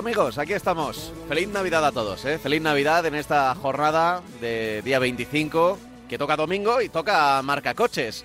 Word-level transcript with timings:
amigos? 0.00 0.38
Aquí 0.38 0.54
estamos. 0.54 1.12
Feliz 1.28 1.48
Navidad 1.48 1.84
a 1.84 1.92
todos, 1.92 2.24
¿eh? 2.24 2.38
Feliz 2.38 2.62
Navidad 2.62 3.04
en 3.04 3.14
esta 3.14 3.54
jornada 3.54 4.22
de 4.40 4.80
día 4.80 4.98
25, 4.98 5.76
que 6.08 6.16
toca 6.16 6.36
domingo 6.36 6.80
y 6.80 6.88
toca 6.88 7.42
marca 7.42 7.74
coches. 7.74 8.24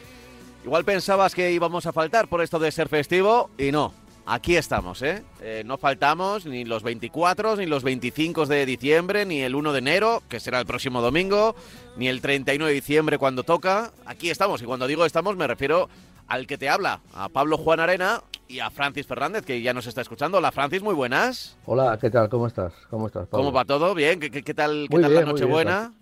Igual 0.63 0.85
pensabas 0.85 1.35
que 1.35 1.52
íbamos 1.52 1.85
a 1.85 1.91
faltar 1.91 2.30
por 2.30 2.41
esto 2.41 2.59
de 2.59 2.72
ser 2.72 2.88
festivo 2.88 3.50
y 3.58 3.73
no. 3.73 3.94
Aquí 4.25 4.55
estamos, 4.55 5.02
¿eh? 5.02 5.22
Eh, 5.41 5.63
No 5.66 5.77
faltamos 5.77 6.45
ni 6.45 6.63
los 6.63 6.81
24, 6.81 7.58
ni 7.58 7.66
los 7.66 7.83
25 7.83 8.45
de 8.45 8.66
diciembre, 8.66 9.25
ni 9.25 9.41
el 9.41 9.53
1 9.53 9.73
de 9.73 9.80
enero, 9.80 10.23
que 10.30 10.39
será 10.39 10.61
el 10.61 10.66
próximo 10.66 11.02
domingo, 11.02 11.57
ni 11.97 12.07
el 12.07 12.22
31 12.22 12.67
de 12.67 12.72
diciembre 12.72 13.17
cuando 13.17 13.44
toca. 13.44 13.91
Aquí 14.05 14.30
estamos, 14.30 14.61
y 14.61 14.66
cuando 14.66 14.88
digo 14.88 15.05
estamos 15.05 15.35
me 15.35 15.45
refiero 15.45 15.89
al 16.28 16.47
que 16.47 16.57
te 16.57 16.69
habla, 16.69 17.02
a 17.13 17.28
Pablo 17.28 17.57
Juan 17.57 17.81
Arena 17.81 18.23
y 18.47 18.59
a 18.59 18.69
Francis 18.69 19.07
Fernández, 19.07 19.43
que 19.45 19.61
ya 19.61 19.73
nos 19.73 19.88
está 19.88 20.01
escuchando. 20.01 20.38
Hola 20.38 20.51
Francis, 20.51 20.81
muy 20.81 20.93
buenas. 20.93 21.57
Hola, 21.65 21.97
¿qué 21.99 22.09
tal? 22.09 22.29
¿Cómo 22.29 22.47
estás? 22.47 22.73
¿Cómo 22.89 23.07
estás, 23.07 23.27
Pablo? 23.27 23.38
¿Cómo 23.45 23.51
va 23.51 23.65
todo? 23.65 23.93
¿Bien? 23.95 24.19
¿Qué, 24.19 24.29
qué- 24.29 24.43
qué 24.43 24.53
tal, 24.53 24.88
qué 24.89 24.99
tal 24.99 25.11
bien, 25.11 25.25
la 25.25 25.31
Nochebuena? 25.31 25.93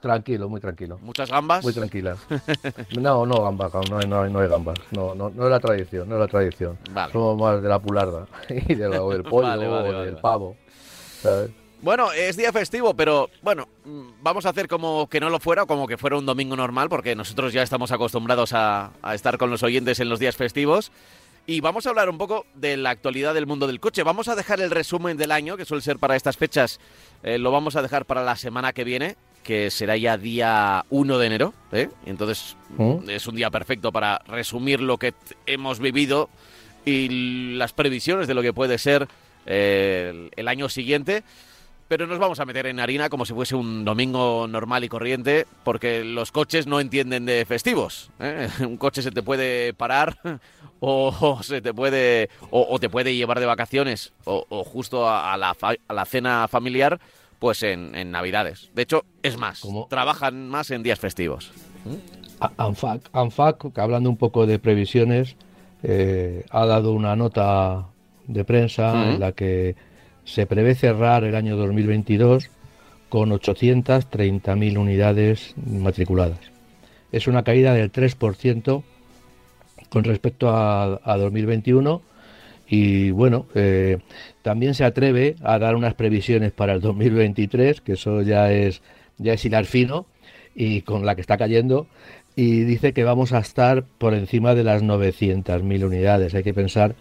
Tranquilo, 0.00 0.48
muy 0.48 0.60
tranquilo. 0.60 0.98
¿Muchas 1.02 1.28
gambas? 1.30 1.64
Muy 1.64 1.72
tranquila. 1.72 2.16
No, 3.00 3.26
no 3.26 3.42
gambas, 3.42 3.72
no 3.90 4.00
no 4.00 4.28
no 4.28 4.40
hay 4.40 4.48
gambas. 4.48 4.78
No, 4.92 5.14
no, 5.14 5.30
no 5.30 5.44
es 5.44 5.50
la 5.50 5.60
tradición, 5.60 6.08
no 6.08 6.14
es 6.16 6.20
la 6.20 6.28
tradición. 6.28 6.78
Vale. 6.92 7.12
Somos 7.12 7.36
más 7.38 7.62
de 7.62 7.68
la 7.68 7.78
pularda 7.80 8.26
y 8.48 8.74
de 8.74 8.88
la- 8.88 9.02
o 9.02 9.10
del 9.12 9.22
pollo 9.22 9.48
Vale, 9.48 9.68
vale, 9.68 9.88
o 9.94 10.00
del 10.02 10.16
pavo. 10.16 10.56
¿sabes? 11.22 11.50
Bueno, 11.80 12.10
es 12.12 12.36
día 12.36 12.52
festivo, 12.52 12.94
pero 12.94 13.30
bueno, 13.42 13.68
vamos 14.20 14.46
a 14.46 14.48
hacer 14.48 14.66
como 14.66 15.08
que 15.08 15.20
no 15.20 15.30
lo 15.30 15.38
fuera, 15.38 15.64
como 15.64 15.86
que 15.86 15.96
fuera 15.96 16.16
un 16.16 16.26
domingo 16.26 16.56
normal, 16.56 16.88
porque 16.88 17.14
nosotros 17.14 17.52
ya 17.52 17.62
estamos 17.62 17.92
acostumbrados 17.92 18.52
a, 18.52 18.90
a 19.00 19.14
estar 19.14 19.38
con 19.38 19.48
los 19.50 19.62
oyentes 19.62 20.00
en 20.00 20.08
los 20.08 20.18
días 20.18 20.36
festivos. 20.36 20.90
Y 21.50 21.62
vamos 21.62 21.86
a 21.86 21.88
hablar 21.88 22.10
un 22.10 22.18
poco 22.18 22.44
de 22.54 22.76
la 22.76 22.90
actualidad 22.90 23.32
del 23.32 23.46
mundo 23.46 23.66
del 23.66 23.80
coche. 23.80 24.02
Vamos 24.02 24.28
a 24.28 24.36
dejar 24.36 24.60
el 24.60 24.70
resumen 24.70 25.16
del 25.16 25.32
año, 25.32 25.56
que 25.56 25.64
suele 25.64 25.80
ser 25.80 25.98
para 25.98 26.14
estas 26.14 26.36
fechas, 26.36 26.78
eh, 27.22 27.38
lo 27.38 27.50
vamos 27.50 27.74
a 27.74 27.80
dejar 27.80 28.04
para 28.04 28.22
la 28.22 28.36
semana 28.36 28.74
que 28.74 28.84
viene, 28.84 29.16
que 29.44 29.70
será 29.70 29.96
ya 29.96 30.18
día 30.18 30.84
1 30.90 31.18
de 31.18 31.26
enero. 31.26 31.54
¿eh? 31.72 31.88
Entonces 32.04 32.54
¿Mm? 32.76 33.08
es 33.08 33.26
un 33.26 33.36
día 33.36 33.50
perfecto 33.50 33.90
para 33.90 34.18
resumir 34.26 34.82
lo 34.82 34.98
que 34.98 35.14
hemos 35.46 35.80
vivido 35.80 36.28
y 36.84 37.54
las 37.56 37.72
previsiones 37.72 38.28
de 38.28 38.34
lo 38.34 38.42
que 38.42 38.52
puede 38.52 38.76
ser 38.76 39.08
eh, 39.46 40.28
el 40.36 40.48
año 40.48 40.68
siguiente. 40.68 41.22
Pero 41.88 42.06
nos 42.06 42.18
vamos 42.18 42.38
a 42.38 42.44
meter 42.44 42.66
en 42.66 42.80
harina 42.80 43.08
como 43.08 43.24
si 43.24 43.32
fuese 43.32 43.56
un 43.56 43.82
domingo 43.84 44.46
normal 44.46 44.84
y 44.84 44.88
corriente, 44.90 45.46
porque 45.64 46.04
los 46.04 46.30
coches 46.32 46.66
no 46.66 46.80
entienden 46.80 47.24
de 47.24 47.46
festivos. 47.46 48.10
¿eh? 48.20 48.48
Un 48.60 48.76
coche 48.76 49.00
se 49.00 49.10
te 49.10 49.22
puede 49.22 49.72
parar 49.72 50.18
o, 50.80 51.14
o 51.18 51.42
se 51.42 51.62
te 51.62 51.72
puede 51.72 52.28
o, 52.50 52.66
o 52.68 52.78
te 52.78 52.90
puede 52.90 53.16
llevar 53.16 53.40
de 53.40 53.46
vacaciones 53.46 54.12
o, 54.24 54.44
o 54.50 54.64
justo 54.64 55.08
a, 55.08 55.32
a 55.32 55.38
la, 55.38 55.54
fa- 55.54 55.76
a 55.88 55.94
la 55.94 56.04
cena 56.04 56.46
familiar, 56.46 57.00
pues 57.38 57.62
en, 57.62 57.94
en 57.94 58.10
Navidades. 58.10 58.70
De 58.74 58.82
hecho, 58.82 59.04
es 59.22 59.38
más, 59.38 59.60
¿Cómo? 59.60 59.86
trabajan 59.88 60.46
más 60.48 60.70
en 60.70 60.82
días 60.82 60.98
festivos. 60.98 61.50
ANFAC, 63.12 63.78
hablando 63.78 64.10
un 64.10 64.16
poco 64.16 64.46
de 64.46 64.58
previsiones, 64.58 65.36
eh, 65.82 66.44
ha 66.50 66.66
dado 66.66 66.92
una 66.92 67.16
nota 67.16 67.86
de 68.26 68.44
prensa 68.44 69.10
en 69.10 69.20
la 69.20 69.32
que 69.32 69.74
se 70.28 70.46
prevé 70.46 70.74
cerrar 70.74 71.24
el 71.24 71.34
año 71.34 71.56
2022 71.56 72.50
con 73.08 73.30
830.000 73.30 74.76
unidades 74.76 75.54
matriculadas. 75.66 76.38
Es 77.10 77.26
una 77.26 77.42
caída 77.42 77.72
del 77.72 77.90
3% 77.90 78.82
con 79.88 80.04
respecto 80.04 80.50
a, 80.50 81.00
a 81.02 81.16
2021 81.16 82.02
y 82.68 83.10
bueno, 83.10 83.46
eh, 83.54 83.98
también 84.42 84.74
se 84.74 84.84
atreve 84.84 85.36
a 85.42 85.58
dar 85.58 85.74
unas 85.74 85.94
previsiones 85.94 86.52
para 86.52 86.74
el 86.74 86.82
2023, 86.82 87.80
que 87.80 87.92
eso 87.92 88.20
ya 88.20 88.52
es, 88.52 88.82
ya 89.16 89.32
es 89.32 89.44
hilar 89.46 89.64
fino 89.64 90.04
y 90.54 90.82
con 90.82 91.06
la 91.06 91.14
que 91.14 91.22
está 91.22 91.38
cayendo 91.38 91.86
y 92.36 92.60
dice 92.64 92.92
que 92.92 93.04
vamos 93.04 93.32
a 93.32 93.38
estar 93.38 93.84
por 93.96 94.12
encima 94.12 94.54
de 94.54 94.64
las 94.64 94.82
900.000 94.82 95.84
unidades. 95.84 96.34
Hay 96.34 96.42
que 96.42 96.52
pensar 96.54 96.94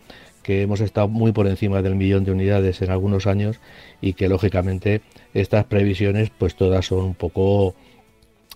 que 0.48 0.62
hemos 0.62 0.80
estado 0.80 1.10
muy 1.10 1.34
por 1.34 1.46
encima 1.48 1.82
del 1.82 1.96
millón 1.96 2.24
de 2.24 2.32
unidades 2.32 2.82
en 2.82 2.90
algunos 2.90 3.28
años 3.28 3.60
y 4.00 4.14
que 4.14 4.30
lógicamente 4.30 5.02
estas 5.34 5.66
previsiones 5.66 6.32
pues 6.38 6.56
todas 6.56 6.86
son 6.86 7.04
un 7.04 7.16
poco 7.16 7.76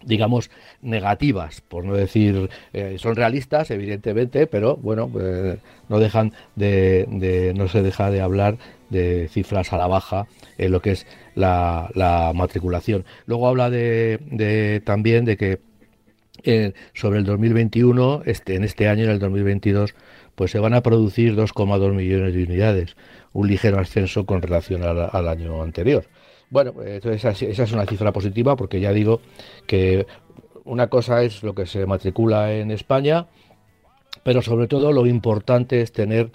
digamos 0.05 0.49
negativas 0.81 1.59
por 1.59 1.83
no 1.83 1.93
decir 1.93 2.49
eh, 2.71 2.95
son 2.97 3.17
realistas 3.17 3.69
evidentemente 3.71 4.47
pero 4.47 4.77
bueno 4.77 5.11
eh, 5.19 5.57
no 5.89 5.99
dejan 5.99 6.31
de, 6.55 7.53
no 7.57 7.67
se 7.67 7.83
deja 7.83 8.09
de 8.09 8.21
hablar 8.21 8.57
de 8.89 9.27
cifras 9.29 9.73
a 9.73 9.77
la 9.77 9.87
baja 9.87 10.27
en 10.57 10.71
lo 10.71 10.81
que 10.81 10.91
es 10.91 11.05
la, 11.35 11.89
la 11.93 12.31
matriculación. 12.33 13.05
Luego 13.25 13.47
habla 13.49 13.69
de, 13.69 14.19
de- 14.31 14.81
también 14.85 15.25
de 15.25 15.35
que 15.37 15.59
eh, 16.43 16.73
sobre 16.93 17.19
el 17.19 17.25
2021, 17.25 18.23
este, 18.25 18.55
en 18.55 18.63
este 18.63 18.87
año, 18.87 19.03
en 19.03 19.11
el 19.11 19.19
2022, 19.19 19.93
pues 20.41 20.49
se 20.49 20.57
van 20.57 20.73
a 20.73 20.81
producir 20.81 21.35
2,2 21.35 21.93
millones 21.93 22.33
de 22.33 22.43
unidades, 22.45 22.95
un 23.31 23.47
ligero 23.47 23.77
ascenso 23.77 24.25
con 24.25 24.41
relación 24.41 24.81
al, 24.81 25.27
año 25.27 25.61
anterior. 25.61 26.05
Bueno, 26.49 26.73
entonces 26.83 27.23
esa, 27.23 27.45
esa 27.45 27.61
es 27.61 27.71
una 27.71 27.85
cifra 27.85 28.11
positiva 28.11 28.55
porque 28.55 28.79
ya 28.79 28.91
digo 28.91 29.21
que 29.67 30.07
una 30.63 30.87
cosa 30.87 31.21
es 31.21 31.43
lo 31.43 31.53
que 31.53 31.67
se 31.67 31.85
matricula 31.85 32.55
en 32.55 32.71
España, 32.71 33.27
pero 34.23 34.41
sobre 34.41 34.65
todo 34.65 34.91
lo 34.91 35.05
importante 35.05 35.81
es 35.81 35.91
tener 35.91 36.31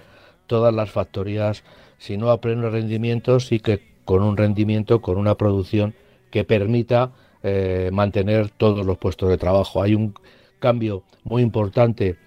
todas 0.47 0.73
las 0.73 0.88
factorías, 0.88 1.65
si 1.99 2.17
no 2.17 2.31
a 2.31 2.41
pleno 2.41 2.71
rendimiento, 2.71 3.41
sí 3.41 3.59
que 3.59 3.83
con 4.05 4.23
un 4.23 4.37
rendimiento, 4.37 5.03
con 5.03 5.19
una 5.19 5.34
producción 5.34 5.97
que 6.31 6.44
permita 6.44 7.11
eh, 7.43 7.91
mantener 7.93 8.50
todos 8.50 8.87
los 8.87 8.99
puestos 8.99 9.31
de 9.31 9.37
trabajo. 9.37 9.83
Hay 9.83 9.97
un 9.97 10.15
cambio 10.61 11.03
muy 11.25 11.43
importante 11.43 12.25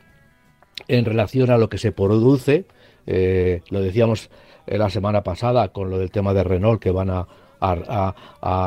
en 0.88 1.06
relación 1.06 1.52
a 1.52 1.58
lo 1.58 1.70
que 1.70 1.78
se 1.78 1.92
produce. 1.92 2.66
eh, 3.06 3.62
lo 3.70 3.82
decíamos 3.82 4.30
eh, 4.68 4.78
la 4.78 4.90
semana 4.90 5.24
pasada 5.24 5.70
con 5.70 5.90
lo 5.90 5.98
del 5.98 6.12
tema 6.12 6.34
de 6.34 6.44
Renault, 6.44 6.82
que 6.82 6.92
van 6.92 7.10
a, 7.10 7.28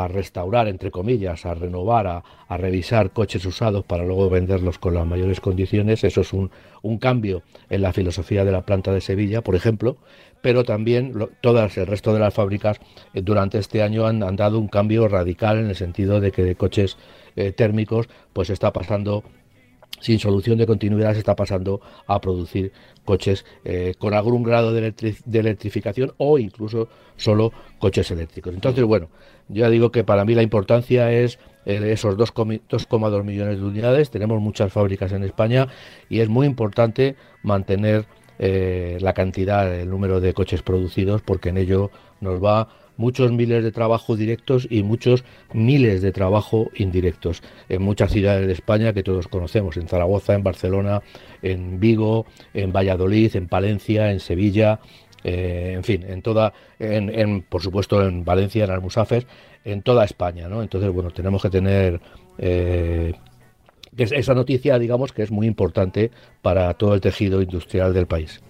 restaurar, 0.09 0.69
entre 0.69 0.91
comillas, 0.91 1.47
a 1.47 1.55
renovar, 1.55 2.07
a, 2.07 2.57
revisar 2.59 3.13
coches 3.13 3.47
usados 3.47 3.85
para 3.85 4.05
luego 4.05 4.29
venderlos 4.29 4.79
con 4.79 4.95
las 4.95 5.07
mayores 5.07 5.41
condiciones. 5.41 6.05
Eso 6.05 6.21
es 6.21 6.33
un, 6.33 6.51
cambio 6.99 7.43
en 7.71 7.83
la 7.83 7.93
filosofía 7.93 8.45
de 8.45 8.53
la 8.53 8.63
planta 8.63 8.93
de 8.93 9.01
Sevilla, 9.01 9.41
por 9.43 9.55
ejemplo, 9.55 9.97
pero 10.43 10.65
también 10.65 11.15
todas 11.41 11.79
el 11.79 11.87
resto 11.87 12.13
de 12.13 12.21
las 12.21 12.35
fábricas 12.35 12.81
eh, 13.15 13.23
durante 13.23 13.59
este 13.59 13.83
año 13.83 14.07
han, 14.07 14.19
dado 14.37 14.59
un 14.59 14.69
cambio 14.69 15.09
radical 15.09 15.59
en 15.59 15.69
el 15.69 15.77
sentido 15.77 16.21
de 16.21 16.33
que 16.33 16.43
de 16.43 16.57
coches 16.57 16.99
térmicos 17.57 18.11
pues 18.35 18.51
está 18.51 18.75
pasando 18.75 19.25
sin 20.03 20.19
solución 20.19 20.59
de 20.59 20.67
continuidad 20.67 21.13
se 21.15 21.21
está 21.21 21.35
pasando 21.35 21.81
a 22.07 22.21
producir 22.21 22.73
coches 23.05 23.45
eh, 23.65 23.95
con 23.99 24.13
algún 24.15 24.43
grado 24.43 24.73
de, 24.73 24.81
electri- 24.95 25.23
de 25.25 25.39
electrificación 25.39 26.13
o 26.19 26.39
incluso 26.39 26.89
solo 27.17 27.53
coches 27.79 28.11
eléctricos. 28.11 28.53
Entonces, 28.53 28.85
bueno, 28.85 29.09
ya 29.49 29.71
digo 29.71 29.91
que 29.91 30.05
para 30.05 30.25
mí 30.25 30.35
la 30.35 30.43
importancia 30.43 31.11
es 31.13 31.39
eh, 31.67 31.81
esos 31.93 32.17
2,2 32.17 32.61
2,2 32.69 33.25
millones 33.25 33.59
de 33.59 33.65
unidades. 33.65 34.11
Tenemos 34.11 34.41
muchas 34.41 34.73
fábricas 34.73 35.13
en 35.13 35.25
España 35.25 35.69
y 36.11 36.21
es 36.21 36.29
muy 36.29 36.47
importante 36.47 37.17
mantener 37.43 38.05
eh, 38.39 38.99
la 39.01 39.13
cantidad, 39.15 39.73
el 39.75 39.89
número 39.89 40.21
de 40.21 40.35
coches 40.35 40.63
producidos, 40.63 41.23
porque 41.23 41.51
en 41.51 41.59
ello 41.59 41.91
nos 42.21 42.43
va 42.43 42.69
muchos 42.97 43.33
miles 43.33 43.65
de 43.65 43.73
trabajos 43.73 44.19
directos 44.19 44.67
y 44.71 44.83
muchos 44.83 45.25
miles 45.53 46.03
de 46.03 46.13
trabajo 46.13 46.71
indirectos 46.75 47.43
en 47.69 47.83
muchas 47.83 48.13
ciudades 48.13 48.47
de 48.47 48.53
España 48.53 48.93
que 48.93 49.03
todos 49.03 49.29
conocemos, 49.29 49.77
en 49.77 49.89
Zaragoza, 49.89 50.35
en 50.35 50.43
Barcelona, 50.43 51.03
en 51.43 51.81
Vigo, 51.81 52.27
en 52.55 52.73
Valladolid, 52.73 53.35
en 53.37 53.49
Palencia, 53.49 54.11
en 54.11 54.21
Sevilla, 54.21 54.81
eh, 55.25 55.73
en 55.77 55.85
fin, 55.85 56.03
en 56.03 56.23
toda, 56.23 56.53
en, 56.79 57.43
por 57.43 57.63
supuesto 57.63 58.07
en 58.07 58.25
Valencia, 58.25 58.65
en 58.65 58.71
Almusafes, 58.71 59.27
en 59.65 59.83
toda 59.83 60.05
España, 60.05 60.49
¿no? 60.49 60.63
Entonces, 60.63 60.91
bueno, 60.91 61.11
tenemos 61.11 61.43
que 61.43 61.51
tener 61.51 62.01
eh, 62.39 63.15
esa 63.97 64.35
noticia, 64.35 64.79
digamos, 64.79 65.13
que 65.13 65.23
es 65.23 65.31
muy 65.31 65.47
importante 65.47 66.11
para 66.41 66.75
todo 66.75 66.95
el 66.95 67.01
tejido 67.01 67.43
industrial 67.43 67.95
del 67.95 68.07
país. 68.07 68.41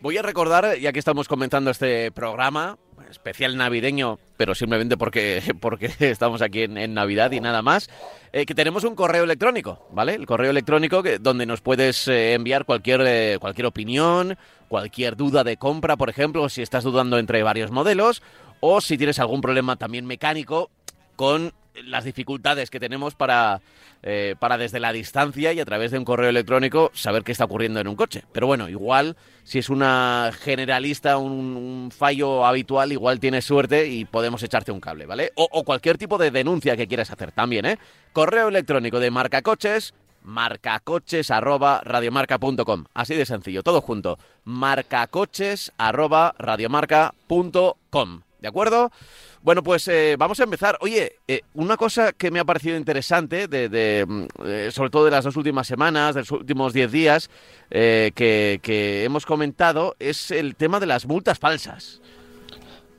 Voy 0.00 0.16
a 0.18 0.22
recordar, 0.22 0.78
ya 0.78 0.92
que 0.92 0.98
estamos 0.98 1.28
comentando 1.28 1.70
este 1.70 2.12
programa, 2.12 2.78
especial 3.10 3.56
navideño, 3.56 4.18
pero 4.36 4.54
simplemente 4.54 4.96
porque, 4.96 5.42
porque 5.60 5.90
estamos 6.00 6.42
aquí 6.42 6.62
en, 6.62 6.94
Navidad 6.94 7.32
y 7.32 7.40
nada 7.40 7.62
más, 7.62 7.88
eh, 8.32 8.46
que 8.46 8.54
tenemos 8.54 8.84
un 8.84 8.94
correo 8.94 9.24
electrónico, 9.24 9.86
¿vale? 9.92 10.14
El 10.14 10.26
correo 10.26 10.50
electrónico 10.50 11.02
que, 11.02 11.18
donde 11.18 11.46
nos 11.46 11.60
puedes 11.60 12.08
eh, 12.08 12.34
enviar 12.34 12.64
cualquier, 12.64 13.02
eh, 13.06 13.38
cualquier 13.40 13.66
opinión, 13.66 14.36
cualquier 14.68 15.16
duda 15.16 15.44
de 15.44 15.56
compra, 15.56 15.96
por 15.96 16.10
ejemplo, 16.10 16.48
si 16.48 16.62
estás 16.62 16.84
dudando 16.84 17.18
entre 17.18 17.42
varios 17.42 17.70
modelos, 17.70 18.22
o 18.60 18.80
si 18.80 18.98
tienes 18.98 19.18
algún 19.18 19.40
problema 19.40 19.76
también 19.76 20.06
mecánico 20.06 20.70
con 21.16 21.52
las 21.74 22.04
dificultades 22.04 22.70
que 22.70 22.80
tenemos 22.80 23.14
para, 23.14 23.60
eh, 24.02 24.34
para 24.38 24.58
desde 24.58 24.80
la 24.80 24.92
distancia 24.92 25.52
y 25.52 25.60
a 25.60 25.64
través 25.64 25.90
de 25.90 25.98
un 25.98 26.04
correo 26.04 26.28
electrónico 26.28 26.90
saber 26.94 27.22
qué 27.22 27.32
está 27.32 27.44
ocurriendo 27.44 27.80
en 27.80 27.88
un 27.88 27.96
coche. 27.96 28.24
Pero 28.32 28.46
bueno, 28.46 28.68
igual 28.68 29.16
si 29.44 29.58
es 29.58 29.70
una 29.70 30.30
generalista, 30.38 31.18
un, 31.18 31.90
fallo 31.96 32.44
habitual, 32.44 32.92
igual 32.92 33.20
tienes 33.20 33.44
suerte 33.44 33.86
y 33.86 34.04
podemos 34.04 34.42
echarte 34.42 34.72
un 34.72 34.80
cable, 34.80 35.06
¿vale? 35.06 35.32
O, 35.36 35.64
cualquier 35.64 35.98
tipo 35.98 36.18
de 36.18 36.30
denuncia 36.30 36.76
que 36.76 36.86
quieras 36.86 37.10
hacer 37.10 37.32
también, 37.32 37.64
¿eh? 37.64 37.78
Correo 38.12 38.48
electrónico 38.48 39.00
de 39.00 39.10
marcacoches 39.10 39.94
marcacoches 40.22 41.30
arroba 41.30 41.80
radiomarca.com. 41.82 42.84
Así 42.92 43.14
de 43.14 43.24
sencillo, 43.24 43.62
todo 43.62 43.80
junto. 43.80 44.18
marcacoches 44.44 45.72
arroba 45.78 46.34
radiomarca.com. 46.38 48.27
¿De 48.40 48.48
acuerdo? 48.48 48.92
Bueno, 49.42 49.62
pues 49.62 49.88
eh, 49.88 50.16
vamos 50.18 50.38
a 50.40 50.44
empezar. 50.44 50.78
Oye, 50.80 51.16
eh, 51.26 51.42
una 51.54 51.76
cosa 51.76 52.12
que 52.12 52.30
me 52.30 52.38
ha 52.38 52.44
parecido 52.44 52.76
interesante, 52.76 53.48
de, 53.48 54.04
mm, 54.06 54.24
eh, 54.44 54.70
sobre 54.72 54.90
todo 54.90 55.04
de 55.04 55.10
las 55.10 55.24
dos 55.24 55.36
últimas 55.36 55.66
semanas, 55.66 56.14
de 56.14 56.20
los 56.22 56.30
últimos 56.30 56.72
diez 56.72 56.90
días, 56.90 57.30
que, 57.70 59.02
hemos 59.04 59.26
comentado, 59.26 59.96
es 59.98 60.30
el 60.30 60.54
tema 60.54 60.80
de 60.80 60.86
las 60.86 61.06
multas 61.06 61.38
falsas. 61.38 62.00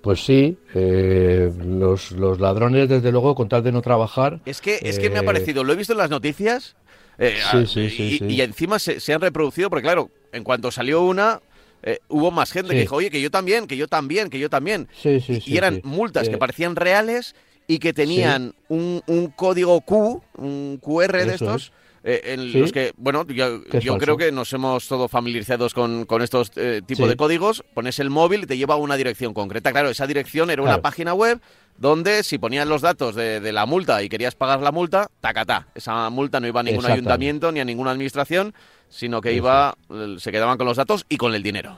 Pues 0.01 0.24
sí, 0.24 0.57
los, 0.74 2.12
ladrones, 2.12 2.88
desde 2.88 3.12
luego, 3.12 3.35
con 3.35 3.50
tal 3.50 3.63
de 3.63 3.71
no 3.71 3.81
trabajar. 3.81 4.39
Es 4.45 4.62
que, 4.62 4.80
es 4.81 5.00
que 5.00 5.09
me 5.09 5.19
ha 5.19 5.24
parecido, 5.24 5.63
lo 5.63 5.74
he 5.74 5.75
visto 5.75 5.94
en 5.94 6.00
las 6.00 6.09
noticias. 6.09 6.75
sí, 7.18 7.65
sí, 7.65 7.89
sí, 7.89 8.19
y, 8.27 8.42
encima 8.42 8.80
se, 8.80 9.00
se 9.00 9.13
han 9.13 9.21
reproducido, 9.21 9.69
porque 9.69 9.83
claro, 9.83 10.09
en 10.31 10.44
cuanto 10.44 10.71
salió 10.71 11.01
una, 11.01 11.42
eh, 11.83 11.99
hubo 12.09 12.31
más 12.31 12.51
gente 12.51 12.73
que 12.73 12.81
dijo, 12.81 12.95
oye, 12.95 13.09
que 13.09 13.21
yo 13.21 13.31
también, 13.31 13.67
que 13.67 13.77
yo 13.77 13.87
también, 13.87 14.29
que 14.29 14.39
yo 14.39 14.49
también. 14.49 14.87
y 15.03 15.57
eran 15.57 15.81
multas 15.83 16.27
que 16.29 16.35
eh, 16.35 16.39
parecían 16.39 16.75
reales 16.75 17.35
y 17.67 17.79
que 17.79 17.93
tenían 17.93 18.53
un, 18.67 19.01
un, 19.07 19.27
código 19.27 19.79
Q, 19.81 20.21
un 20.37 20.79
QR 20.81 21.25
de 21.25 21.35
estos. 21.35 21.71
Eh, 22.03 22.33
en 22.33 22.59
los 22.59 22.71
que, 22.71 22.93
bueno, 22.97 23.25
yo, 23.27 23.61
creo 23.97 24.17
que 24.17 24.31
nos 24.31 24.51
hemos 24.53 24.87
todos 24.87 25.11
familiarizados 25.11 25.73
con, 25.73 26.05
con 26.05 26.21
estos 26.21 26.51
tipos 26.85 27.07
de 27.07 27.15
códigos. 27.15 27.63
Pones 27.73 27.99
el 27.99 28.09
móvil 28.09 28.43
y 28.43 28.45
te 28.45 28.57
lleva 28.57 28.75
a 28.75 28.77
una 28.77 28.95
dirección 28.95 29.33
concreta. 29.33 29.71
Claro, 29.71 29.89
esa 29.89 30.07
dirección 30.07 30.49
era 30.49 30.61
una 30.61 30.81
página 30.81 31.13
web 31.13 31.39
donde 31.77 32.23
si 32.23 32.37
ponías 32.37 32.67
los 32.67 32.81
datos 32.81 33.15
de, 33.15 33.39
de, 33.39 33.51
la 33.53 33.65
multa 33.65 34.03
y 34.03 34.09
querías 34.09 34.35
pagar 34.35 34.61
la 34.61 34.71
multa, 34.71 35.09
tacatá. 35.21 35.67
Esa 35.75 36.09
multa 36.09 36.39
no 36.41 36.47
iba 36.47 36.59
a 36.59 36.63
ningún 36.63 36.85
ayuntamiento 36.85 37.51
ni 37.53 37.61
a 37.61 37.65
ninguna 37.65 37.91
administración, 37.91 38.53
sino 38.89 39.21
que 39.21 39.33
iba, 39.33 39.75
se 40.18 40.31
quedaban 40.31 40.57
con 40.57 40.68
los 40.68 40.77
datos 40.77 41.06
y 41.07 41.18
con 41.18 41.33
el 41.33 41.44
dinero. 41.44 41.77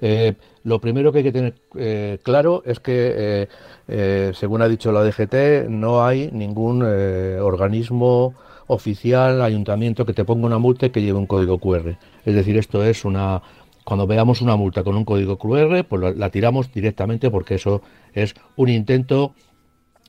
Eh, 0.00 0.34
lo 0.64 0.80
primero 0.80 1.12
que 1.12 1.18
hay 1.18 1.24
que 1.24 1.32
tener 1.32 1.54
eh, 1.76 2.18
claro 2.22 2.62
es 2.64 2.80
que, 2.80 3.48
eh, 3.88 4.32
según 4.34 4.62
ha 4.62 4.68
dicho 4.68 4.92
la 4.92 5.02
DGT, 5.04 5.68
no 5.68 6.04
hay 6.04 6.30
ningún 6.32 6.82
organismo 6.82 8.34
oficial, 8.66 9.42
ayuntamiento 9.42 10.06
que 10.06 10.14
te 10.14 10.24
ponga 10.24 10.46
una 10.46 10.58
multa 10.58 10.86
y 10.86 10.90
que 10.90 11.02
lleve 11.02 11.18
un 11.18 11.26
código 11.26 11.58
QR. 11.58 11.98
Es 12.24 12.34
decir, 12.34 12.56
esto 12.56 12.82
es 12.84 13.04
una... 13.04 13.42
Cuando 13.84 14.06
veamos 14.06 14.40
una 14.40 14.56
multa 14.56 14.82
con 14.82 14.96
un 14.96 15.04
código 15.04 15.36
QR, 15.36 15.84
pues 15.84 16.16
la 16.16 16.30
tiramos 16.30 16.72
directamente 16.72 17.30
porque 17.30 17.56
eso 17.56 17.82
es 18.14 18.34
un 18.56 18.70
intento 18.70 19.34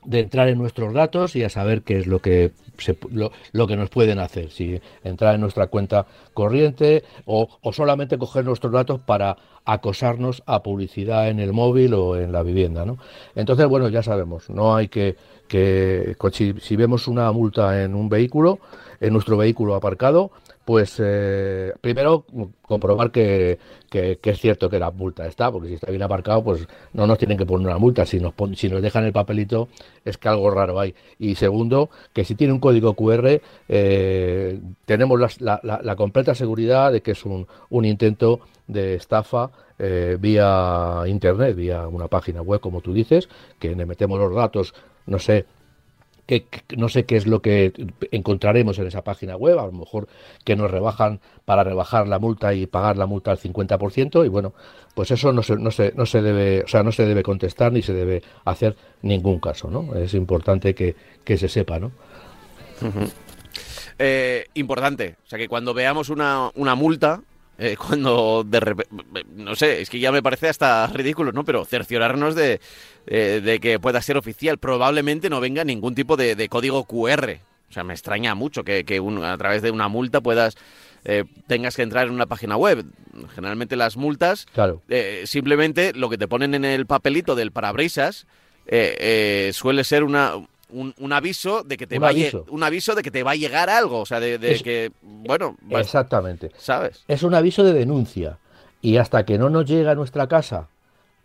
de 0.06 0.20
entrar 0.20 0.48
en 0.48 0.58
nuestros 0.58 0.94
datos 0.94 1.36
y 1.36 1.42
a 1.42 1.48
saber 1.48 1.82
qué 1.82 1.98
es 1.98 2.06
lo 2.06 2.20
que 2.20 2.52
lo, 3.52 3.66
que 3.66 3.76
nos 3.76 3.90
pueden 3.90 4.18
hacer, 4.18 4.50
si 4.50 4.80
entrar 5.02 5.34
en 5.34 5.40
nuestra 5.40 5.66
cuenta 5.68 6.06
corriente 6.34 7.04
o, 7.24 7.48
solamente 7.72 8.18
coger 8.18 8.44
nuestros 8.44 8.72
datos 8.72 9.00
para 9.00 9.36
acosarnos 9.64 10.42
a 10.46 10.62
publicidad 10.62 11.28
en 11.28 11.40
el 11.40 11.52
móvil 11.52 11.94
o 11.94 12.16
en 12.16 12.32
la 12.32 12.42
vivienda. 12.42 12.84
¿no? 12.84 12.98
Entonces, 13.34 13.66
bueno, 13.66 13.88
ya 13.88 14.02
sabemos, 14.02 14.48
no 14.50 14.76
hay 14.76 14.88
que, 14.88 15.16
que 15.48 16.16
si 16.30 16.76
vemos 16.76 17.08
una 17.08 17.30
multa 17.32 17.82
en 17.82 17.94
un 17.94 18.08
vehículo, 18.08 18.58
en 19.00 19.12
nuestro 19.12 19.36
vehículo 19.36 19.74
aparcado, 19.74 20.30
pues 20.66 20.96
eh, 20.98 21.72
primero 21.80 22.26
comprobar 22.62 23.12
que, 23.12 23.56
es 23.92 24.40
cierto 24.40 24.68
que 24.68 24.80
la 24.80 24.90
multa 24.90 25.24
está, 25.24 25.52
porque 25.52 25.68
si 25.68 25.74
está 25.74 25.92
bien 25.92 26.02
aparcado, 26.02 26.42
pues 26.42 26.66
no 26.92 27.06
nos 27.06 27.18
tienen 27.18 27.38
que 27.38 27.46
poner 27.46 27.68
una 27.68 27.78
multa. 27.78 28.04
Si 28.04 28.18
nos, 28.18 28.34
si 28.56 28.68
nos 28.68 28.82
dejan 28.82 29.04
el 29.04 29.12
papelito, 29.12 29.68
es 30.04 30.18
que 30.18 30.28
algo 30.28 30.50
raro 30.50 30.80
hay. 30.80 30.92
Y 31.20 31.36
segundo, 31.36 31.88
que 32.12 32.24
si 32.24 32.34
tiene 32.34 32.52
un 32.52 32.58
código 32.58 32.94
QR, 32.94 33.40
eh, 33.68 34.60
tenemos 34.84 35.40
la, 35.40 35.94
completa 35.96 36.34
seguridad 36.34 36.90
de 36.90 37.00
que 37.00 37.12
es 37.12 37.24
un, 37.24 37.46
un 37.70 37.84
intento 37.84 38.40
de 38.66 38.96
estafa 38.96 39.52
eh, 39.78 40.16
vía 40.18 41.04
internet, 41.06 41.54
vía 41.54 41.86
una 41.86 42.08
página 42.08 42.42
web, 42.42 42.58
como 42.58 42.80
tú 42.80 42.92
dices, 42.92 43.28
que 43.60 43.76
le 43.76 43.86
metemos 43.86 44.18
los 44.18 44.34
datos, 44.34 44.74
no 45.06 45.20
sé, 45.20 45.46
que, 46.26 46.46
no 46.76 46.88
sé 46.88 47.04
qué 47.04 47.16
es 47.16 47.26
lo 47.26 47.40
que 47.40 47.72
encontraremos 48.10 48.78
en 48.78 48.86
esa 48.86 49.02
página 49.02 49.36
web, 49.36 49.58
a 49.58 49.66
lo 49.66 49.72
mejor 49.72 50.08
que 50.44 50.56
nos 50.56 50.70
rebajan 50.70 51.20
para 51.44 51.64
rebajar 51.64 52.08
la 52.08 52.18
multa 52.18 52.52
y 52.52 52.66
pagar 52.66 52.96
la 52.96 53.06
multa 53.06 53.30
al 53.30 53.38
50% 53.38 54.26
y 54.26 54.28
bueno, 54.28 54.52
pues 54.94 55.10
eso 55.10 55.32
no 55.32 55.42
se, 55.42 55.56
no 55.56 55.70
se, 55.70 55.92
no 55.94 56.06
se 56.06 56.22
debe, 56.22 56.62
o 56.64 56.68
sea, 56.68 56.82
no 56.82 56.92
se 56.92 57.06
debe 57.06 57.22
contestar 57.22 57.72
ni 57.72 57.82
se 57.82 57.92
debe 57.92 58.22
hacer 58.44 58.76
ningún 59.02 59.38
caso, 59.38 59.70
¿no? 59.70 59.94
Es 59.94 60.14
importante 60.14 60.74
que, 60.74 60.96
se 61.36 61.48
sepa, 61.48 61.78
¿no? 61.78 61.92
Eh, 63.98 64.46
importante, 64.54 65.16
o 65.24 65.28
sea 65.28 65.38
que 65.38 65.48
cuando 65.48 65.72
veamos 65.74 66.10
una, 66.10 66.50
una 66.54 66.74
multa, 66.74 67.22
eh, 67.58 67.76
cuando 67.76 68.44
de 68.46 68.60
repente, 68.60 68.90
no 69.34 69.54
sé, 69.54 69.80
es 69.80 69.90
que 69.90 69.98
ya 69.98 70.12
me 70.12 70.22
parece 70.22 70.48
hasta 70.48 70.86
ridículo, 70.88 71.32
¿no? 71.32 71.44
Pero 71.44 71.64
cerciorarnos 71.64 72.34
de, 72.34 72.60
eh, 73.06 73.40
de 73.42 73.60
que 73.60 73.78
pueda 73.78 74.02
ser 74.02 74.16
oficial. 74.16 74.58
Probablemente 74.58 75.30
no 75.30 75.40
venga 75.40 75.64
ningún 75.64 75.94
tipo 75.94 76.16
de, 76.16 76.48
código 76.48 76.84
QR. 76.84 77.38
O 77.68 77.72
sea, 77.72 77.82
me 77.82 77.94
extraña 77.94 78.34
mucho 78.34 78.62
que, 78.62 78.84
a 79.24 79.38
través 79.38 79.62
de 79.62 79.70
una 79.70 79.88
multa 79.88 80.20
puedas 80.20 80.56
eh, 81.04 81.24
tengas 81.46 81.76
que 81.76 81.82
entrar 81.82 82.06
en 82.06 82.12
una 82.12 82.26
página 82.26 82.56
web. 82.56 82.84
Generalmente 83.34 83.76
las 83.76 83.96
multas, 83.96 84.46
claro. 84.52 84.82
simplemente 85.24 85.92
lo 85.94 86.10
que 86.10 86.18
te 86.18 86.28
ponen 86.28 86.54
en 86.54 86.64
el 86.64 86.86
papelito 86.86 87.34
del 87.34 87.52
parabrisas 87.52 88.26
suele 89.52 89.84
ser 89.84 90.04
una, 90.04 90.32
un, 90.70 91.12
aviso 91.12 91.62
de 91.62 91.76
que 91.76 91.86
te 91.86 91.98
va 91.98 92.10
un 92.48 92.62
aviso 92.62 92.94
de 92.94 93.02
que 93.02 93.10
te 93.10 93.22
va 93.22 93.32
a 93.32 93.36
llegar 93.36 93.70
algo, 93.70 94.00
o 94.00 94.06
sea, 94.06 94.20
de, 94.20 94.38
que 94.62 94.90
bueno, 95.02 95.56
exactamente, 95.70 96.50
¿sabes? 96.56 97.04
Es 97.08 97.22
un 97.22 97.34
aviso 97.34 97.64
de 97.64 97.72
denuncia. 97.72 98.38
Y 98.82 98.98
hasta 98.98 99.24
que 99.24 99.38
no 99.38 99.50
nos 99.50 99.66
llega 99.66 99.92
a 99.92 99.94
nuestra 99.94 100.28
casa 100.28 100.68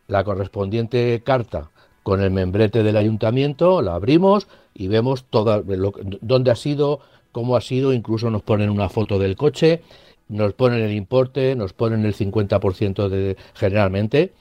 la 0.07 0.23
correspondiente 0.23 1.21
carta 1.23 1.69
con 2.03 2.21
el 2.21 2.31
membrete 2.31 2.83
del 2.83 2.97
ayuntamiento, 2.97 3.81
la 3.81 3.95
abrimos 3.95 4.47
y 4.73 4.87
vemos 4.87 5.25
toda 5.29 5.61
dónde 6.21 6.51
ha 6.51 6.55
sido, 6.55 6.99
cómo 7.31 7.55
ha 7.55 7.61
sido, 7.61 7.93
incluso 7.93 8.29
nos 8.29 8.41
ponen 8.41 8.69
una 8.69 8.89
foto 8.89 9.19
del 9.19 9.35
coche, 9.35 9.83
nos 10.27 10.53
ponen 10.53 10.79
el 10.79 10.93
importe, 10.93 11.55
nos 11.55 11.73
ponen 11.73 12.05
el 12.05 12.15
50% 12.15 13.09
de 13.09 13.37
generalmente 13.53 14.33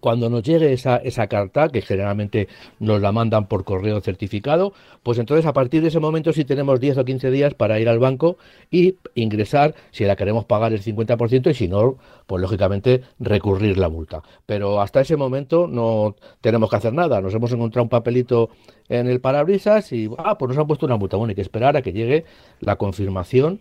cuando 0.00 0.30
nos 0.30 0.42
llegue 0.42 0.72
esa, 0.72 0.96
esa 0.96 1.26
carta, 1.26 1.68
que 1.68 1.82
generalmente 1.82 2.48
nos 2.78 3.00
la 3.00 3.12
mandan 3.12 3.46
por 3.46 3.64
correo 3.64 4.00
certificado, 4.00 4.72
pues 5.02 5.18
entonces 5.18 5.46
a 5.46 5.52
partir 5.52 5.82
de 5.82 5.88
ese 5.88 6.00
momento 6.00 6.32
sí 6.32 6.44
tenemos 6.44 6.80
10 6.80 6.98
o 6.98 7.04
15 7.04 7.30
días 7.30 7.54
para 7.54 7.78
ir 7.80 7.88
al 7.88 7.98
banco 7.98 8.36
y 8.70 8.96
ingresar 9.14 9.74
si 9.90 10.04
la 10.04 10.16
queremos 10.16 10.44
pagar 10.44 10.72
el 10.72 10.82
50% 10.82 11.50
y 11.50 11.54
si 11.54 11.68
no, 11.68 11.96
pues 12.26 12.40
lógicamente 12.42 13.02
recurrir 13.18 13.78
la 13.78 13.88
multa. 13.88 14.22
Pero 14.46 14.80
hasta 14.80 15.00
ese 15.00 15.16
momento 15.16 15.66
no 15.66 16.16
tenemos 16.40 16.70
que 16.70 16.76
hacer 16.76 16.92
nada. 16.92 17.20
Nos 17.20 17.34
hemos 17.34 17.52
encontrado 17.52 17.84
un 17.84 17.88
papelito 17.88 18.50
en 18.88 19.06
el 19.06 19.20
parabrisas 19.20 19.92
y, 19.92 20.10
ah, 20.18 20.36
pues 20.38 20.50
nos 20.50 20.58
han 20.58 20.66
puesto 20.66 20.86
una 20.86 20.96
multa. 20.96 21.16
Bueno, 21.16 21.30
hay 21.30 21.34
que 21.34 21.42
esperar 21.42 21.76
a 21.76 21.82
que 21.82 21.92
llegue 21.92 22.24
la 22.60 22.76
confirmación 22.76 23.60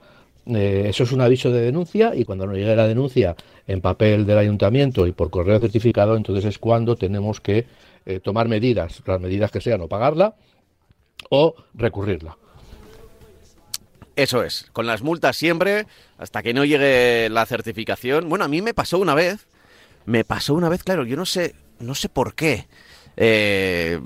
eh, 0.56 0.86
eso 0.88 1.04
es 1.04 1.12
un 1.12 1.22
aviso 1.22 1.52
de 1.52 1.62
denuncia 1.62 2.14
y 2.16 2.24
cuando 2.24 2.46
nos 2.46 2.56
llegue 2.56 2.76
la 2.76 2.88
denuncia 2.88 3.36
en 3.66 3.82
papel 3.82 4.26
del 4.26 4.38
ayuntamiento 4.38 5.08
y 5.08 5.12
por 5.12 5.30
correo 5.30 5.60
certificado, 5.60 6.16
entonces 6.16 6.46
es 6.46 6.58
cuando 6.58 6.96
tenemos 6.96 7.42
que 7.42 7.66
eh, 8.06 8.20
tomar 8.20 8.48
medidas, 8.48 9.02
las 9.06 9.20
medidas 9.20 9.52
que 9.52 9.62
sean, 9.62 9.82
o 9.82 9.88
pagarla 9.88 10.36
o 11.30 11.56
recurrirla. 11.74 12.38
Eso 14.16 14.44
es, 14.44 14.68
con 14.74 14.88
las 14.88 15.04
multas 15.04 15.38
siempre, 15.38 15.86
hasta 16.18 16.42
que 16.42 16.54
no 16.54 16.66
llegue 16.66 17.30
la 17.30 17.46
certificación. 17.46 18.30
Bueno, 18.30 18.46
a 18.46 18.48
mí 18.48 18.62
me 18.62 18.74
pasó 18.74 18.98
una 18.98 19.14
vez, 19.14 19.48
me 20.06 20.24
pasó 20.24 20.54
una 20.56 20.70
vez, 20.70 20.84
claro, 20.84 21.06
yo 21.06 21.16
no 21.16 21.26
sé, 21.26 21.54
no 21.80 21.94
sé 21.94 22.10
por 22.10 22.34
qué. 22.34 22.66
Eh, 23.16 24.00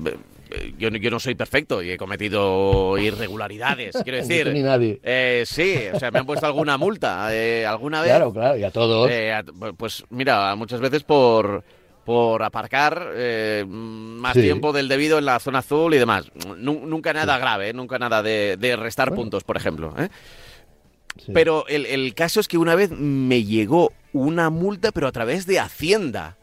yo, 0.78 0.90
yo 0.90 1.12
no 1.12 1.20
soy 1.20 1.36
perfecto 1.36 1.82
y 1.82 1.92
he 1.92 1.98
cometido 1.98 2.98
irregularidades, 2.98 3.96
quiero 4.04 4.18
decir. 4.18 4.52
Ni 4.52 4.62
nadie. 4.62 5.00
Eh, 5.04 5.44
sí, 5.46 5.76
o 5.94 6.00
sea, 6.00 6.12
me 6.12 6.20
han 6.20 6.26
puesto 6.26 6.46
alguna 6.46 6.78
multa 6.78 7.34
eh, 7.36 7.66
alguna 7.66 8.02
vez. 8.02 8.10
Claro, 8.12 8.34
claro, 8.34 8.58
y 8.58 8.64
a 8.64 8.72
todos. 8.72 9.10
Eh, 9.10 9.34
a- 9.34 9.44
pues 9.78 10.04
mira, 10.10 10.56
muchas 10.56 10.80
veces 10.80 11.04
por 11.04 11.64
por 12.04 12.42
aparcar 12.42 13.12
eh, 13.14 13.64
más 13.68 14.34
Sí. 14.34 14.42
tiempo 14.42 14.74
del 14.74 14.88
debido 14.88 15.20
en 15.20 15.26
la 15.26 15.40
zona 15.40 15.60
azul 15.60 15.94
y 15.94 15.98
demás. 16.00 16.32
Nu- 16.58 16.86
nunca 16.88 17.14
nada 17.14 17.38
grave, 17.38 17.70
¿eh? 17.70 17.74
nunca 17.74 18.00
nada 18.00 18.24
de, 18.24 18.58
de 18.60 18.76
restar 18.76 19.10
Bueno. 19.10 19.22
puntos, 19.22 19.44
por 19.44 19.56
ejemplo. 19.56 19.94
¿eh? 20.00 20.10
Sí. 21.24 21.32
Pero 21.34 21.68
el, 21.68 21.86
el 21.86 22.14
caso 22.16 22.40
es 22.40 22.48
que 22.48 22.58
una 22.58 22.74
vez 22.74 22.90
me 22.90 23.44
llegó 23.44 23.94
una 24.14 24.50
multa, 24.50 24.92
pero 24.92 25.08
a 25.08 25.12
través 25.12 25.46
de 25.46 25.60
Hacienda. 25.60 26.38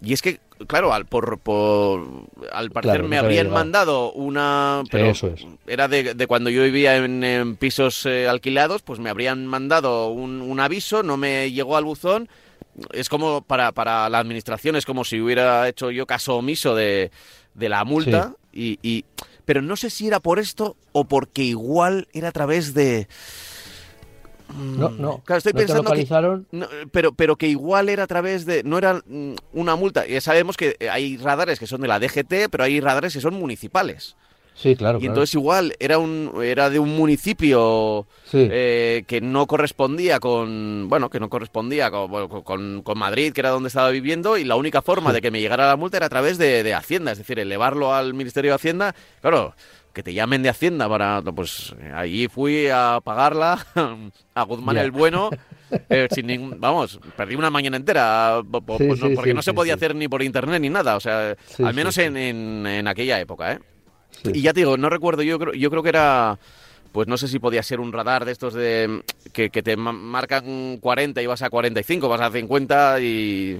Y 0.00 0.12
es 0.12 0.22
que, 0.22 0.38
claro, 0.66 0.92
al, 0.92 1.06
por, 1.06 1.38
por- 1.38 2.26
al 2.52 2.70
parecer 2.70 2.96
Claro, 2.96 3.08
me 3.08 3.18
habrían 3.18 3.46
llegado. 3.46 3.54
mandado 3.64 4.12
una... 4.12 4.82
Pero 4.90 5.10
Eso 5.10 5.28
es. 5.28 5.44
Era 5.66 5.88
de, 5.88 6.14
de 6.14 6.26
cuando 6.26 6.50
yo 6.50 6.62
vivía 6.62 6.96
en, 6.96 7.22
en 7.24 7.56
pisos 7.56 8.06
eh, 8.06 8.28
alquilados, 8.28 8.82
pues 8.82 8.98
me 9.00 9.10
habrían 9.10 9.46
mandado 9.46 10.08
un, 10.08 10.40
un 10.42 10.60
aviso, 10.60 11.02
no 11.02 11.16
me 11.16 11.50
llegó 11.52 11.76
al 11.76 11.84
buzón. 11.84 12.28
Es 12.92 13.08
como 13.08 13.42
para, 13.42 13.72
para 13.72 14.08
la 14.08 14.18
administración, 14.18 14.76
es 14.76 14.86
como 14.86 15.04
si 15.04 15.20
hubiera 15.20 15.68
hecho 15.68 15.90
yo 15.90 16.06
caso 16.06 16.36
omiso 16.36 16.74
de, 16.74 17.10
de 17.54 17.68
la 17.68 17.84
multa. 17.84 18.34
Y, 18.52 18.78
y- 18.82 19.04
pero 19.44 19.60
no 19.60 19.76
sé 19.76 19.90
si 19.90 20.06
era 20.06 20.20
por 20.20 20.38
esto 20.38 20.76
o 20.92 21.04
porque 21.04 21.42
igual 21.42 22.06
era 22.12 22.28
a 22.28 22.32
través 22.32 22.74
de... 22.74 23.08
no, 24.56 24.88
no. 24.90 25.22
Claro, 25.24 25.38
estoy 25.38 25.52
¿No 25.52 25.58
te 25.60 25.66
pensando 25.66 25.92
que, 25.92 26.56
no, 26.56 26.66
pero, 26.90 27.12
pero 27.14 27.36
que 27.36 27.48
igual 27.48 27.88
era 27.88 28.04
a 28.04 28.06
través 28.06 28.44
de. 28.46 28.62
No 28.64 28.78
era 28.78 29.02
mm, 29.06 29.34
una 29.54 29.76
multa. 29.76 30.06
Ya 30.06 30.20
sabemos 30.20 30.56
que 30.56 30.76
hay 30.90 31.16
radares 31.16 31.58
que 31.58 31.66
son 31.66 31.80
de 31.80 31.88
la 31.88 31.98
DGT, 32.00 32.48
pero 32.50 32.64
hay 32.64 32.80
radares 32.80 33.12
que 33.14 33.20
son 33.20 33.34
municipales. 33.34 34.16
Sí, 34.54 34.76
claro, 34.76 34.98
y 34.98 35.00
claro. 35.00 35.12
entonces 35.14 35.34
igual 35.34 35.74
era 35.80 35.96
un 35.96 36.30
era 36.44 36.68
de 36.68 36.78
un 36.78 36.94
municipio 36.94 38.06
Sí. 38.24 38.48
eh, 38.50 39.04
que 39.06 39.22
no 39.22 39.46
correspondía 39.46 40.20
con. 40.20 40.88
Bueno, 40.90 41.08
que 41.08 41.20
no 41.20 41.30
correspondía 41.30 41.90
con, 41.90 42.28
con- 42.42 42.82
con 42.82 42.98
Madrid, 42.98 43.32
que 43.32 43.40
era 43.40 43.48
donde 43.48 43.68
estaba 43.68 43.88
viviendo, 43.88 44.36
y 44.36 44.44
la 44.44 44.56
única 44.56 44.82
forma 44.82 45.10
Sí. 45.10 45.14
de 45.14 45.22
que 45.22 45.30
me 45.30 45.40
llegara 45.40 45.66
la 45.66 45.76
multa 45.76 45.96
era 45.96 46.06
a 46.06 46.10
través 46.10 46.36
de, 46.36 46.62
de 46.62 46.74
Hacienda, 46.74 47.12
es 47.12 47.18
decir, 47.18 47.38
elevarlo 47.38 47.94
al 47.94 48.12
Ministerio 48.12 48.50
de 48.50 48.56
Hacienda. 48.56 48.94
Claro. 49.22 49.54
Que 49.92 50.02
te 50.02 50.14
llamen 50.14 50.42
de 50.42 50.48
Hacienda 50.48 50.88
para. 50.88 51.20
Pues 51.22 51.74
allí 51.94 52.28
fui 52.28 52.68
a 52.72 53.00
pagarla 53.04 53.64
a 54.34 54.42
Guzmán 54.42 54.76
el 54.78 54.90
Bueno. 54.90 55.30
eh, 55.88 56.06
sin 56.10 56.26
ningún, 56.26 56.60
vamos, 56.60 56.98
perdí 57.16 57.34
una 57.34 57.50
mañana 57.50 57.76
entera 57.76 58.40
Sí, 58.42 58.48
pues 58.52 59.00
no- 59.00 59.08
sí, 59.08 59.14
porque 59.14 59.30
sí, 59.30 59.34
no 59.34 59.42
se 59.42 59.52
podía 59.54 59.74
hacer 59.74 59.94
ni 59.94 60.06
por 60.08 60.22
internet 60.22 60.60
ni 60.60 60.68
nada, 60.70 60.96
o 60.96 61.00
sea, 61.00 61.34
al 61.64 61.74
menos. 61.74 61.96
En, 61.98 62.16
en, 62.16 62.66
en 62.66 62.88
aquella 62.88 63.18
época, 63.20 63.52
¿eh? 63.52 63.58
Y 64.32 64.40
ya 64.42 64.52
te 64.52 64.60
digo, 64.60 64.76
no 64.76 64.88
recuerdo, 64.90 65.22
yo 65.22 65.38
creo, 65.38 65.52
yo 65.54 65.70
creo 65.70 65.82
que 65.82 65.88
era, 65.88 66.38
pues 66.92 67.08
no 67.08 67.16
sé 67.16 67.26
si 67.28 67.38
podía 67.38 67.62
ser 67.62 67.80
un 67.80 67.92
radar 67.92 68.24
de 68.24 68.32
estos 68.32 68.54
de 68.54 69.02
que, 69.32 69.50
que 69.50 69.62
te 69.62 69.76
ma- 69.76 69.92
marcan 69.92 70.76
40 70.78 71.22
y 71.22 71.26
vas 71.26 71.42
a 71.42 71.50
45, 71.50 72.08
vas 72.08 72.20
a 72.20 72.30
50 72.30 73.00
y, 73.00 73.58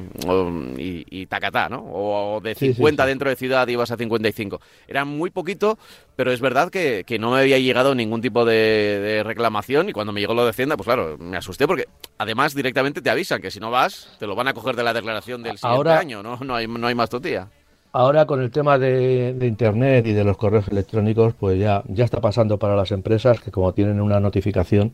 y, 0.79 1.05
y 1.11 1.27
tacatá, 1.27 1.69
¿no? 1.69 1.83
O, 1.93 2.41
de 2.41 2.55
Sí, 2.55 2.69
sí, 2.69 2.75
50 2.75 3.03
sí. 3.05 3.09
dentro 3.09 3.31
de 3.31 3.37
ciudad 3.37 3.67
y 3.69 3.77
vas 3.77 3.91
a 3.91 3.97
55. 3.97 4.61
Era 4.87 5.05
muy 5.05 5.31
poquito, 5.31 5.79
pero 6.17 6.33
es 6.33 6.41
verdad 6.41 6.71
que, 6.71 7.05
que 7.07 7.19
no 7.19 7.33
me 7.33 7.41
había 7.41 7.59
llegado 7.59 7.95
ningún 7.95 8.21
tipo 8.21 8.45
de, 8.45 8.55
de 8.55 9.23
reclamación 9.23 9.89
y 9.89 9.93
cuando 9.93 10.13
me 10.13 10.21
llegó 10.21 10.35
lo 10.35 10.45
de 10.45 10.51
Hacienda, 10.51 10.77
pues 10.77 10.87
claro, 10.87 11.17
me 11.19 11.37
asusté 11.37 11.67
porque 11.67 11.87
además 12.19 12.55
directamente 12.55 13.01
te 13.03 13.11
avisan 13.11 13.41
que 13.41 13.51
si 13.51 13.61
no 13.61 13.71
vas, 13.71 14.15
te 14.19 14.27
lo 14.27 14.35
van 14.35 14.49
a 14.49 14.55
coger 14.55 14.77
de 14.77 14.83
la 14.85 14.93
declaración 14.93 15.43
del 15.43 15.59
siguiente 15.59 15.77
Ahora- 15.77 15.99
año, 15.99 16.23
¿no? 16.23 16.39
No 16.43 16.55
hay, 16.55 16.67
no 16.69 16.87
hay 16.87 16.95
más 16.95 17.09
totía. 17.11 17.49
Ahora 17.93 18.27
con 18.27 18.41
el 18.41 18.51
tema 18.51 18.79
de, 18.79 19.37
Internet 19.43 20.07
y 20.07 20.13
de 20.13 20.25
los 20.25 20.39
correos 20.39 20.67
electrónicos, 20.69 21.35
pues 21.35 21.59
ya, 21.59 21.83
ya 21.89 22.05
está 22.07 22.21
pasando 22.23 22.59
para 22.59 22.75
las 22.75 22.91
empresas 22.91 23.41
que 23.41 23.51
como 23.51 23.75
tienen 23.75 24.01
una 24.01 24.19
notificación, 24.19 24.93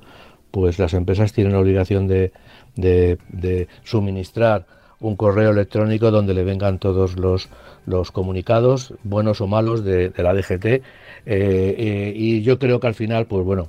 pues 0.50 0.80
las 0.80 0.94
empresas 0.94 1.32
tienen 1.32 1.52
la 1.52 1.60
obligación 1.60 2.08
de, 2.08 2.32
de- 2.74 3.68
suministrar 3.84 4.66
un 5.00 5.14
correo 5.14 5.50
electrónico 5.52 6.10
donde 6.10 6.34
le 6.34 6.42
vengan 6.42 6.80
todos 6.80 7.16
los, 7.16 7.48
los 7.86 8.10
comunicados, 8.10 8.94
buenos 9.04 9.40
o 9.40 9.46
malos, 9.46 9.84
de, 9.84 10.08
de 10.10 10.22
la 10.24 10.34
DGT. 10.34 10.66
Eh, 10.66 10.82
eh, 11.26 12.12
y 12.16 12.42
yo 12.42 12.58
creo 12.58 12.80
que 12.80 12.88
al 12.88 12.94
final, 12.94 13.26
pues 13.26 13.44
bueno, 13.44 13.68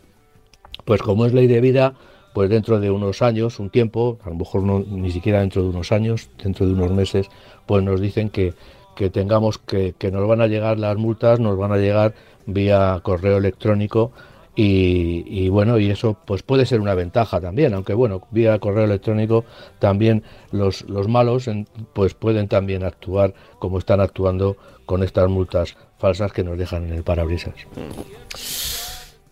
pues 0.86 1.02
como 1.02 1.26
es 1.26 1.34
ley 1.34 1.48
de 1.48 1.62
vida, 1.62 1.94
pues 2.34 2.50
dentro 2.50 2.80
de 2.80 2.90
unos 2.90 3.22
años, 3.22 3.60
un 3.60 3.70
tiempo, 3.70 4.18
a 4.24 4.30
lo 4.30 4.36
mejor 4.36 4.64
no, 4.64 4.80
ni 4.80 5.12
siquiera 5.12 5.42
dentro 5.42 5.62
de 5.64 5.70
unos 5.70 5.92
años, 5.92 6.30
dentro 6.44 6.66
de 6.66 6.74
unos 6.74 6.92
meses, 6.92 7.28
pues 7.68 7.84
nos 7.84 8.02
dicen 8.02 8.30
que, 8.30 8.54
que 9.00 9.10
tengamos 9.10 9.60
que, 9.60 9.96
que 9.98 10.12
nos 10.12 10.28
van 10.28 10.42
a 10.42 10.48
llegar 10.48 10.78
las 10.78 10.98
multas, 10.98 11.40
nos 11.40 11.58
van 11.58 11.72
a 11.72 11.78
llegar 11.78 12.16
vía 12.46 13.00
correo 13.02 13.38
electrónico 13.38 14.12
y, 14.58 15.24
y 15.26 15.48
bueno, 15.48 15.80
y 15.80 15.90
eso 15.90 16.18
pues 16.26 16.44
puede 16.44 16.66
ser 16.66 16.82
una 16.82 16.96
ventaja 16.96 17.40
también, 17.40 17.74
aunque 17.74 17.94
bueno, 17.94 18.28
vía 18.32 18.60
correo 18.60 18.84
electrónico 18.84 19.46
también 19.80 20.22
los, 20.52 20.82
los 20.90 21.08
malos 21.08 21.50
pues 21.94 22.14
pueden 22.14 22.50
también 22.50 22.84
actuar 22.84 23.34
como 23.58 23.80
están 23.80 24.02
actuando 24.02 24.58
con 24.86 25.02
estas 25.02 25.30
multas 25.30 25.78
falsas 25.98 26.34
que 26.34 26.44
nos 26.44 26.58
dejan 26.58 26.84
en 26.84 26.96
el 26.96 27.04
parabrisas. 27.04 27.56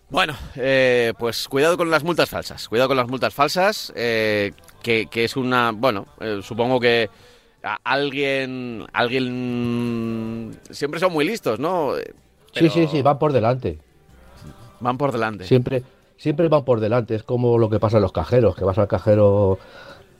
Bueno, 0.08 0.34
eh, 0.56 1.12
pues 1.18 1.46
cuidado 1.46 1.76
con 1.76 1.90
las 1.90 2.02
multas 2.04 2.30
falsas. 2.30 2.66
Cuidado 2.70 2.88
con 2.88 2.96
las 2.96 3.08
multas 3.08 3.34
falsas, 3.34 3.92
eh, 3.94 4.52
que, 4.82 5.08
que 5.10 5.24
es 5.24 5.36
una... 5.36 5.72
Bueno, 5.72 6.06
eh, 6.20 6.40
supongo 6.42 6.80
que 6.80 7.10
a- 7.62 7.78
alguien... 7.84 8.84
Alguien... 8.92 10.58
Siempre 10.70 11.00
son 11.00 11.12
muy 11.12 11.24
listos, 11.24 11.58
¿no? 11.58 11.92
Sí, 12.52 12.68
sí, 12.68 12.86
sí, 12.90 13.02
van 13.02 13.18
por 13.18 13.32
delante. 13.32 13.78
Van 14.80 14.96
por 14.96 15.12
delante. 15.12 15.44
Siempre, 15.44 15.82
siempre 16.16 16.48
van 16.48 16.64
por 16.64 16.80
delante. 16.80 17.14
Es 17.14 17.22
como 17.22 17.58
lo 17.58 17.68
que 17.68 17.80
pasa 17.80 17.96
en 17.98 18.02
los 18.02 18.12
cajeros, 18.12 18.56
que 18.56 18.64
vas 18.64 18.78
al 18.78 18.88
cajero 18.88 19.58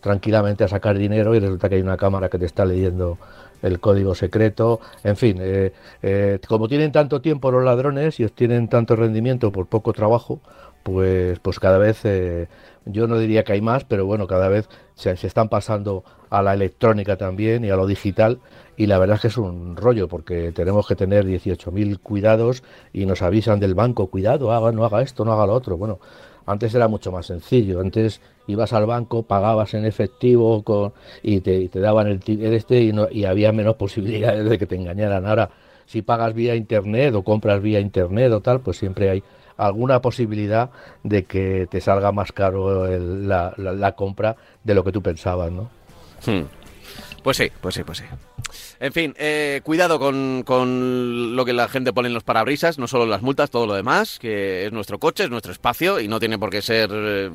tranquilamente 0.00 0.62
a 0.64 0.68
sacar 0.68 0.97
dinero 0.97 1.35
y 1.35 1.40
resulta 1.40 1.68
que 1.68 1.76
hay 1.76 1.83
una 1.83 1.97
cámara 1.97 2.28
que 2.28 2.38
te 2.38 2.47
está 2.47 2.64
leyendo 2.64 3.18
el 3.62 3.80
código 3.80 4.14
secreto. 4.14 4.80
En 5.02 5.16
fin, 5.16 5.38
eh, 5.40 5.73
eh, 6.02 6.38
como 6.47 6.68
tienen 6.68 6.92
tanto 6.92 7.21
tiempo 7.21 7.50
los 7.50 7.64
ladrones 7.64 8.21
y 8.21 8.25
obtienen 8.25 8.68
tanto 8.68 8.95
rendimiento 8.95 9.50
por 9.50 9.66
poco 9.66 9.92
trabajo, 9.92 10.40
pues, 10.85 11.40
pues 11.40 11.59
cada 11.59 11.78
vez, 11.78 12.00
eh, 12.04 12.47
yo 12.85 13.09
no 13.09 13.18
diría 13.18 13.42
que 13.42 13.52
hay 13.54 13.61
más, 13.61 13.85
pero 13.85 14.07
bueno, 14.07 14.28
cada 14.28 14.49
vez 14.49 14.68
se, 14.99 15.17
se 15.17 15.28
están 15.28 15.49
pasando 15.49 16.02
a 16.28 16.43
la 16.43 16.55
electrónica 16.55 17.17
también 17.17 17.64
y 17.64 17.71
a 17.71 17.76
lo 17.76 17.87
digital. 17.87 18.40
Y 18.76 18.87
la 18.87 18.99
verdad 18.99 19.14
es 19.17 19.23
que 19.23 19.28
es 19.28 19.37
un 19.37 19.76
rollo 19.76 20.09
porque 20.09 20.52
tenemos 20.52 20.87
que 20.87 20.97
tener 20.97 21.25
18.000 21.25 22.00
cuidados 22.00 22.64
y 22.93 23.07
nos 23.07 23.23
avisan 23.23 23.61
del 23.61 23.75
banco, 23.75 24.09
cuidado, 24.09 24.52
haga, 24.52 24.73
no 24.73 24.85
haga 24.85 25.02
esto, 25.02 25.25
no 25.25 25.33
haga 25.33 25.47
lo 25.47 25.55
otro. 25.55 25.76
Bueno, 25.76 26.00
antes 26.47 26.75
era 26.75 26.88
mucho 26.88 27.12
más 27.12 27.26
sencillo. 27.26 27.81
Antes 27.81 28.21
ibas 28.49 28.73
al 28.73 28.87
banco, 28.87 29.23
pagabas 29.23 29.75
en 29.75 29.85
efectivo 29.85 30.64
con, 30.64 30.93
y, 31.23 31.40
te, 31.40 31.69
daban 31.75 32.09
el 32.09 32.19
ticket 32.21 32.52
este 32.52 32.83
y, 32.83 32.93
y 33.12 33.25
había 33.25 33.52
menos 33.52 33.76
posibilidades 33.76 34.49
de 34.49 34.59
que 34.59 34.67
te 34.67 34.75
engañaran. 34.75 35.26
Ahora, 35.26 35.50
si 35.87 36.02
pagas 36.02 36.35
vía 36.35 36.57
internet 36.57 37.14
o 37.14 37.23
compras 37.23 37.62
vía 37.62 37.78
internet 37.78 38.33
o 38.33 38.40
tal, 38.40 38.61
pues 38.61 38.78
siempre 38.78 39.11
hay 39.11 39.23
alguna 39.59 40.00
posibilidad 40.00 40.71
de 41.03 41.25
que 41.25 41.67
te 41.71 41.81
salga 41.83 42.11
más 42.12 42.33
caro 42.33 42.87
el- 42.87 43.29
la, 43.29 43.53
la- 43.59 43.73
la 43.73 43.93
compra 43.93 44.37
de 44.65 44.75
lo 44.75 44.83
que 44.85 44.93
tú 44.93 45.03
pensabas, 45.03 45.53
¿no? 45.53 45.69
Hmm. 46.27 46.45
Pues 47.23 47.37
sí, 47.37 47.50
pues 47.61 47.75
sí, 47.75 47.85
pues 47.85 47.99
sí. 47.99 48.05
En 48.80 48.92
fin, 48.92 49.12
eh, 49.18 49.61
cuidado 49.64 49.99
con, 49.99 50.44
con 50.47 51.35
lo 51.35 51.44
que 51.44 51.52
la 51.52 51.66
gente 51.68 51.92
pone 51.92 52.06
en 52.06 52.14
los 52.14 52.23
parabrisas, 52.23 52.78
no 52.78 52.87
solo 52.87 53.06
las 53.06 53.23
multas, 53.23 53.50
todo 53.50 53.66
lo 53.66 53.75
demás, 53.75 54.20
que 54.20 54.66
es 54.66 54.73
nuestro 54.73 55.00
coche, 55.00 55.25
es 55.25 55.30
nuestro 55.30 55.50
espacio 55.50 55.99
y 55.99 56.06
no 56.06 56.20
tiene 56.20 56.38
por 56.38 56.50
qué 56.50 56.62
ser... 56.62 56.88
eh, 56.92 57.28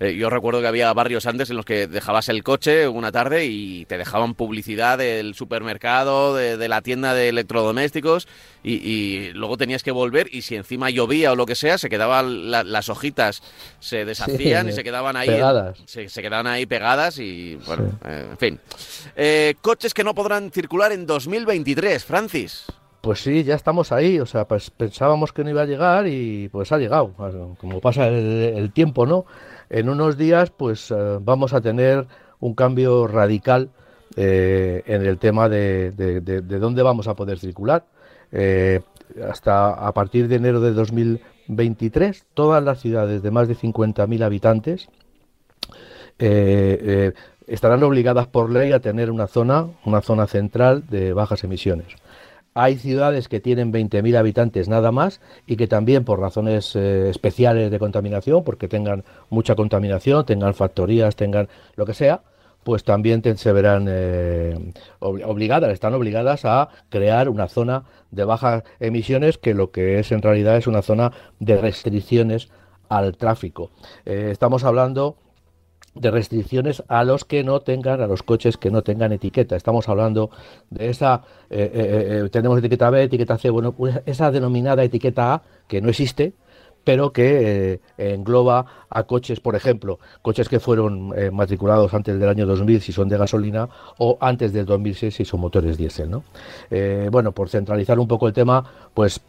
eh, 0.00 0.16
yo 0.16 0.28
recuerdo 0.28 0.60
que 0.60 0.66
había 0.66 0.92
barrios 0.92 1.26
antes 1.26 1.50
en 1.50 1.56
los 1.56 1.64
que 1.64 1.86
dejabas 1.86 2.28
el 2.28 2.42
coche 2.42 2.88
una 2.88 3.12
tarde 3.12 3.44
y 3.46 3.84
te 3.84 3.96
dejaban 3.96 4.34
publicidad 4.34 4.98
del 4.98 5.34
supermercado, 5.36 6.34
de, 6.34 6.56
de 6.56 6.68
la 6.68 6.82
tienda 6.82 7.14
de 7.14 7.28
electrodomésticos 7.28 8.26
y, 8.64 8.74
y 8.74 9.30
luego 9.34 9.56
tenías 9.56 9.84
que 9.84 9.92
volver 9.92 10.28
y 10.34 10.42
si 10.42 10.56
encima 10.56 10.90
llovía 10.90 11.30
o 11.30 11.36
lo 11.36 11.46
que 11.46 11.54
sea, 11.54 11.78
se 11.78 11.88
quedaban 11.90 12.50
la- 12.50 12.64
las 12.64 12.88
hojitas, 12.88 13.40
se 13.78 14.04
deshacían 14.04 14.68
y 14.68 14.72
se 14.72 14.82
quedaban 14.82 15.14
ahí... 15.16 15.28
pegadas. 15.28 15.78
se, 15.86 16.08
se 16.08 16.22
quedaban 16.22 16.48
ahí 16.48 16.66
pegadas 16.66 17.18
y 17.20 17.54
bueno, 17.66 17.84
Sí. 17.88 17.96
eh, 18.08 18.26
en 18.32 18.38
fin. 18.38 18.60
Coches 19.60 19.94
que 19.94 20.02
no 20.02 20.12
podrán 20.14 20.50
circular 20.50 20.71
en 20.92 21.06
2023, 21.06 22.02
Francis. 22.04 22.64
Pues 23.02 23.20
sí, 23.22 23.44
ya 23.44 23.54
estamos 23.56 23.92
ahí, 23.92 24.18
o 24.20 24.26
sea, 24.26 24.46
pues 24.46 24.70
pensábamos 24.70 25.32
que 25.32 25.44
no 25.44 25.50
iba 25.50 25.62
a 25.62 25.66
llegar 25.66 26.06
y 26.06 26.48
pues 26.48 26.72
ha 26.72 26.78
llegado, 26.78 27.12
como 27.60 27.80
pasa 27.80 28.08
el, 28.08 28.72
tiempo, 28.72 29.04
¿no? 29.06 29.26
En 29.68 29.88
unos 29.88 30.16
días 30.16 30.50
pues 30.50 30.90
eh, 30.90 31.18
vamos 31.20 31.52
a 31.52 31.60
tener 31.60 32.06
un 32.40 32.54
cambio 32.54 33.06
radical 33.06 33.70
eh, 34.16 34.82
en 34.86 35.04
el 35.04 35.18
tema 35.18 35.48
de, 35.48 35.90
de- 35.90 36.20
de- 36.20 36.40
de 36.42 36.58
dónde 36.58 36.82
vamos 36.82 37.06
a 37.08 37.14
poder 37.16 37.38
circular. 37.38 37.84
Eh, 38.30 38.80
hasta 39.28 39.70
a 39.74 39.92
partir 39.92 40.28
de 40.28 40.36
enero 40.36 40.60
de 40.60 40.72
2023, 40.72 42.24
todas 42.34 42.62
las 42.62 42.80
ciudades 42.80 43.22
de 43.22 43.30
más 43.30 43.46
de 43.48 43.56
50.000 43.56 44.22
habitantes 44.22 44.88
estarán 47.52 47.82
obligadas 47.82 48.26
por 48.26 48.50
ley 48.50 48.72
a 48.72 48.80
tener 48.80 49.10
una 49.10 49.26
zona, 49.26 49.66
una 49.84 50.00
zona 50.00 50.26
central 50.26 50.84
de 50.88 51.12
bajas 51.12 51.44
emisiones. 51.44 51.88
hay 52.54 52.76
ciudades 52.76 53.28
que 53.28 53.40
tienen 53.40 53.72
20.000 53.72 54.16
habitantes 54.16 54.68
nada 54.68 54.90
más 54.90 55.20
y 55.46 55.56
que 55.56 55.66
también 55.66 56.04
por 56.04 56.18
razones 56.18 56.74
eh, 56.76 57.08
especiales 57.10 57.70
de 57.70 57.78
contaminación, 57.78 58.42
porque 58.44 58.68
tengan 58.68 59.04
mucha 59.30 59.54
contaminación, 59.54 60.24
tengan 60.24 60.54
factorías, 60.54 61.14
tengan 61.16 61.48
lo 61.76 61.84
que 61.86 61.94
sea, 61.94 62.22
pues 62.64 62.84
también 62.84 63.22
se 63.36 63.52
verán 63.52 63.86
eh, 63.88 64.72
obligadas, 65.00 65.72
están 65.72 65.94
obligadas 65.94 66.44
a 66.44 66.68
crear 66.88 67.28
una 67.28 67.48
zona 67.48 67.84
de 68.10 68.24
bajas 68.24 68.62
emisiones 68.80 69.36
que 69.36 69.52
lo 69.52 69.70
que 69.70 69.98
es 69.98 70.12
en 70.12 70.22
realidad 70.22 70.56
es 70.56 70.66
una 70.66 70.82
zona 70.82 71.12
de 71.38 71.58
restricciones 71.58 72.48
al 72.88 73.16
tráfico. 73.16 73.70
Eh, 74.06 74.28
estamos 74.30 74.64
hablando 74.64 75.16
de 75.94 76.10
restricciones 76.10 76.82
a 76.88 77.04
los 77.04 77.24
que 77.24 77.44
no 77.44 77.60
tengan, 77.60 78.00
a 78.00 78.06
los 78.06 78.22
coches 78.22 78.56
que 78.56 78.70
no 78.70 78.82
tengan 78.82 79.12
etiqueta. 79.12 79.56
Estamos 79.56 79.88
hablando 79.88 80.30
de 80.70 80.88
esa, 80.88 81.22
eh, 81.50 82.28
tenemos 82.30 82.58
etiqueta 82.58 82.90
B, 82.90 83.02
etiqueta 83.02 83.38
C, 83.38 83.50
bueno, 83.50 83.72
pues 83.72 84.00
esa 84.06 84.30
denominada 84.30 84.82
etiqueta 84.84 85.34
A 85.34 85.42
que 85.68 85.80
no 85.80 85.90
existe, 85.90 86.32
pero 86.84 87.12
que 87.12 87.74
eh, 87.74 87.80
engloba 87.98 88.66
a 88.90 89.04
coches, 89.04 89.40
por 89.40 89.56
ejemplo, 89.56 89.98
coches 90.20 90.48
que 90.48 90.60
fueron 90.60 91.12
eh, 91.16 91.30
matriculados 91.30 91.94
antes 91.94 92.18
del 92.18 92.28
año 92.28 92.46
2000 92.46 92.80
si 92.80 92.92
son 92.92 93.08
de 93.08 93.18
gasolina 93.18 93.68
o 93.98 94.18
antes 94.20 94.52
del 94.52 94.66
2006 94.66 95.14
si 95.14 95.24
son 95.24 95.40
motores 95.40 95.76
diésel. 95.76 96.10
¿no? 96.10 96.24
Eh, 96.70 97.08
bueno, 97.10 97.32
por 97.32 97.48
centralizar 97.48 97.98
un 97.98 98.08
poco 98.08 98.26
el 98.26 98.32
tema, 98.32 98.64
pues 98.94 99.20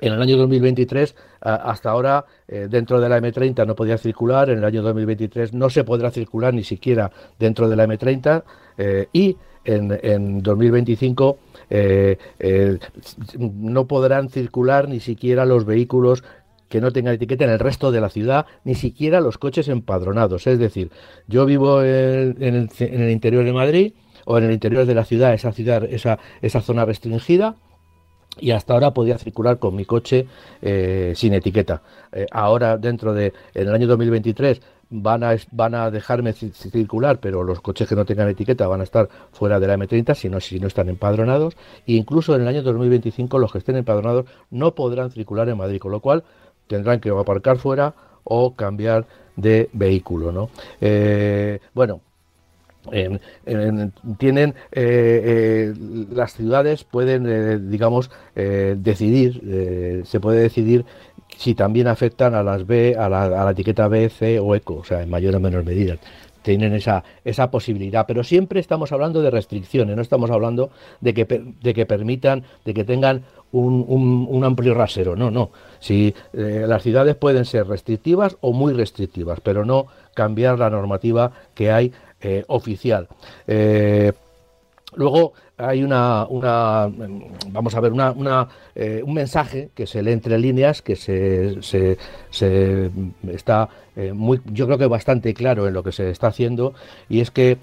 en 0.00 0.12
el 0.12 0.20
año 0.20 0.36
2023, 0.36 1.14
hasta 1.40 1.90
ahora, 1.90 2.24
dentro 2.46 3.00
de 3.00 3.08
la 3.08 3.18
M30 3.18 3.66
no 3.66 3.74
podía 3.74 3.98
circular, 3.98 4.50
en 4.50 4.58
el 4.58 4.64
año 4.64 4.82
2023 4.82 5.52
no 5.52 5.70
se 5.70 5.84
podrá 5.84 6.10
circular 6.10 6.54
ni 6.54 6.64
siquiera 6.64 7.10
dentro 7.38 7.68
de 7.68 7.76
la 7.76 7.86
M30 7.86 8.42
y 9.12 9.36
en, 9.64 9.98
en 10.02 10.42
2025 10.42 11.38
no 13.38 13.86
podrán 13.86 14.28
circular 14.28 14.88
ni 14.88 15.00
siquiera 15.00 15.44
los 15.44 15.64
vehículos 15.64 16.22
que 16.74 16.80
no 16.80 16.90
tenga 16.90 17.12
etiqueta 17.12 17.44
en 17.44 17.50
el 17.50 17.60
resto 17.60 17.92
de 17.92 18.00
la 18.00 18.10
ciudad, 18.10 18.46
ni 18.64 18.74
siquiera 18.74 19.20
los 19.20 19.38
coches 19.38 19.68
empadronados. 19.68 20.46
Es 20.48 20.58
decir, 20.58 20.90
yo 21.28 21.46
vivo 21.46 21.82
en, 21.82 22.36
el, 22.42 23.10
interior 23.10 23.44
de 23.44 23.52
Madrid 23.52 23.92
o 24.24 24.38
en 24.38 24.44
el 24.44 24.50
interior 24.52 24.84
de 24.84 24.94
la 24.94 25.04
ciudad, 25.04 25.34
esa 25.34 25.52
ciudad, 25.52 25.84
esa, 25.84 26.18
esa 26.42 26.60
zona 26.60 26.84
restringida, 26.84 27.54
y 28.40 28.50
hasta 28.50 28.74
ahora 28.74 28.92
podía 28.92 29.18
circular 29.18 29.58
con 29.58 29.74
mi 29.74 29.84
coche 29.84 30.26
eh, 30.62 31.12
sin 31.14 31.34
etiqueta. 31.34 31.82
Eh, 32.12 32.26
ahora, 32.30 32.76
dentro 32.78 33.12
de, 33.12 33.32
en 33.54 33.68
el 33.68 33.74
año 33.74 33.86
2023, 33.86 34.60
van 34.90 35.24
a, 35.24 35.36
van 35.50 35.74
a 35.74 35.90
dejarme 35.90 36.32
circular, 36.32 37.18
pero 37.18 37.42
los 37.42 37.60
coches 37.60 37.88
que 37.88 37.96
no 37.96 38.04
tengan 38.04 38.28
etiqueta 38.28 38.66
van 38.66 38.80
a 38.80 38.84
estar 38.84 39.08
fuera 39.32 39.58
de 39.58 39.66
la 39.66 39.76
M30 39.76 40.14
si 40.14 40.28
no, 40.28 40.40
si 40.40 40.60
no 40.60 40.68
están 40.68 40.88
empadronados. 40.88 41.56
E 41.86 41.94
incluso 41.94 42.34
en 42.34 42.42
el 42.42 42.48
año 42.48 42.62
2025 42.62 43.38
los 43.38 43.52
que 43.52 43.58
estén 43.58 43.76
empadronados 43.76 44.26
no 44.50 44.74
podrán 44.74 45.10
circular 45.10 45.48
en 45.48 45.58
Madrid, 45.58 45.78
con 45.78 45.90
lo 45.90 46.00
cual 46.00 46.24
tendrán 46.66 47.00
que 47.00 47.10
aparcar 47.10 47.58
fuera 47.58 47.94
o 48.24 48.54
cambiar 48.54 49.06
de 49.36 49.68
vehículo, 49.72 50.32
¿no? 50.32 50.50
Eh, 50.80 51.60
bueno, 51.74 52.00
tienen 54.18 54.54
eh, 54.72 54.72
eh, 54.72 55.74
las 56.12 56.34
ciudades 56.34 56.84
pueden 56.84 57.70
digamos 57.70 58.10
decidir 58.34 60.02
se 60.04 60.20
puede 60.20 60.42
decidir 60.42 60.84
si 61.36 61.54
también 61.54 61.88
afectan 61.88 62.34
a 62.34 62.42
las 62.42 62.66
B 62.66 62.96
a 62.98 63.08
la, 63.08 63.50
etiqueta 63.50 63.88
B 63.88 64.08
C 64.08 64.38
o 64.38 64.54
ECO 64.54 64.76
o 64.76 64.84
sea 64.84 65.02
en 65.02 65.10
mayor 65.10 65.34
o 65.36 65.40
menor 65.40 65.64
medida 65.64 65.96
tienen 66.42 66.74
esa, 66.74 67.02
esa 67.24 67.50
posibilidad, 67.50 68.06
pero 68.06 68.22
siempre 68.22 68.60
estamos 68.60 68.92
hablando 68.92 69.22
de 69.22 69.30
restricciones, 69.30 69.96
no 69.96 70.02
estamos 70.02 70.30
hablando 70.30 70.68
de 71.00 71.14
que, 71.14 71.24
de 71.24 71.72
que 71.72 71.86
permitan, 71.86 72.44
de 72.66 72.74
que 72.74 72.84
tengan 72.84 73.24
un, 73.54 74.44
amplio 74.44 74.74
rasero. 74.74 75.16
No, 75.16 75.30
no. 75.30 75.50
Si 75.78 76.14
eh, 76.32 76.64
las 76.66 76.82
ciudades 76.82 77.14
pueden 77.16 77.44
ser 77.44 77.66
restrictivas 77.66 78.36
o 78.40 78.52
muy 78.52 78.72
restrictivas, 78.72 79.40
pero 79.40 79.64
no 79.64 79.86
cambiar 80.14 80.58
la 80.58 80.70
normativa 80.70 81.32
que 81.54 81.70
hay 81.70 81.92
eh, 82.24 82.44
oficial. 82.48 83.06
Eh, 83.46 84.12
luego 84.96 85.34
hay 85.56 85.84
una, 85.84 86.26
una, 86.26 86.90
vamos 87.50 87.74
a 87.74 87.80
ver, 87.80 87.92
una, 87.92 88.10
una 88.12 88.48
un 89.04 89.14
mensaje 89.14 89.70
que 89.74 89.86
se 89.86 90.02
lee 90.02 90.12
entre 90.12 90.38
líneas 90.38 90.82
que 90.82 90.96
se, 90.96 91.62
se, 91.62 92.90
está 93.28 93.68
muy, 94.14 94.40
yo 94.46 94.66
creo 94.66 94.78
que 94.78 94.86
bastante 94.86 95.32
claro 95.32 95.68
en 95.68 95.74
lo 95.74 95.84
que 95.84 95.92
se 95.92 96.10
está 96.10 96.28
haciendo 96.28 96.74
y 97.08 97.20
es 97.20 97.30
que 97.30 97.58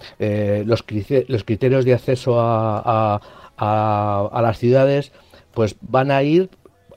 los, 0.65 0.85
los 1.27 1.43
criterios 1.43 1.83
de 1.83 1.93
acceso 1.93 2.39
a, 2.39 3.19
a, 3.57 4.29
a 4.31 4.41
las 4.41 4.57
ciudades 4.57 5.11
pues 5.53 5.75
van 5.81 6.11
a 6.11 6.23
ir 6.23 6.49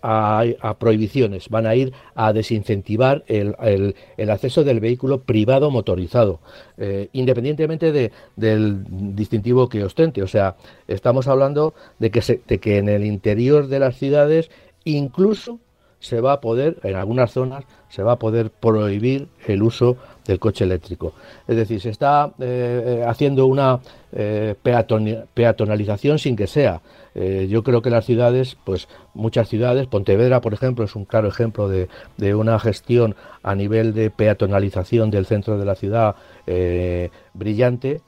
a, 0.06 0.76
prohibiciones, 0.78 1.48
van 1.48 1.66
a 1.66 1.74
ir 1.74 1.94
a 2.14 2.34
desincentivar 2.34 3.24
el, 3.26 3.94
acceso 4.28 4.62
del 4.62 4.80
vehículo 4.80 5.20
privado 5.20 5.70
motorizado, 5.70 6.40
eh, 6.76 7.08
independientemente 7.12 7.90
de, 7.90 8.12
del 8.36 8.84
distintivo 9.16 9.68
que 9.68 9.82
ostente. 9.82 10.22
O 10.22 10.28
sea, 10.28 10.56
estamos 10.88 11.26
hablando 11.26 11.72
de 11.98 12.10
que, 12.10 12.40
de 12.46 12.58
que 12.58 12.78
en 12.78 12.90
el 12.90 13.04
interior 13.04 13.68
de 13.68 13.78
las 13.78 13.96
ciudades 13.96 14.50
incluso 14.84 15.58
se 16.00 16.20
va 16.20 16.34
a 16.34 16.40
poder, 16.42 16.76
en 16.82 16.96
algunas 16.96 17.32
zonas, 17.32 17.64
se 17.88 18.02
va 18.02 18.12
a 18.12 18.18
poder 18.18 18.50
prohibir 18.50 19.28
el 19.46 19.62
uso 19.62 19.96
del 20.26 20.38
coche 20.38 20.64
eléctrico. 20.64 21.14
Es 21.48 21.56
decir, 21.56 21.80
se 21.80 21.88
está 21.88 22.30
eh, 22.40 23.00
eh, 23.00 23.04
haciendo 23.06 23.46
una 23.46 23.80
peatonalización 24.62 26.20
sin 26.20 26.36
que 26.36 26.46
sea. 26.46 26.80
Eh, 27.14 27.46
yo 27.48 27.62
creo 27.62 27.80
que 27.80 27.90
las 27.90 28.04
ciudades, 28.04 28.56
pues 28.64 28.88
muchas 29.14 29.48
ciudades, 29.48 29.86
Pontevedra, 29.86 30.40
por 30.40 30.52
ejemplo, 30.52 30.84
es 30.84 30.96
un 30.96 31.04
claro 31.04 31.28
ejemplo 31.28 31.68
de, 31.68 31.88
una 32.34 32.58
gestión 32.58 33.14
a 33.42 33.54
nivel 33.54 33.94
de 33.94 34.10
peatonalización 34.10 35.10
del 35.10 35.26
centro 35.26 35.58
de 35.58 35.64
la 35.64 35.74
ciudad 35.74 36.16
eh, 36.46 37.10
brillante, 37.32 38.00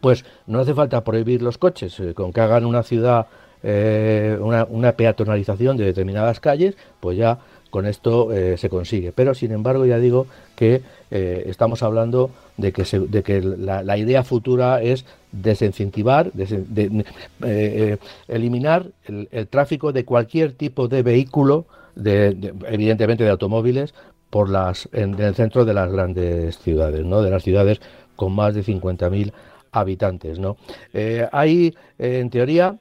pues 0.00 0.24
no 0.46 0.60
hace 0.60 0.74
falta 0.74 1.04
prohibir 1.04 1.42
los 1.42 1.58
coches, 1.58 1.98
eh, 2.00 2.14
con 2.14 2.32
que 2.32 2.40
hagan 2.40 2.64
una 2.64 2.82
ciudad, 2.82 3.26
una, 3.64 4.64
una 4.64 4.92
peatonalización 4.96 5.76
de 5.76 5.84
determinadas 5.84 6.40
calles, 6.40 6.76
pues 6.98 7.16
ya 7.16 7.38
con 7.72 7.86
esto 7.86 8.28
se 8.56 8.68
consigue. 8.68 9.12
Pero 9.12 9.34
sin 9.34 9.50
embargo 9.50 9.86
ya 9.86 9.98
digo 9.98 10.26
que 10.54 10.82
estamos 11.10 11.82
hablando 11.82 12.30
de 12.56 12.72
que, 12.72 12.84
de 12.84 13.22
que 13.22 13.40
la, 13.40 13.96
idea 13.96 14.22
futura 14.22 14.82
es 14.82 15.04
desincentivar, 15.32 16.32
de, 16.32 17.04
eh, 17.44 17.98
eliminar 18.28 18.86
el, 19.04 19.48
tráfico 19.48 19.92
de 19.92 20.04
cualquier 20.04 20.52
tipo 20.52 20.88
de 20.88 21.02
vehículo, 21.02 21.66
de, 21.94 22.54
evidentemente 22.68 23.24
de 23.24 23.30
automóviles, 23.30 23.94
por 24.30 24.48
las, 24.48 24.88
en, 24.92 25.18
el 25.20 25.34
centro 25.34 25.64
de 25.64 25.74
las 25.74 25.90
grandes 25.90 26.58
ciudades, 26.58 27.04
¿no? 27.04 27.22
de 27.22 27.30
las 27.30 27.42
ciudades 27.42 27.80
con 28.16 28.32
más 28.32 28.54
de 28.54 28.62
50.000 28.62 29.32
habitantes. 29.72 30.38
¿no? 30.38 30.56
Eh, 30.92 31.26
hay, 31.32 31.74
en 31.98 32.30
teoría, 32.30 32.76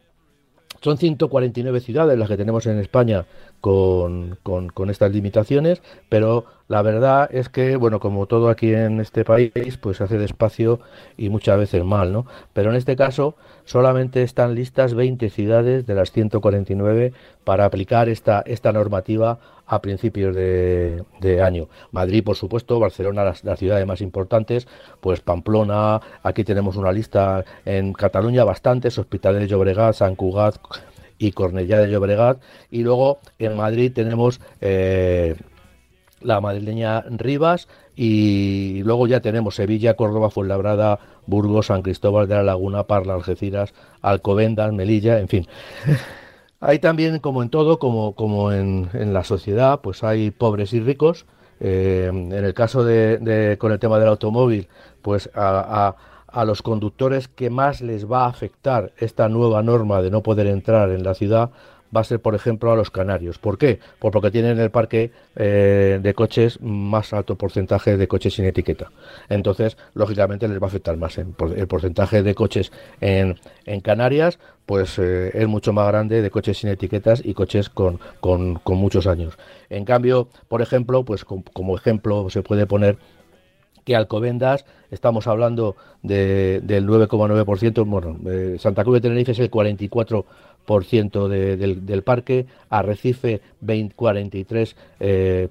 son 0.81 0.97
149 0.97 1.79
ciudades 1.79 2.17
las 2.17 2.27
que 2.27 2.37
tenemos 2.37 2.65
en 2.65 2.79
España 2.79 3.25
con, 3.61 4.37
con, 4.43 4.89
estas 4.89 5.11
limitaciones, 5.13 5.81
pero 6.09 6.45
la 6.67 6.81
verdad 6.81 7.29
es 7.31 7.47
que, 7.47 7.75
bueno, 7.75 7.99
como 7.99 8.25
todo 8.25 8.49
aquí 8.49 8.73
en 8.73 8.99
este 8.99 9.23
país, 9.23 9.77
pues 9.79 9.97
se 9.97 10.03
hace 10.03 10.17
despacio 10.17 10.79
y 11.15 11.29
muchas 11.29 11.57
veces 11.59 11.83
mal, 11.83 12.11
¿no? 12.11 12.25
Pero 12.53 12.71
en 12.71 12.75
este 12.75 12.95
caso 12.95 13.35
solamente 13.65 14.23
están 14.23 14.55
listas 14.55 14.95
20 14.95 15.29
ciudades 15.29 15.85
de 15.85 15.93
las 15.93 16.11
149 16.11 17.13
para 17.43 17.65
aplicar 17.65 18.09
esta, 18.09 18.41
esta 18.45 18.71
normativa 18.71 19.39
a 19.71 19.81
principios 19.81 20.35
de, 20.35 21.41
año. 21.41 21.69
Madrid, 21.91 22.23
por 22.25 22.35
supuesto, 22.35 22.77
Barcelona, 22.77 23.23
las, 23.23 23.41
ciudades 23.57 23.87
más 23.87 24.01
importantes, 24.01 24.67
pues 24.99 25.21
Pamplona, 25.21 26.01
aquí 26.23 26.43
tenemos 26.43 26.75
una 26.75 26.91
lista 26.91 27.45
en 27.63 27.93
Cataluña, 27.93 28.43
bastantes, 28.43 28.97
Hospitales 28.97 29.41
de 29.41 29.47
Llobregat, 29.47 29.93
San 29.93 30.17
Cugat, 30.17 30.57
y 31.21 31.31
Cornellá 31.31 31.77
de 31.77 31.91
Llobregat. 31.91 32.41
Y 32.71 32.81
luego 32.81 33.19
en 33.37 33.55
Madrid 33.55 33.93
tenemos 33.93 34.41
eh, 34.59 35.35
la 36.19 36.41
madrileña 36.41 37.01
Rivas 37.01 37.67
y 37.95 38.81
luego 38.83 39.05
ya 39.05 39.21
tenemos 39.21 39.55
Sevilla, 39.55 39.93
Córdoba, 39.93 40.31
Fuenlabrada, 40.31 40.99
Burgos, 41.27 41.67
San 41.67 41.83
Cristóbal 41.83 42.27
de 42.27 42.35
la 42.35 42.43
Laguna, 42.43 42.87
Parla, 42.87 43.13
Algeciras, 43.13 43.73
Alcobendas, 44.01 44.73
Melilla, 44.73 45.19
en 45.19 45.27
fin. 45.27 45.47
Hay 46.59 46.79
también, 46.79 47.19
como 47.19 47.43
en 47.43 47.49
todo, 47.49 47.77
como, 47.77 48.13
como 48.13 48.51
en, 48.51 48.89
la 48.93 49.23
sociedad, 49.23 49.81
pues 49.81 50.03
hay 50.03 50.31
pobres 50.31 50.73
y 50.73 50.79
ricos. 50.79 51.25
Eh, 51.59 52.07
en 52.11 52.31
el 52.31 52.53
caso 52.55 52.83
de, 52.83 53.57
con 53.59 53.71
el 53.71 53.79
tema 53.79 53.99
del 53.99 54.07
automóvil, 54.07 54.67
pues 55.03 55.29
a 55.35 55.87
a 55.87 55.95
los 56.45 56.61
conductores 56.61 57.27
que 57.27 57.49
más 57.49 57.81
les 57.81 58.09
va 58.09 58.25
a 58.25 58.29
afectar 58.29 58.91
esta 58.97 59.29
nueva 59.29 59.61
norma 59.63 60.01
de 60.01 60.11
no 60.11 60.21
poder 60.21 60.47
entrar 60.47 60.89
en 60.91 61.03
la 61.03 61.13
ciudad 61.13 61.51
va 61.95 62.01
a 62.01 62.03
ser, 62.03 62.21
por 62.21 62.35
ejemplo, 62.35 62.71
a 62.71 62.75
los 62.75 62.89
canarios. 62.89 63.37
¿Por 63.37 63.57
qué? 63.57 63.79
Pues 63.99 64.11
porque 64.11 64.31
tienen 64.31 64.59
el 64.59 64.71
parque 64.71 65.11
eh, 65.35 65.99
de 66.01 66.13
coches 66.13 66.61
más 66.61 67.13
alto 67.13 67.35
porcentaje 67.35 67.97
de 67.97 68.07
coches 68.07 68.35
sin 68.35 68.45
etiqueta. 68.45 68.91
Entonces, 69.29 69.77
lógicamente, 69.93 70.47
les 70.47 70.61
va 70.61 70.67
a 70.67 70.69
afectar 70.69 70.97
más. 70.97 71.17
El 71.17 71.67
porcentaje 71.67 72.23
de 72.23 72.35
coches 72.35 72.71
en, 73.01 73.39
en 73.65 73.81
Canarias 73.81 74.39
pues 74.65 74.99
eh, 74.99 75.31
es 75.33 75.47
mucho 75.49 75.73
más 75.73 75.85
grande 75.87 76.21
de 76.21 76.29
coches 76.29 76.59
sin 76.59 76.69
etiquetas 76.69 77.21
y 77.25 77.33
coches 77.33 77.69
con, 77.69 77.99
con, 78.21 78.61
muchos 78.65 79.05
años. 79.05 79.37
En 79.69 79.83
cambio, 79.83 80.29
por 80.47 80.61
ejemplo, 80.61 81.03
pues 81.03 81.25
como 81.25 81.75
ejemplo 81.75 82.29
se 82.29 82.41
puede 82.41 82.65
poner 82.65 82.97
que 83.91 83.95
Alcobendas, 83.97 84.65
estamos 84.89 85.27
hablando 85.27 85.75
de, 86.01 86.61
del 86.63 86.87
9,9%, 86.87 87.85
bueno, 87.85 88.17
eh, 88.25 88.55
Santa 88.57 88.83
Cruz 88.83 88.95
de 88.95 89.01
Tenerife 89.01 89.33
es 89.33 89.39
el 89.39 89.51
44% 89.51 91.27
del, 91.27 92.03
parque, 92.03 92.45
Arrecife 92.69 93.41
20, 93.59 93.95
43%, 93.95 94.75
eh, 94.99 95.49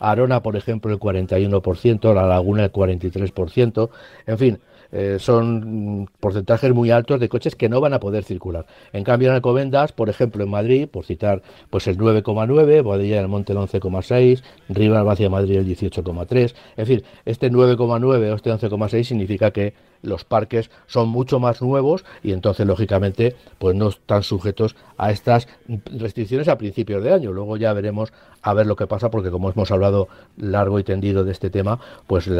Arona, 0.00 0.42
por 0.42 0.56
ejemplo, 0.56 0.92
el 0.92 0.98
41%, 0.98 2.14
La 2.14 2.26
Laguna 2.26 2.64
el 2.64 2.72
43%, 2.72 3.90
en 4.26 4.38
fin, 4.38 4.58
eh, 4.92 5.16
son 5.20 6.08
porcentajes 6.20 6.72
muy 6.72 6.90
altos 6.90 7.20
de 7.20 7.28
coches 7.28 7.56
que 7.56 7.68
no 7.68 7.80
van 7.80 7.94
a 7.94 8.00
poder 8.00 8.24
circular. 8.24 8.66
En 8.92 9.04
cambio, 9.04 9.28
en 9.28 9.34
Alcobendas, 9.34 9.92
por 9.92 10.08
ejemplo, 10.08 10.44
en 10.44 10.50
Madrid, 10.50 10.88
por 10.88 11.04
citar, 11.04 11.42
pues 11.70 11.86
el 11.86 11.98
9,9, 11.98 12.82
Boadilla 12.82 13.16
del 13.16 13.28
Monte 13.28 13.52
el 13.52 13.58
11,6, 13.58 14.42
Riva 14.68 15.00
Albacia 15.00 15.30
Madrid 15.30 15.56
el 15.56 15.66
18,3. 15.66 16.54
En 16.76 16.86
fin, 16.86 17.02
este 17.24 17.50
9,9 17.50 18.32
o 18.32 18.34
este 18.34 18.52
11,6 18.52 19.04
significa 19.04 19.50
que 19.50 19.74
los 20.02 20.24
parques 20.24 20.70
son 20.86 21.08
mucho 21.08 21.40
más 21.40 21.62
nuevos 21.62 22.04
y 22.22 22.32
entonces 22.32 22.66
lógicamente 22.66 23.36
pues 23.58 23.74
no 23.74 23.88
están 23.88 24.22
sujetos 24.22 24.76
a 24.96 25.10
estas 25.10 25.48
restricciones 25.86 26.48
a 26.48 26.58
principios 26.58 27.02
de 27.02 27.12
año. 27.12 27.32
Luego 27.32 27.56
ya 27.56 27.72
veremos 27.72 28.12
a 28.42 28.54
ver 28.54 28.66
lo 28.66 28.76
que 28.76 28.86
pasa 28.86 29.10
porque 29.10 29.30
como 29.30 29.50
hemos 29.50 29.70
hablado 29.70 30.08
largo 30.36 30.78
y 30.78 30.84
tendido 30.84 31.24
de 31.24 31.32
este 31.32 31.50
tema, 31.50 31.80
pues 32.06 32.30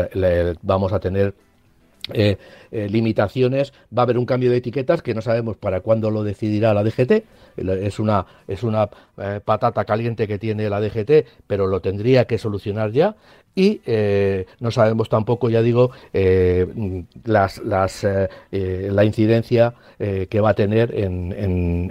vamos 0.63 0.93
a 0.93 1.01
tener 1.01 1.35
eh, 2.13 2.39
eh, 2.71 2.89
limitaciones, 2.89 3.73
va 3.97 4.03
a 4.03 4.05
haber 4.05 4.19
un 4.19 4.27
cambio 4.27 4.51
de 4.51 4.59
etiquetas 4.59 5.03
que 5.03 5.15
no 5.15 5.23
sabemos 5.23 5.57
para 5.57 5.81
cuándo 5.81 6.11
lo 6.11 6.23
decidirá 6.23 6.73
la 6.73 6.85
DGT. 6.85 7.25
Es 7.57 7.99
una, 7.99 8.27
es 8.47 8.63
una 8.63 8.89
eh, 9.19 9.41
patata 9.45 9.85
caliente 9.85 10.29
que 10.29 10.39
tiene 10.39 10.71
la 10.71 10.81
DGT, 10.81 11.27
pero 11.47 11.67
lo 11.67 11.81
tendría 11.81 12.27
que 12.27 12.39
solucionar 12.39 12.93
ya. 12.93 13.17
Y 13.57 13.81
no 14.61 14.71
sabemos 14.71 15.09
tampoco, 15.09 15.49
ya 15.49 15.63
digo, 15.63 15.91
las, 17.25 17.59
las, 17.65 18.07
la 18.51 19.05
incidencia 19.05 19.75
que 19.99 20.41
va 20.41 20.51
a 20.51 20.55
tener 20.55 20.95
en, 20.95 21.33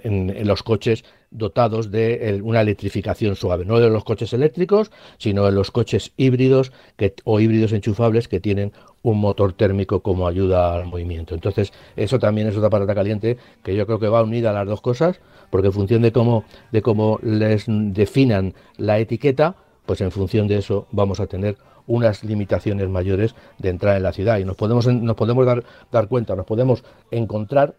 en 0.04 0.48
los 0.48 0.62
coches 0.62 1.04
dotados 1.32 1.92
de 1.92 2.40
una 2.44 2.62
electrificación 2.62 3.36
suave, 3.36 3.66
no 3.66 3.80
de 3.80 3.90
los 3.90 4.04
coches 4.04 4.32
eléctricos, 4.34 4.92
sino 5.18 5.44
de 5.46 5.52
los 5.52 5.72
coches 5.72 6.14
híbridos 6.18 6.72
que, 6.96 7.14
o 7.24 7.40
híbridos 7.40 7.74
enchufables 7.74 8.28
que 8.28 8.40
tienen 8.40 8.72
un 9.02 9.20
motor 9.20 9.54
térmico 9.54 10.02
como 10.02 10.28
ayuda 10.28 10.76
al 10.76 10.86
movimiento. 10.86 11.36
Entonces, 11.36 11.74
eso 11.96 12.20
también 12.20 12.48
es 12.48 12.58
otra 12.58 12.70
patata 12.70 12.96
caliente 12.96 13.38
que 13.64 13.76
yo 13.76 13.86
creo 13.86 14.00
que 14.00 14.08
va 14.08 14.24
unida 14.24 14.52
a 14.52 14.54
las 14.54 14.68
dos 14.68 14.82
cosas, 14.82 15.20
porque 15.50 15.68
en 15.68 15.74
función 15.74 16.02
de 16.02 16.12
cómo, 16.12 16.46
de 16.72 16.82
cómo 16.82 17.20
les 17.22 17.66
definan 17.68 18.54
la 18.78 19.00
etiqueta, 19.00 19.56
pues 19.86 20.02
en 20.02 20.12
función 20.12 20.48
de 20.48 20.58
eso 20.58 20.88
vamos 20.92 21.20
a 21.20 21.28
tener 21.28 21.58
unas 21.88 22.24
limitaciones 22.24 22.90
mayores 22.90 23.36
de 23.60 23.70
entrar 23.70 23.98
en 23.98 24.04
la 24.04 24.12
ciudad 24.12 24.40
y 24.40 24.46
nos 24.46 24.56
podemos 24.56 24.88
nos 24.88 25.16
podemos 25.16 25.46
dar 25.46 25.64
dar 25.92 26.08
cuenta, 26.08 26.36
nos 26.36 26.46
podemos 26.46 26.84
encontrar 27.12 27.76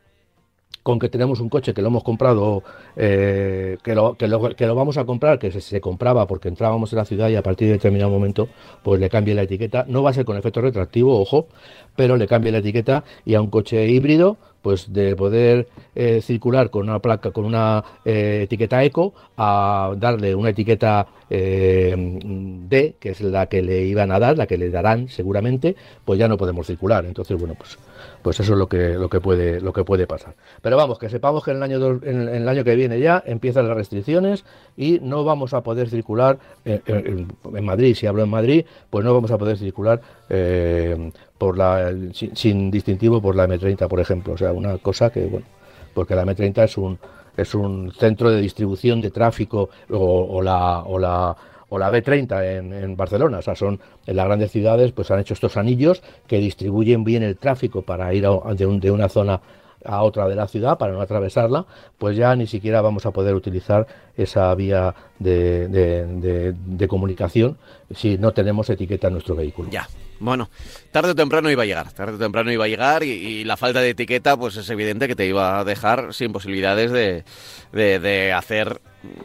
con 0.87 1.01
que 1.01 1.09
tenemos 1.09 1.40
un 1.40 1.49
coche 1.49 1.75
que 1.75 1.83
lo 1.83 1.88
hemos 1.88 2.05
comprado, 2.05 2.62
eh, 2.95 3.77
que, 3.83 3.92
lo, 3.92 4.14
que, 4.14 4.29
lo, 4.29 4.55
que, 4.55 4.66
lo, 4.69 4.77
vamos 4.77 4.97
a 4.99 5.05
comprar, 5.05 5.37
que 5.37 5.51
se, 5.51 5.81
compraba 5.81 6.29
porque 6.29 6.47
entrábamos 6.47 6.92
en 6.92 6.99
la 6.99 7.05
ciudad 7.05 7.29
y 7.29 7.35
a 7.35 7.42
partir 7.42 7.66
de 7.66 7.73
determinado 7.73 8.09
momento 8.09 8.49
pues 8.85 9.01
le 9.01 9.11
cambie 9.11 9.35
la 9.35 9.42
etiqueta. 9.42 9.85
No 9.88 10.05
va 10.05 10.11
a 10.11 10.12
ser 10.12 10.25
con 10.25 10.37
efecto 10.37 10.61
retractivo, 10.61 11.21
ojo, 11.21 11.49
pero 11.97 12.16
le 12.16 12.29
cambie 12.29 12.53
la 12.53 12.59
etiqueta 12.59 13.03
y 13.25 13.35
a 13.35 13.40
un 13.40 13.51
coche 13.51 13.85
híbrido 13.88 14.37
pues 14.62 14.92
de 14.92 15.16
poder 15.16 15.66
eh, 15.97 16.21
circular 16.23 16.71
con 16.71 16.88
una 16.88 17.01
placa, 17.01 17.33
con 17.33 17.47
una 17.47 17.83
eh, 18.05 18.42
etiqueta 18.45 18.85
eco, 18.85 19.12
a 19.37 19.92
darle 19.97 20.37
una 20.37 20.51
etiqueta 20.51 21.09
eh, 21.29 21.95
D, 21.97 22.97
que 23.01 23.11
es 23.11 23.21
la 23.21 23.47
que 23.47 23.62
le 23.62 23.83
iban 23.83 24.12
a 24.12 24.19
dar, 24.19 24.39
la 24.39 24.47
que 24.47 24.59
le 24.59 24.71
darán 24.71 25.09
seguramente, 25.09 25.77
pues 26.05 26.19
ya 26.19 26.29
no 26.29 26.37
podemos 26.37 26.67
circular. 26.67 27.05
Entonces, 27.05 27.39
bueno, 27.39 27.55
pues, 27.57 27.79
pues 28.23 28.41
eso 28.41 28.53
es 28.53 28.59
lo 28.59 28.69
que, 28.69 28.95
lo 28.95 29.09
que 29.09 29.21
puede, 29.21 29.61
lo 29.61 29.73
que 29.73 29.85
puede 29.85 30.07
pasar. 30.07 30.35
Pero 30.62 30.77
vamos, 30.77 30.99
que 30.99 31.09
sepamos 31.09 31.45
que 31.45 31.51
en 31.51 31.59
el 31.59 31.62
año 31.62 32.01
en, 32.03 32.29
el 32.29 32.49
año 32.49 32.65
que 32.65 32.75
viene 32.77 33.01
ya 33.01 33.23
empiezan 33.27 33.67
las 33.67 33.77
restricciones 33.77 34.45
y 34.77 35.01
no 35.01 35.25
vamos 35.25 35.55
a 35.55 35.62
poder 35.62 35.89
circular 35.89 36.39
en, 36.65 37.29
Madrid, 37.62 37.95
si 37.95 38.07
hablo 38.07 38.23
en 38.23 38.31
Madrid, 38.31 38.65
pues 38.91 39.05
no 39.05 39.12
vamos 39.12 39.31
a 39.31 39.39
poder 39.39 39.57
circular 39.57 40.01
por 41.39 41.59
la 41.59 41.93
sin, 42.12 42.71
distintivo 42.71 43.21
por 43.21 43.35
la 43.37 43.47
M30, 43.49 43.89
por 43.89 44.01
ejemplo. 44.01 44.35
O 44.35 44.39
sea, 44.39 44.53
una 44.53 44.79
cosa 44.79 45.11
que, 45.11 45.27
bueno, 45.27 45.47
porque 45.95 46.15
la 46.15 46.25
M30 46.25 46.65
es 46.65 46.79
un, 46.79 46.99
es 47.37 47.55
un 47.55 47.92
centro 47.92 48.31
de 48.31 48.40
distribución 48.40 49.01
de 49.01 49.11
tráfico 49.11 49.70
o, 49.90 50.42
la, 50.42 50.81
o 50.81 50.99
la 50.99 51.37
o 51.68 51.79
la 51.79 51.90
B30 51.90 52.59
en, 52.59 52.72
en, 52.72 52.96
Barcelona, 52.96 53.38
o 53.38 53.42
sea, 53.42 53.57
son 53.57 53.81
en 54.07 54.14
las 54.14 54.27
grandes 54.27 54.53
ciudades, 54.53 54.92
pues 54.92 55.11
han 55.11 55.18
hecho 55.18 55.35
estos 55.35 55.57
anillos 55.57 56.01
que 56.29 56.38
distribuyen 56.38 57.03
bien 57.03 57.25
el 57.25 57.37
tráfico 57.37 57.83
para 57.83 58.14
ir 58.14 58.22
de, 58.22 58.66
un, 58.66 58.79
de 58.79 58.90
una 58.92 59.09
zona 59.09 59.40
a 59.85 60.03
otra 60.03 60.29
de 60.29 60.35
la 60.35 60.49
ciudad 60.49 60.79
para 60.79 60.93
no 60.93 61.01
atravesarla, 61.01 61.67
pues 61.99 62.17
ya 62.17 62.35
ni 62.37 62.47
siquiera 62.47 62.81
vamos 62.81 63.07
a 63.07 63.11
poder 63.11 63.35
utilizar 63.35 63.87
esa 64.17 64.55
vía 64.55 64.95
de, 65.19 65.69
de, 65.69 66.89
comunicación 66.89 67.59
si 67.95 68.19
no 68.19 68.33
tenemos 68.33 68.71
etiqueta 68.71 69.09
en 69.09 69.15
nuestro 69.15 69.35
vehículo. 69.35 69.71
Ya, 69.71 69.89
bueno, 70.19 70.49
tarde 70.93 71.11
o 71.11 71.15
temprano 71.15 71.51
iba 71.51 71.62
a 71.62 71.67
llegar, 71.67 71.93
tarde 71.93 72.15
o 72.15 72.19
temprano 72.19 72.51
iba 72.51 72.65
a 72.65 72.69
llegar 72.69 73.03
y, 73.03 73.45
la 73.45 73.57
falta 73.57 73.81
de 73.81 73.91
etiqueta 73.91 74.37
pues 74.37 74.57
es 74.57 74.69
evidente 74.71 75.09
que 75.09 75.17
te 75.17 75.27
iba 75.27 75.59
a 75.59 75.65
dejar 75.65 76.15
sin 76.15 76.33
posibilidades 76.33 76.91
de, 76.91 77.25
de 77.73 78.33
hacer 78.33 78.81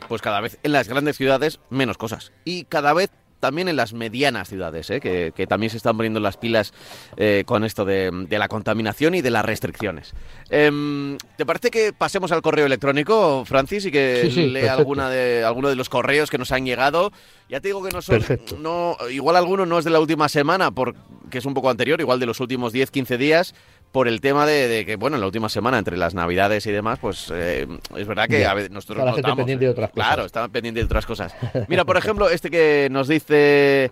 pues 0.08 0.22
cada 0.22 0.42
vez 0.42 0.60
en 0.64 0.74
las 0.74 0.88
grandes 0.88 1.18
ciudades 1.18 1.60
menos 1.70 1.98
cosas 1.98 2.32
y 2.46 2.66
cada 2.66 2.94
vez 2.94 3.10
también 3.42 3.68
en 3.68 3.76
las 3.76 3.92
medianas 3.94 4.48
ciudades, 4.48 4.90
¿eh? 4.90 5.02
que, 5.02 5.48
también 5.48 5.70
se 5.70 5.78
están 5.78 5.98
poniendo 5.98 6.22
las 6.22 6.38
pilas 6.38 6.72
eh, 7.18 7.44
con 7.46 7.66
esto 7.66 7.84
de, 7.84 8.28
la 8.30 8.48
contaminación 8.48 9.16
y 9.16 9.22
de 9.22 9.32
las 9.32 9.44
restricciones. 9.44 10.14
Em, 10.50 11.18
¿Te 11.36 11.46
parece 11.46 11.70
que 11.72 11.92
pasemos 11.92 12.32
al 12.32 12.42
correo 12.42 12.66
electrónico, 12.66 13.44
Francis, 13.46 13.86
y 13.86 13.92
que 13.92 14.24
lea 14.24 14.74
alguna 14.74 15.10
de, 15.10 15.44
alguno 15.44 15.68
de 15.68 15.76
los 15.76 15.90
correos 15.90 16.30
que 16.30 16.38
nos 16.38 16.54
han 16.54 16.66
llegado? 16.66 17.12
Ya 17.50 17.60
te 17.60 17.68
digo 17.68 17.84
que 17.84 17.90
no 17.92 18.02
son. 18.02 18.24
No, 18.60 18.96
igual 19.10 19.36
alguno 19.36 19.66
no 19.66 19.80
es 19.80 19.84
de 19.84 19.92
la 19.92 20.00
última 20.00 20.30
semana, 20.30 20.72
porque 20.72 20.98
es 21.34 21.46
un 21.46 21.54
poco 21.54 21.70
anterior, 21.70 22.00
igual 22.00 22.20
de 22.20 22.26
los 22.26 22.40
últimos 22.40 22.74
10-15 22.74 23.18
días, 23.18 23.56
por 23.92 24.08
el 24.08 24.22
tema 24.22 24.46
de, 24.46 24.86
que, 24.86 24.96
bueno, 24.96 25.18
en 25.18 25.22
la 25.22 25.28
última 25.28 25.50
semana, 25.50 25.78
entre 25.78 25.98
las 25.98 26.14
navidades 26.14 26.66
y 26.66 26.72
demás, 26.72 27.00
pues 27.00 27.32
eh, 27.34 27.68
es 27.96 28.08
verdad 28.08 28.28
que 28.28 28.46
a 28.46 28.54
veces 28.54 28.72
nosotros 28.72 29.06
notamos, 29.06 29.38
pendiente 29.38 29.66
de 29.66 29.72
otras 29.72 29.92
cosas. 29.92 30.08
Claro, 30.08 30.26
estaban 30.26 30.52
pendientes 30.52 30.82
de 30.82 30.86
otras 30.86 31.06
cosas. 31.06 31.36
Mira, 31.68 31.84
por 31.84 31.98
ejemplo, 31.98 32.30
este 32.30 32.50
que 32.50 32.88
nos 32.90 33.10
dice, 33.10 33.92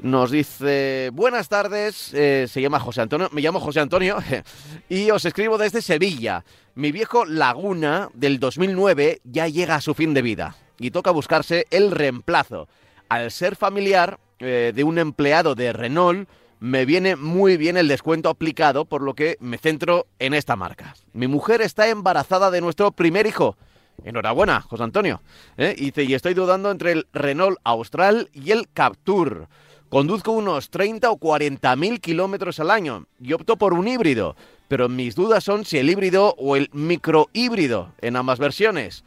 nos 0.00 0.30
dice, 0.30 1.10
buenas 1.12 1.48
tardes, 1.48 2.14
eh, 2.14 2.46
se 2.48 2.62
llama 2.62 2.78
José 2.78 3.00
Antonio, 3.00 3.28
me 3.32 3.40
llamo 3.40 3.58
José 3.58 3.80
Antonio 3.80 4.18
y 4.88 5.10
os 5.10 5.24
escribo 5.24 5.58
desde 5.58 5.82
Sevilla. 5.82 6.44
Mi 6.76 6.92
viejo 6.92 7.24
Laguna 7.24 8.08
del 8.14 8.38
2009 8.38 9.20
ya 9.24 9.48
llega 9.48 9.74
a 9.74 9.80
su 9.80 9.94
fin 9.94 10.14
de 10.14 10.22
vida 10.22 10.54
y 10.78 10.92
toca 10.92 11.10
buscarse 11.10 11.66
el 11.70 11.90
reemplazo. 11.90 12.68
Al 13.08 13.32
ser 13.32 13.56
familiar 13.56 14.20
eh, 14.38 14.72
de 14.74 14.84
un 14.84 14.98
empleado 14.98 15.56
de 15.56 15.72
Renault, 15.72 16.28
me 16.60 16.84
viene 16.84 17.16
muy 17.16 17.56
bien 17.56 17.76
el 17.76 17.88
descuento 17.88 18.28
aplicado, 18.28 18.84
por 18.84 19.02
lo 19.02 19.14
que 19.14 19.36
me 19.40 19.58
centro 19.58 20.06
en 20.18 20.34
esta 20.34 20.56
marca. 20.56 20.94
Mi 21.14 21.26
mujer 21.26 21.62
está 21.62 21.88
embarazada 21.88 22.50
de 22.50 22.60
nuestro 22.60 22.92
primer 22.92 23.26
hijo. 23.26 23.56
Enhorabuena, 24.04 24.60
José 24.60 24.82
Antonio. 24.82 25.22
¿eh? 25.56 25.74
Y 25.76 26.14
estoy 26.14 26.34
dudando 26.34 26.70
entre 26.70 26.92
el 26.92 27.06
Renault 27.12 27.58
Austral 27.64 28.28
y 28.32 28.50
el 28.52 28.68
Captur. 28.72 29.48
Conduzco 29.88 30.32
unos 30.32 30.70
30 30.70 31.10
o 31.10 31.16
40 31.16 31.74
mil 31.76 32.00
kilómetros 32.00 32.60
al 32.60 32.70
año 32.70 33.06
y 33.20 33.32
opto 33.32 33.56
por 33.56 33.74
un 33.74 33.88
híbrido, 33.88 34.36
pero 34.68 34.88
mis 34.88 35.16
dudas 35.16 35.42
son 35.42 35.64
si 35.64 35.78
el 35.78 35.90
híbrido 35.90 36.36
o 36.38 36.54
el 36.54 36.70
microhíbrido 36.72 37.92
en 38.00 38.14
ambas 38.14 38.38
versiones. 38.38 39.02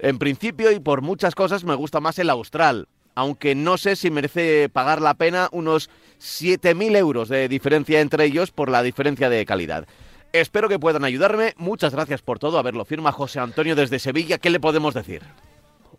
En 0.00 0.18
principio 0.18 0.72
y 0.72 0.80
por 0.80 1.02
muchas 1.02 1.36
cosas 1.36 1.62
me 1.62 1.76
gusta 1.76 2.00
más 2.00 2.18
el 2.18 2.30
Austral, 2.30 2.88
aunque 3.14 3.54
no 3.54 3.78
sé 3.78 3.94
si 3.94 4.10
merece 4.10 4.68
pagar 4.68 5.00
la 5.00 5.14
pena 5.14 5.48
unos 5.52 5.88
7.000 6.24 6.96
euros 6.96 7.28
de 7.28 7.48
diferencia 7.48 8.00
entre 8.00 8.24
ellos 8.24 8.50
por 8.50 8.70
la 8.70 8.82
diferencia 8.82 9.28
de 9.28 9.44
calidad. 9.44 9.86
Espero 10.32 10.68
que 10.68 10.78
puedan 10.78 11.04
ayudarme. 11.04 11.52
Muchas 11.58 11.92
gracias 11.94 12.22
por 12.22 12.38
todo. 12.38 12.58
A 12.58 12.62
ver, 12.62 12.74
lo 12.74 12.86
firma 12.86 13.12
José 13.12 13.40
Antonio 13.40 13.76
desde 13.76 13.98
Sevilla. 13.98 14.38
¿Qué 14.38 14.48
le 14.48 14.58
podemos 14.58 14.94
decir? 14.94 15.22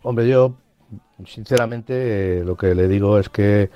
Hombre, 0.02 0.28
yo 0.28 0.56
sinceramente 1.24 2.42
lo 2.44 2.56
que 2.56 2.74
le 2.74 2.88
digo 2.88 3.18
es 3.18 3.28
que 3.28 3.70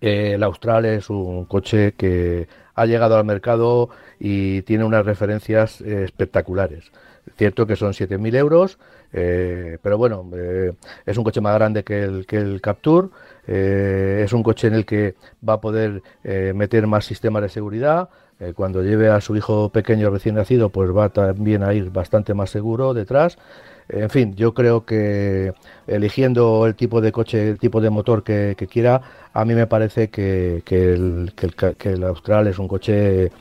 eh, 0.00 0.32
el 0.34 0.42
Austral 0.44 0.86
es 0.86 1.10
un 1.10 1.44
coche 1.44 1.92
que 1.92 2.48
ha 2.74 2.86
llegado 2.86 3.18
al 3.18 3.24
mercado 3.24 3.90
y 4.18 4.62
tiene 4.62 4.84
unas 4.84 5.04
referencias 5.04 5.80
eh, 5.80 6.04
espectaculares 6.04 6.90
Cierto 7.40 7.66
que 7.66 7.74
son 7.74 7.94
7.000 7.94 8.36
euros, 8.36 8.78
eh, 9.14 9.78
pero 9.80 9.96
bueno, 9.96 10.28
eh, 10.36 10.74
es 11.06 11.16
un 11.16 11.24
coche 11.24 11.40
más 11.40 11.54
grande 11.54 11.84
que 11.84 12.02
el, 12.02 12.26
que 12.26 12.36
el 12.36 12.60
Capture, 12.60 13.08
eh, 13.46 14.20
es 14.22 14.34
un 14.34 14.42
coche 14.42 14.68
en 14.68 14.74
el 14.74 14.84
que 14.84 15.14
va 15.48 15.54
a 15.54 15.60
poder 15.62 16.02
meter 16.22 16.86
más 16.86 17.06
sistemas 17.06 17.40
de 17.40 17.48
seguridad. 17.48 18.10
cuando 18.54 18.82
lleve 18.82 19.08
a 19.08 19.22
su 19.22 19.36
hijo 19.36 19.70
pequeño 19.70 20.10
recién 20.10 20.34
nacido, 20.34 20.68
pues 20.68 20.90
va 20.94 21.08
también 21.08 21.62
a 21.62 21.72
ir 21.72 21.90
bastante 21.90 22.34
más 22.34 22.50
seguro 22.50 22.92
detrás. 22.92 23.38
En 23.88 24.10
fin, 24.10 24.34
yo 24.36 24.52
creo 24.52 24.84
que 24.84 25.52
eligiendo 25.86 26.66
el 26.66 26.74
tipo 26.74 27.00
de 27.00 27.10
coche, 27.10 27.50
el 27.50 27.58
tipo 27.58 27.80
de 27.80 27.90
motor 27.90 28.22
que, 28.22 28.54
quiera, 28.70 29.00
a 29.32 29.44
mí 29.46 29.54
me 29.54 29.66
parece 29.66 30.10
que, 30.10 30.62
el, 30.66 31.32
que 31.78 31.88
el 31.88 32.04
Austral 32.04 32.48
es 32.48 32.58
un 32.58 32.68
coche 32.68 33.32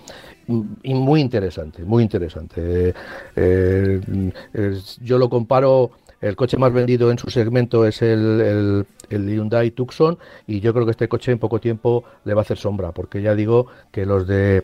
y 0.84 0.94
muy 0.94 1.22
interesante, 1.22 1.84
muy 1.84 2.04
interesante. 2.04 2.94
Eh, 3.36 4.02
yo 5.02 5.18
lo 5.18 5.30
comparo, 5.30 5.92
el 6.22 6.36
coche 6.36 6.58
más 6.58 6.74
vendido 6.74 7.12
en 7.12 7.18
su 7.18 7.30
segmento 7.30 7.86
es 7.86 8.02
el, 8.02 8.86
el, 9.10 9.26
Hyundai 9.30 9.72
Tucson 9.72 10.18
y 10.48 10.60
yo 10.60 10.74
creo 10.74 10.86
que 10.86 10.92
este 10.92 11.08
coche 11.08 11.32
en 11.32 11.40
poco 11.40 11.60
tiempo 11.60 12.04
le 12.26 12.34
va 12.34 12.42
a 12.42 12.44
hacer 12.44 12.58
sombra, 12.58 12.92
porque 12.92 13.22
ya 13.22 13.36
digo 13.36 13.68
que 13.92 14.06
los 14.06 14.28
de 14.28 14.64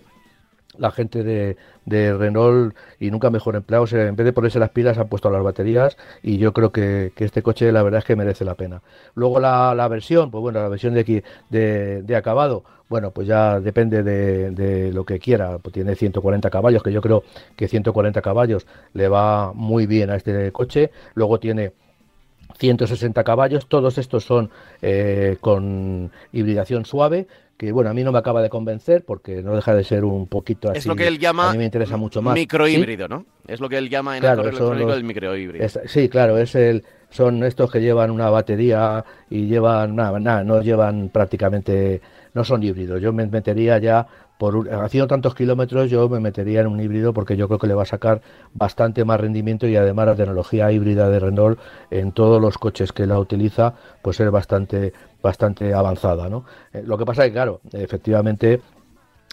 la 0.77 0.91
gente 0.91 1.23
de, 1.23 1.57
de, 1.85 2.13
Renault 2.13 2.75
y 2.99 3.11
nunca 3.11 3.29
mejor 3.29 3.55
empleados, 3.55 3.93
en 3.93 4.15
vez 4.15 4.25
de 4.25 4.33
ponerse 4.33 4.59
las 4.59 4.69
pilas, 4.69 4.97
han 4.97 5.07
puesto 5.07 5.29
las 5.29 5.43
baterías 5.43 5.97
y 6.23 6.37
yo 6.37 6.53
creo 6.53 6.71
que, 6.71 7.11
este 7.17 7.41
coche 7.41 7.71
la 7.71 7.83
verdad 7.83 7.99
es 7.99 8.05
que 8.05 8.15
merece 8.15 8.45
la 8.45 8.55
pena. 8.55 8.81
Luego 9.15 9.39
la, 9.39 9.73
la 9.75 9.87
versión, 9.87 10.31
pues 10.31 10.41
bueno, 10.41 10.59
la 10.59 10.69
versión 10.69 10.93
de, 10.93 11.01
aquí, 11.01 11.23
de, 11.49 12.15
acabado, 12.15 12.63
bueno, 12.89 13.11
pues 13.11 13.27
ya 13.27 13.59
depende 13.59 14.03
de, 14.03 14.51
de, 14.51 14.93
lo 14.93 15.05
que 15.05 15.19
quiera, 15.19 15.57
pues 15.57 15.73
tiene 15.73 15.95
140 15.95 16.49
caballos, 16.49 16.83
que 16.83 16.91
yo 16.91 17.01
creo 17.01 17.23
que 17.55 17.67
140 17.67 18.21
caballos 18.21 18.67
le 18.93 19.07
va 19.07 19.53
muy 19.53 19.87
bien 19.87 20.09
a 20.09 20.15
este 20.15 20.51
coche, 20.51 20.91
luego 21.15 21.39
tiene 21.39 21.73
160 22.57 23.23
caballos, 23.23 23.67
todos 23.67 23.97
estos 23.97 24.23
son 24.23 24.49
eh, 24.81 25.37
con 25.41 26.11
hibridación 26.31 26.85
suave, 26.85 27.27
que 27.57 27.71
bueno, 27.71 27.89
a 27.89 27.93
mí 27.93 28.03
no 28.03 28.11
me 28.11 28.19
acaba 28.19 28.41
de 28.41 28.49
convencer 28.49 29.03
porque 29.05 29.41
no 29.41 29.55
deja 29.55 29.73
de 29.73 29.83
ser 29.83 30.03
un 30.03 30.27
poquito 30.27 30.69
así. 30.69 30.79
Es 30.79 30.85
lo 30.85 30.95
que 30.95 31.07
él 31.07 31.19
llama 31.19 31.49
a 31.49 31.51
mí 31.53 31.59
me 31.59 31.65
interesa 31.65 31.97
mucho 31.97 32.21
más. 32.21 32.33
microhíbrido, 32.33 33.07
¿no? 33.07 33.25
Es 33.47 33.59
lo 33.59 33.69
que 33.69 33.77
él 33.77 33.89
llama 33.89 34.17
en 34.17 34.23
el 34.25 34.39
electrónico 34.39 34.93
el 34.93 35.03
microhíbrido. 35.03 35.67
sí, 35.85 36.09
claro, 36.09 36.37
es 36.37 36.55
el 36.55 36.83
son 37.09 37.43
estos 37.43 37.71
que 37.71 37.79
llevan 37.79 38.11
una 38.11 38.29
batería 38.29 39.05
y 39.29 39.45
llevan 39.45 39.95
nada, 39.95 40.19
nada, 40.19 40.43
no 40.43 40.61
llevan 40.61 41.09
prácticamente 41.09 42.01
no 42.33 42.43
son 42.43 42.61
híbridos. 42.63 43.01
Yo 43.01 43.13
me 43.13 43.25
metería 43.25 43.77
ya 43.77 44.05
por 44.37 44.69
haciendo 44.69 45.07
tantos 45.07 45.33
kilómetros 45.33 45.89
yo 45.89 46.09
me 46.09 46.19
metería 46.19 46.61
en 46.61 46.67
un 46.67 46.79
híbrido 46.79 47.13
porque 47.13 47.37
yo 47.37 47.47
creo 47.47 47.59
que 47.59 47.67
le 47.67 47.73
va 47.73 47.83
a 47.83 47.85
sacar 47.85 48.21
bastante 48.53 49.05
más 49.05 49.19
rendimiento 49.19 49.67
y 49.67 49.77
además 49.77 50.07
la 50.07 50.15
tecnología 50.15 50.71
híbrida 50.71 51.09
de 51.09 51.19
Renault 51.19 51.59
en 51.89 52.11
todos 52.11 52.41
los 52.41 52.57
coches 52.57 52.91
que 52.91 53.05
la 53.05 53.17
utiliza 53.17 53.75
pues 54.01 54.19
es 54.19 54.29
bastante 54.29 54.91
bastante 55.25 55.73
avanzada 55.73 56.29
¿no? 56.29 56.45
Eh, 56.71 56.83
lo 56.85 56.97
que 56.97 57.05
pasa 57.05 57.25
es 57.25 57.29
que 57.29 57.33
claro 57.33 57.59
efectivamente 57.73 58.61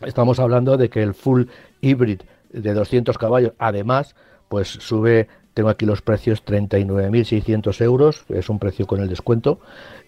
estamos 0.05 0.41
hablando 0.41 0.77
de 0.77 0.89
que 0.89 1.03
el 1.03 1.15
full 1.15 1.45
hybrid 1.81 2.23
de 2.51 2.75
200 2.75 3.17
caballos 3.19 3.53
además 3.59 4.17
pues 4.49 4.69
sube 4.69 5.29
tengo 5.55 5.69
aquí 5.69 5.85
los 5.85 6.01
precios 6.01 6.43
39.600 6.45 7.81
euros 7.83 8.25
es 8.31 8.49
un 8.49 8.59
precio 8.59 8.87
con 8.87 9.01
el 9.01 9.09
descuento 9.09 9.61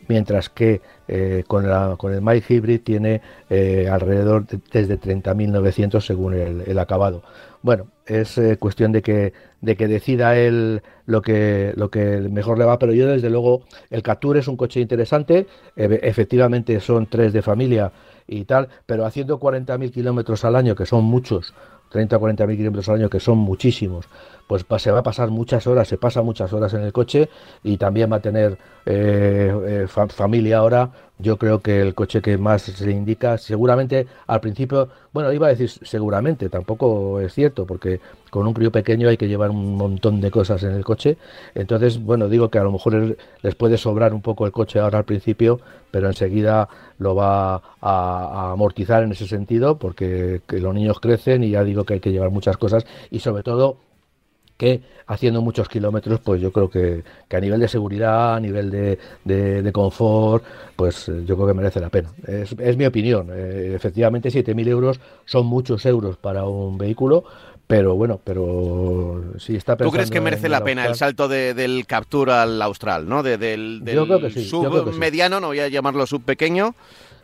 mientras 0.09 0.49
que 0.49 0.81
eh, 1.09 1.45
con, 1.47 1.69
la, 1.69 1.97
con 1.99 2.13
el 2.13 2.23
My 2.23 2.43
Hybrid 2.47 2.81
tiene 2.83 3.21
eh, 3.51 3.89
alrededor 3.91 4.47
de, 4.47 4.61
desde 4.73 4.99
30.900 4.99 6.01
según 6.01 6.35
el, 6.35 6.79
acabado. 6.79 7.23
Bueno, 7.63 7.87
es 8.07 8.39
eh, 8.39 8.57
cuestión 8.59 8.93
de 8.93 9.03
que, 9.03 9.33
de 9.61 9.77
que 9.77 9.89
decida 9.89 10.37
él 10.37 10.83
lo 11.07 11.23
que, 11.23 11.73
lo 11.77 11.91
que 11.91 12.21
mejor 12.31 12.59
le 12.59 12.65
va, 12.65 12.79
pero 12.79 12.93
yo 12.93 13.09
desde 13.09 13.31
luego 13.31 13.63
el 13.91 14.03
Capture 14.03 14.41
es 14.41 14.49
un 14.49 14.57
coche 14.57 14.81
interesante, 14.81 15.47
efectivamente 15.77 16.79
son 16.81 17.07
tres 17.07 17.33
de 17.33 17.43
familia 17.43 17.93
y 18.27 18.45
tal, 18.45 18.69
pero 18.87 19.05
haciendo 19.05 19.39
40.000 19.39 19.91
kilómetros 19.91 20.45
al 20.45 20.57
año, 20.57 20.75
que 20.75 20.87
son 20.87 21.05
muchos, 21.05 21.55
30 21.95 22.17
o 22.17 22.21
40 22.21 22.47
mil 22.49 22.57
kilómetros 22.57 22.89
al 22.89 22.97
año, 22.97 23.09
que 23.09 23.21
son 23.21 23.39
muchísimos, 23.39 24.07
pues 24.49 24.65
se 24.79 24.91
va 24.91 24.99
a 24.99 25.03
pasar 25.05 25.31
muchas 25.31 25.67
horas, 25.69 25.87
se 25.87 25.97
pasa 25.97 26.23
muchas 26.23 26.53
horas 26.53 26.75
en 26.75 26.83
el 26.83 26.93
coche 26.93 27.29
y 27.63 27.77
también 27.77 28.11
va 28.11 28.17
a 28.17 28.21
tener 28.21 28.59
eh, 28.85 29.87
eh, 29.87 29.87
familia 30.09 30.59
ahora. 30.59 30.91
Yo 31.19 31.39
creo 31.39 31.61
que 31.61 31.81
el 31.81 31.95
coche 31.95 32.21
que 32.21 32.37
más 32.39 32.63
se 32.63 32.91
indica, 32.91 33.39
seguramente 33.39 34.09
al 34.27 34.41
principio, 34.41 34.89
bueno, 35.13 35.33
iba 35.33 35.47
a 35.47 35.51
decir 35.51 35.71
seguramente, 35.71 36.49
tampoco 36.49 37.21
es 37.21 37.33
cierto, 37.33 37.67
porque 37.67 38.01
con 38.31 38.49
un 38.49 38.53
crío 38.53 38.73
pequeño 38.73 39.09
hay 39.09 39.17
que 39.17 39.29
llevar 39.29 39.51
un 39.51 39.77
montón 39.77 40.21
de 40.21 40.33
cosas 40.33 40.65
en 40.65 40.73
el 40.73 40.85
coche. 40.85 41.17
Entonces, 41.55 42.03
bueno, 42.03 42.29
digo 42.29 42.51
que 42.51 42.59
a 42.59 42.65
lo 42.65 42.73
mejor 42.73 43.17
les 43.43 43.55
puede 43.55 43.79
sobrar 43.79 44.13
un 44.13 44.23
poco 44.23 44.45
el 44.45 44.51
coche 44.51 44.81
ahora 44.81 44.99
al 44.99 45.05
principio, 45.05 45.61
pero 45.93 46.09
enseguida 46.09 46.69
lo 46.99 47.15
va 47.15 47.63
a, 47.81 48.51
amortizar 48.53 49.05
en 49.05 49.13
ese 49.13 49.29
sentido, 49.29 49.79
porque 49.79 50.41
los 50.49 50.75
niños 50.75 50.99
crecen 50.99 51.45
y 51.45 51.51
ya 51.51 51.63
digo 51.63 51.85
que 51.85 51.95
hay 51.95 52.01
que 52.01 52.11
llevar 52.11 52.31
muchas 52.31 52.57
cosas 52.57 52.87
y 53.13 53.21
sobre 53.21 53.45
todo 53.45 53.77
que 54.57 54.83
haciendo 55.07 55.43
muchos 55.43 55.69
kilómetros, 55.69 56.21
pues 56.21 56.41
yo 56.41 56.53
creo 56.53 56.71
que, 56.71 57.03
a 57.31 57.41
nivel 57.41 57.61
de 57.61 57.69
seguridad, 57.69 58.37
a 58.37 58.41
nivel 58.41 58.71
de, 58.71 58.99
de, 59.25 59.73
confort, 59.73 60.45
pues 60.77 61.09
eh, 61.09 61.23
yo 61.27 61.35
creo 61.37 61.49
que 61.49 61.55
merece 61.55 61.81
la 61.81 61.91
pena. 61.91 62.11
Es, 62.27 62.55
es 62.59 62.77
mi 62.77 62.87
opinión. 62.87 63.31
Eh, 63.33 63.73
efectivamente, 63.75 64.31
7.000 64.31 64.69
euros 64.69 65.01
son 65.25 65.47
muchos 65.47 65.85
euros 65.87 66.17
para 66.17 66.45
un 66.45 66.79
vehículo, 66.79 67.25
pero 67.67 67.95
bueno, 67.95 68.21
pero 68.23 69.25
si 69.39 69.57
está 69.57 69.77
¿Tú 69.77 69.91
crees 69.91 70.11
que 70.11 70.21
merece 70.21 70.49
la 70.49 70.63
pena 70.63 70.87
el 70.87 70.95
salto 70.95 71.29
del 71.29 71.87
Capture 71.87 72.33
al 72.33 72.61
Austral, 72.63 73.09
¿no? 73.09 73.23
De, 73.23 73.39
del, 73.39 73.83
sub 74.49 74.95
mediano, 74.95 75.41
no 75.41 75.49
voy 75.49 75.61
a 75.61 75.69
llamarlo 75.69 76.07
sub 76.07 76.23
pequeño, 76.25 76.75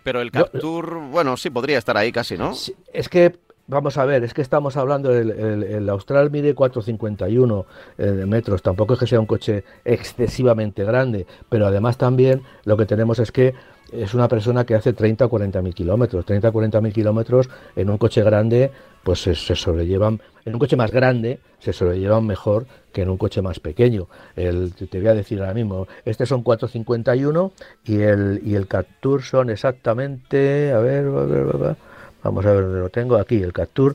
pero 0.02 0.20
el 0.20 0.30
Capture, 0.30 0.96
bueno, 1.10 1.36
sí 1.36 1.50
podría 1.50 1.78
estar 1.78 1.96
ahí 1.96 2.10
casi, 2.10 2.36
¿no? 2.38 2.52
es 2.92 3.08
que 3.08 3.38
Vamos 3.70 3.98
a 3.98 4.04
ver, 4.04 4.24
es 4.24 4.34
que 4.34 4.42
estamos 4.42 4.76
hablando, 4.76 5.14
el, 5.14 5.30
el, 5.30 5.88
Austral 5.90 6.32
mide 6.32 6.56
4,51 6.56 7.64
eh, 7.98 8.26
metros, 8.26 8.62
tampoco 8.62 8.94
es 8.94 8.98
que 8.98 9.06
sea 9.06 9.20
un 9.20 9.26
coche 9.26 9.62
excesivamente 9.84 10.82
grande, 10.82 11.24
pero 11.48 11.68
además 11.68 11.96
también 11.96 12.42
lo 12.64 12.76
que 12.76 12.84
tenemos 12.84 13.20
es 13.20 13.30
que 13.30 13.54
es 13.92 14.12
una 14.12 14.26
persona 14.26 14.66
que 14.66 14.74
hace 14.74 14.92
30 14.92 15.24
o 15.24 15.28
40 15.28 15.62
mil 15.62 15.72
kilómetros. 15.72 16.24
30 16.24 16.48
o 16.48 16.52
40 16.52 16.80
mil 16.80 16.92
kilómetros 16.92 17.48
en 17.76 17.90
un 17.90 17.98
coche 17.98 18.24
grande, 18.24 18.72
pues 19.04 19.22
se, 19.22 19.34
sobrellevan, 19.36 20.20
en 20.44 20.52
un 20.52 20.58
coche 20.58 20.74
más 20.74 20.90
grande 20.90 21.38
se 21.60 21.72
sobrellevan 21.72 22.26
mejor 22.26 22.66
que 22.92 23.02
en 23.02 23.08
un 23.08 23.18
coche 23.18 23.40
más 23.40 23.60
pequeño. 23.60 24.08
Te 24.34 24.98
voy 24.98 25.06
a 25.06 25.14
decir 25.14 25.38
ahora 25.38 25.54
mismo, 25.54 25.86
este 26.04 26.26
son 26.26 26.42
451 26.42 27.52
y 27.84 28.00
el, 28.00 28.40
y 28.44 28.56
el 28.56 28.66
Captur 28.66 29.22
son 29.22 29.48
exactamente, 29.48 30.72
a 30.72 30.80
ver, 30.80 31.06
a 31.06 31.24
ver, 31.24 31.54
a 31.54 31.56
ver 31.56 31.89
Vamos 32.22 32.44
a 32.46 32.52
ver 32.52 32.64
dónde 32.64 32.80
lo 32.80 32.88
tengo. 32.90 33.16
Aquí 33.16 33.42
el 33.42 33.52
Capture. 33.52 33.94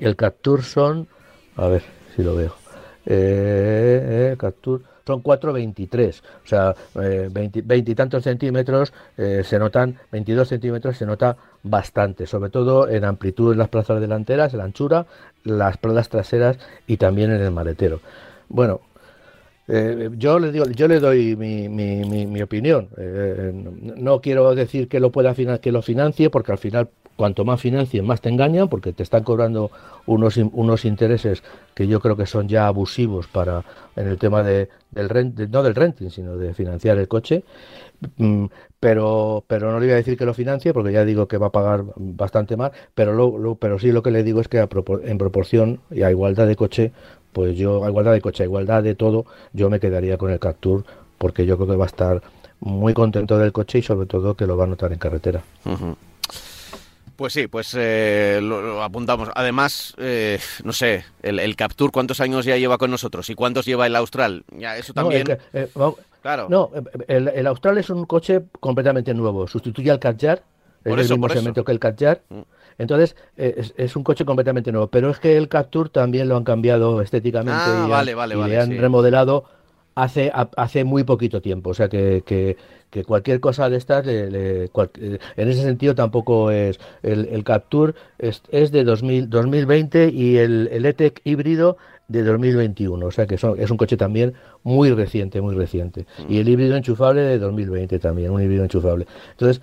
El 0.00 0.16
Capture 0.16 0.62
son, 0.62 1.08
a 1.56 1.68
ver 1.68 1.82
si 2.14 2.22
lo 2.22 2.34
veo. 2.34 2.54
Eh, 3.06 4.32
eh 4.32 4.36
Capture 4.38 4.84
son 5.08 5.22
4,23, 5.22 6.20
o 6.44 6.46
sea, 6.46 6.74
20, 6.94 7.60
eh, 7.60 7.76
y 7.78 7.94
tantos 7.94 8.24
centímetros 8.24 8.92
eh, 9.16 9.42
se 9.42 9.58
notan, 9.58 9.96
22 10.12 10.46
centímetros 10.46 10.98
se 10.98 11.06
nota 11.06 11.34
bastante, 11.62 12.26
sobre 12.26 12.50
todo 12.50 12.86
en 12.90 13.06
amplitud 13.06 13.52
en 13.52 13.58
las 13.58 13.70
plazas 13.70 14.02
delanteras, 14.02 14.52
en 14.52 14.58
la 14.58 14.64
anchura, 14.64 15.06
las 15.44 15.78
plazas 15.78 16.10
traseras 16.10 16.58
y 16.86 16.98
también 16.98 17.30
en 17.30 17.40
el 17.40 17.50
maletero. 17.50 18.00
Bueno, 18.50 18.82
yo 20.16 20.38
le 20.38 20.50
digo, 20.50 20.64
yo 20.66 20.88
le 20.88 20.98
doy 20.98 21.36
mi, 21.36 21.68
mi, 21.68 22.26
mi, 22.26 22.42
opinión. 22.42 22.88
no 23.96 24.20
quiero 24.20 24.54
decir 24.54 24.88
que 24.88 24.98
lo 24.98 25.12
pueda 25.12 25.34
que 25.34 25.72
lo 25.72 25.82
financie, 25.82 26.30
porque 26.30 26.52
al 26.52 26.58
final 26.58 26.88
cuanto 27.18 27.44
más 27.44 27.60
financien, 27.60 28.06
más 28.06 28.20
te 28.20 28.28
engañan, 28.28 28.68
porque 28.68 28.92
te 28.92 29.02
están 29.02 29.24
cobrando 29.24 29.72
unos, 30.06 30.36
unos 30.36 30.84
intereses 30.84 31.42
que 31.74 31.88
yo 31.88 31.98
creo 31.98 32.16
que 32.16 32.26
son 32.26 32.46
ya 32.46 32.68
abusivos 32.68 33.26
para 33.26 33.64
en 33.96 34.06
el 34.06 34.18
tema 34.18 34.44
de, 34.44 34.68
del 34.92 35.08
rent, 35.08 35.36
no 35.36 35.64
del 35.64 35.74
renting, 35.74 36.10
sino 36.10 36.36
de 36.36 36.54
financiar 36.54 36.96
el 36.96 37.08
coche. 37.08 37.42
Mm, 38.18 38.46
pero, 38.78 39.44
pero 39.48 39.72
no 39.72 39.80
le 39.80 39.86
voy 39.86 39.94
a 39.94 39.96
decir 39.96 40.16
que 40.16 40.24
lo 40.24 40.32
financie, 40.32 40.72
porque 40.72 40.92
ya 40.92 41.04
digo 41.04 41.26
que 41.26 41.38
va 41.38 41.48
a 41.48 41.52
pagar 41.52 41.82
bastante 41.96 42.56
más, 42.56 42.70
pero, 42.94 43.12
lo, 43.12 43.56
pero 43.56 43.80
sí 43.80 43.90
lo 43.90 44.04
que 44.04 44.12
le 44.12 44.22
digo 44.22 44.40
es 44.40 44.46
que 44.46 44.58
en 44.58 45.18
proporción 45.18 45.80
y 45.90 46.02
a 46.02 46.12
igualdad 46.12 46.46
de 46.46 46.54
coche, 46.54 46.92
pues 47.38 47.56
yo, 47.56 47.84
a 47.84 47.88
igualdad 47.88 48.14
de 48.14 48.20
coche, 48.20 48.42
a 48.42 48.46
igualdad 48.46 48.82
de 48.82 48.96
todo, 48.96 49.24
yo 49.52 49.70
me 49.70 49.78
quedaría 49.78 50.18
con 50.18 50.32
el 50.32 50.40
Captur, 50.40 50.84
porque 51.18 51.46
yo 51.46 51.54
creo 51.54 51.68
que 51.68 51.76
va 51.76 51.84
a 51.84 51.86
estar 51.86 52.20
muy 52.58 52.94
contento 52.94 53.38
del 53.38 53.52
coche 53.52 53.78
y 53.78 53.82
sobre 53.82 54.08
todo 54.08 54.34
que 54.34 54.44
lo 54.44 54.56
va 54.56 54.64
a 54.64 54.66
notar 54.66 54.92
en 54.92 54.98
carretera. 54.98 55.40
Pues 57.14 57.32
sí, 57.32 57.46
pues 57.46 57.76
eh, 57.78 58.40
lo, 58.42 58.82
apuntamos. 58.82 59.28
Además, 59.36 59.94
eh, 59.98 60.40
no 60.64 60.72
sé, 60.72 61.04
el, 61.22 61.38
el, 61.38 61.54
Capture, 61.54 61.92
¿cuántos 61.92 62.18
años 62.20 62.44
ya 62.44 62.56
lleva 62.56 62.76
con 62.76 62.90
nosotros? 62.90 63.30
¿Y 63.30 63.36
cuántos 63.36 63.66
lleva 63.66 63.86
el 63.86 63.94
Austral? 63.94 64.42
Ya, 64.50 64.76
eso 64.76 64.92
también... 64.92 65.24
No, 65.28 65.36
eh, 65.60 65.68
claro. 66.20 66.48
no 66.50 66.72
el, 67.06 67.46
Austral 67.46 67.78
es 67.78 67.88
un 67.88 68.04
coche 68.04 68.42
completamente 68.58 69.14
nuevo. 69.14 69.46
Sustituye 69.46 69.92
al 69.92 70.00
Kadjar, 70.00 70.42
es 70.82 70.92
el 70.92 71.08
mismo 71.08 71.28
segmento 71.28 71.62
que 71.62 71.70
el 71.70 71.78
Kadjar. 71.78 72.20
Mm. 72.30 72.40
Entonces, 72.78 73.16
eh, 73.36 73.54
es, 73.58 73.74
es 73.76 73.96
un 73.96 74.04
coche 74.04 74.24
completamente 74.24 74.70
nuevo. 74.72 74.86
Pero 74.86 75.10
es 75.10 75.18
que 75.18 75.36
el 75.36 75.48
Captur 75.48 75.88
también 75.90 76.28
lo 76.28 76.36
han 76.36 76.44
cambiado 76.44 77.02
estéticamente 77.02 77.52
Ah, 77.62 77.84
y, 77.86 77.90
vale, 77.90 78.14
vale, 78.14 78.34
y 78.34 78.38
vale, 78.38 78.54
le 78.54 78.60
han 78.60 78.68
sí. 78.68 78.78
remodelado 78.78 79.44
hace, 79.94 80.30
a- 80.32 80.48
hace 80.56 80.84
muy 80.84 81.02
poquito 81.04 81.40
tiempo. 81.42 81.70
O 81.70 81.74
sea 81.74 81.88
que, 81.88 82.22
que- 82.24 82.56
que 82.90 83.04
cualquier 83.04 83.40
cosa 83.40 83.68
de 83.68 83.76
estas, 83.76 84.06
le- 84.06 84.30
le- 84.30 84.68
cual- 84.70 84.90
eh, 84.98 85.18
en 85.36 85.48
ese 85.48 85.62
sentido 85.62 85.94
tampoco 85.94 86.50
es. 86.50 86.78
El, 87.02 87.26
el 87.32 87.44
Captur 87.44 87.94
es, 88.18 88.42
es 88.50 88.70
de 88.72 88.84
2000, 88.84 89.28
2020 89.28 90.08
y 90.08 90.36
el, 90.38 90.68
el 90.72 90.86
E-Tech 90.86 91.20
híbrido 91.24 91.76
de 92.06 92.22
2021. 92.22 93.04
O 93.06 93.10
sea 93.10 93.26
que 93.26 93.36
son- 93.36 93.60
es 93.60 93.70
un 93.70 93.76
coche 93.76 93.96
también 93.98 94.32
muy 94.62 94.90
reciente, 94.92 95.40
muy 95.42 95.54
reciente. 95.54 96.06
Mm. 96.26 96.32
Y 96.32 96.38
el 96.38 96.48
híbrido 96.48 96.76
enchufable 96.76 97.20
de 97.22 97.38
2020 97.38 97.98
también, 97.98 98.30
un 98.30 98.40
híbrido 98.40 98.62
enchufable. 98.62 99.06
Entonces, 99.32 99.60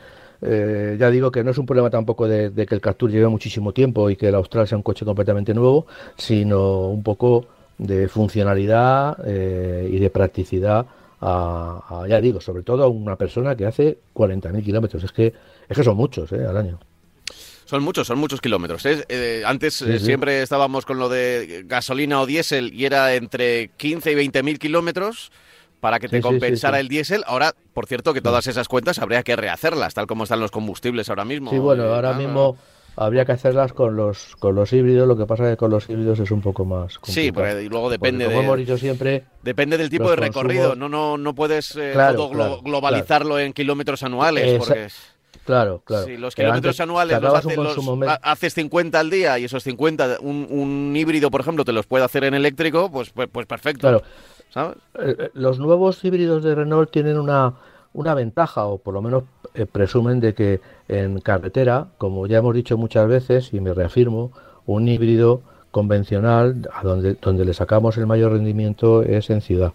eh, 0.47 0.97
ya 0.99 1.09
digo 1.09 1.31
que 1.31 1.43
no 1.43 1.51
es 1.51 1.57
un 1.57 1.65
problema 1.65 1.89
tampoco 1.89 2.27
de, 2.27 2.49
de 2.49 2.65
que 2.65 2.75
el 2.75 2.81
Captur 2.81 3.11
lleve 3.11 3.27
muchísimo 3.27 3.73
tiempo 3.73 4.09
y 4.09 4.15
que 4.15 4.27
el 4.27 4.35
Austral 4.35 4.67
sea 4.67 4.77
un 4.77 4.83
coche 4.83 5.05
completamente 5.05 5.53
nuevo, 5.53 5.87
sino 6.17 6.87
un 6.87 7.03
poco 7.03 7.47
de 7.77 8.07
funcionalidad 8.07 9.17
eh, 9.25 9.89
y 9.91 9.99
de 9.99 10.09
practicidad 10.09 10.85
a, 11.21 11.83
a, 11.89 12.07
ya 12.07 12.21
digo, 12.21 12.39
sobre 12.39 12.63
todo 12.63 12.83
a 12.83 12.87
una 12.87 13.15
persona 13.15 13.55
que 13.55 13.65
hace 13.65 13.97
40.000 14.13 14.63
kilómetros. 14.63 15.03
Es 15.03 15.11
que, 15.11 15.33
es 15.67 15.77
que 15.77 15.83
son 15.83 15.97
muchos 15.97 16.31
eh, 16.31 16.45
al 16.45 16.57
año. 16.57 16.79
Son 17.65 17.81
muchos, 17.81 18.05
son 18.05 18.19
muchos 18.19 18.41
kilómetros. 18.41 18.85
¿eh? 18.85 19.03
Eh, 19.09 19.41
antes 19.45 19.73
sí. 19.75 19.99
siempre 19.99 20.43
estábamos 20.43 20.85
con 20.85 20.99
lo 20.99 21.09
de 21.09 21.63
gasolina 21.65 22.21
o 22.21 22.25
diésel 22.27 22.71
y 22.73 22.85
era 22.85 23.15
entre 23.15 23.69
15 23.69 24.11
y 24.11 24.15
20 24.15 24.43
mil 24.43 24.59
kilómetros 24.59 25.31
para 25.85 25.99
que 25.99 26.07
te 26.07 26.17
Sí, 26.17 26.23
sí, 26.23 26.27
sí, 26.27 26.33
compensara 26.33 26.77
sí. 26.77 26.81
el 26.81 26.87
diésel. 26.87 27.23
Ahora, 27.27 27.53
por 27.75 27.85
cierto, 27.85 28.11
que 28.11 28.19
todas 28.21 28.47
esas 28.47 28.67
cuentas 28.67 28.97
habría 28.97 29.21
que 29.21 29.35
rehacerlas, 29.35 29.93
tal 29.93 30.07
como 30.07 30.23
están 30.23 30.39
los 30.39 30.49
combustibles 30.49 31.09
ahora 31.09 31.25
mismo. 31.25 31.51
Sí, 31.51 31.59
bueno, 31.59 31.83
Eh, 31.85 31.93
ahora 31.93 32.09
ah, 32.09 32.17
mismo 32.17 32.57
habría 32.95 33.23
que 33.23 33.33
hacerlas 33.33 33.71
con 33.71 33.95
los 33.95 34.35
con 34.39 34.55
los 34.55 34.73
híbridos, 34.73 35.07
lo 35.07 35.15
que 35.15 35.27
pasa 35.27 35.43
es 35.43 35.51
que 35.51 35.57
con 35.57 35.69
los 35.69 35.87
híbridos 35.87 36.17
es 36.19 36.31
un 36.31 36.41
poco 36.41 36.65
más 36.65 36.93
Sí, 37.03 37.27
complicado. 37.27 37.33
porque 37.33 37.69
luego 37.69 37.83
Porque 37.85 37.97
depende 37.99 38.25
como 38.25 38.39
hemos 38.39 38.57
dicho 38.57 38.77
siempre, 38.79 39.25
depende 39.43 39.77
del 39.77 39.91
tipo 39.91 40.09
de 40.09 40.15
recorrido. 40.15 40.69
consumos- 40.69 40.77
No, 40.79 40.89
no, 40.89 41.17
no 41.19 41.35
puedes 41.35 41.75
eh, 41.75 41.91
Claro, 41.93 42.15
todo 42.15 42.29
glo- 42.31 42.33
claro, 42.35 42.61
globalizarlo 42.63 43.37
en 43.37 43.53
kilómetros 43.53 44.01
anuales. 44.01 44.43
Esa- 44.47 44.57
porque 44.57 44.87
claro, 45.45 45.83
claro. 45.85 46.05
si 46.05 46.17
los 46.17 46.33
que 46.33 46.41
kilómetros 46.41 46.79
anuales 46.79 47.21
los, 47.21 47.33
hace- 47.35 47.55
los- 47.55 47.77
haces 48.23 48.53
50 48.55 48.99
al 48.99 49.09
día 49.11 49.37
y 49.37 49.43
esos 49.43 49.61
50, 49.61 50.17
un, 50.21 50.47
un 50.49 50.95
híbrido, 50.95 51.29
por 51.29 51.41
ejemplo, 51.41 51.63
te 51.65 51.73
los 51.73 51.85
puede 51.85 52.05
hacer 52.05 52.23
en 52.23 52.33
eléctrico, 52.33 52.89
pues, 52.91 53.09
pues, 53.11 53.27
pues 53.31 53.45
perfecto. 53.45 53.81
Claro, 53.81 54.01
Eh, 54.55 54.73
eh, 54.99 55.29
los 55.33 55.59
nuevos 55.59 56.03
híbridos 56.03 56.43
de 56.43 56.55
Renault 56.55 56.91
tienen 56.91 57.17
una, 57.17 57.53
una 57.93 58.13
ventaja, 58.13 58.65
o 58.65 58.77
por 58.77 58.93
lo 58.93 59.01
menos 59.01 59.23
eh, 59.53 59.65
presumen 59.65 60.19
de 60.19 60.33
que 60.33 60.61
en 60.87 61.19
carretera, 61.19 61.87
como 61.97 62.27
ya 62.27 62.37
hemos 62.37 62.55
dicho 62.55 62.77
muchas 62.77 63.07
veces, 63.07 63.53
y 63.53 63.59
me 63.59 63.73
reafirmo, 63.73 64.31
un 64.65 64.87
híbrido 64.87 65.41
convencional, 65.71 66.69
a 66.73 66.83
donde, 66.83 67.15
donde 67.15 67.45
le 67.45 67.53
sacamos 67.53 67.97
el 67.97 68.07
mayor 68.07 68.31
rendimiento 68.31 69.03
es 69.03 69.29
en 69.29 69.41
ciudad. 69.41 69.73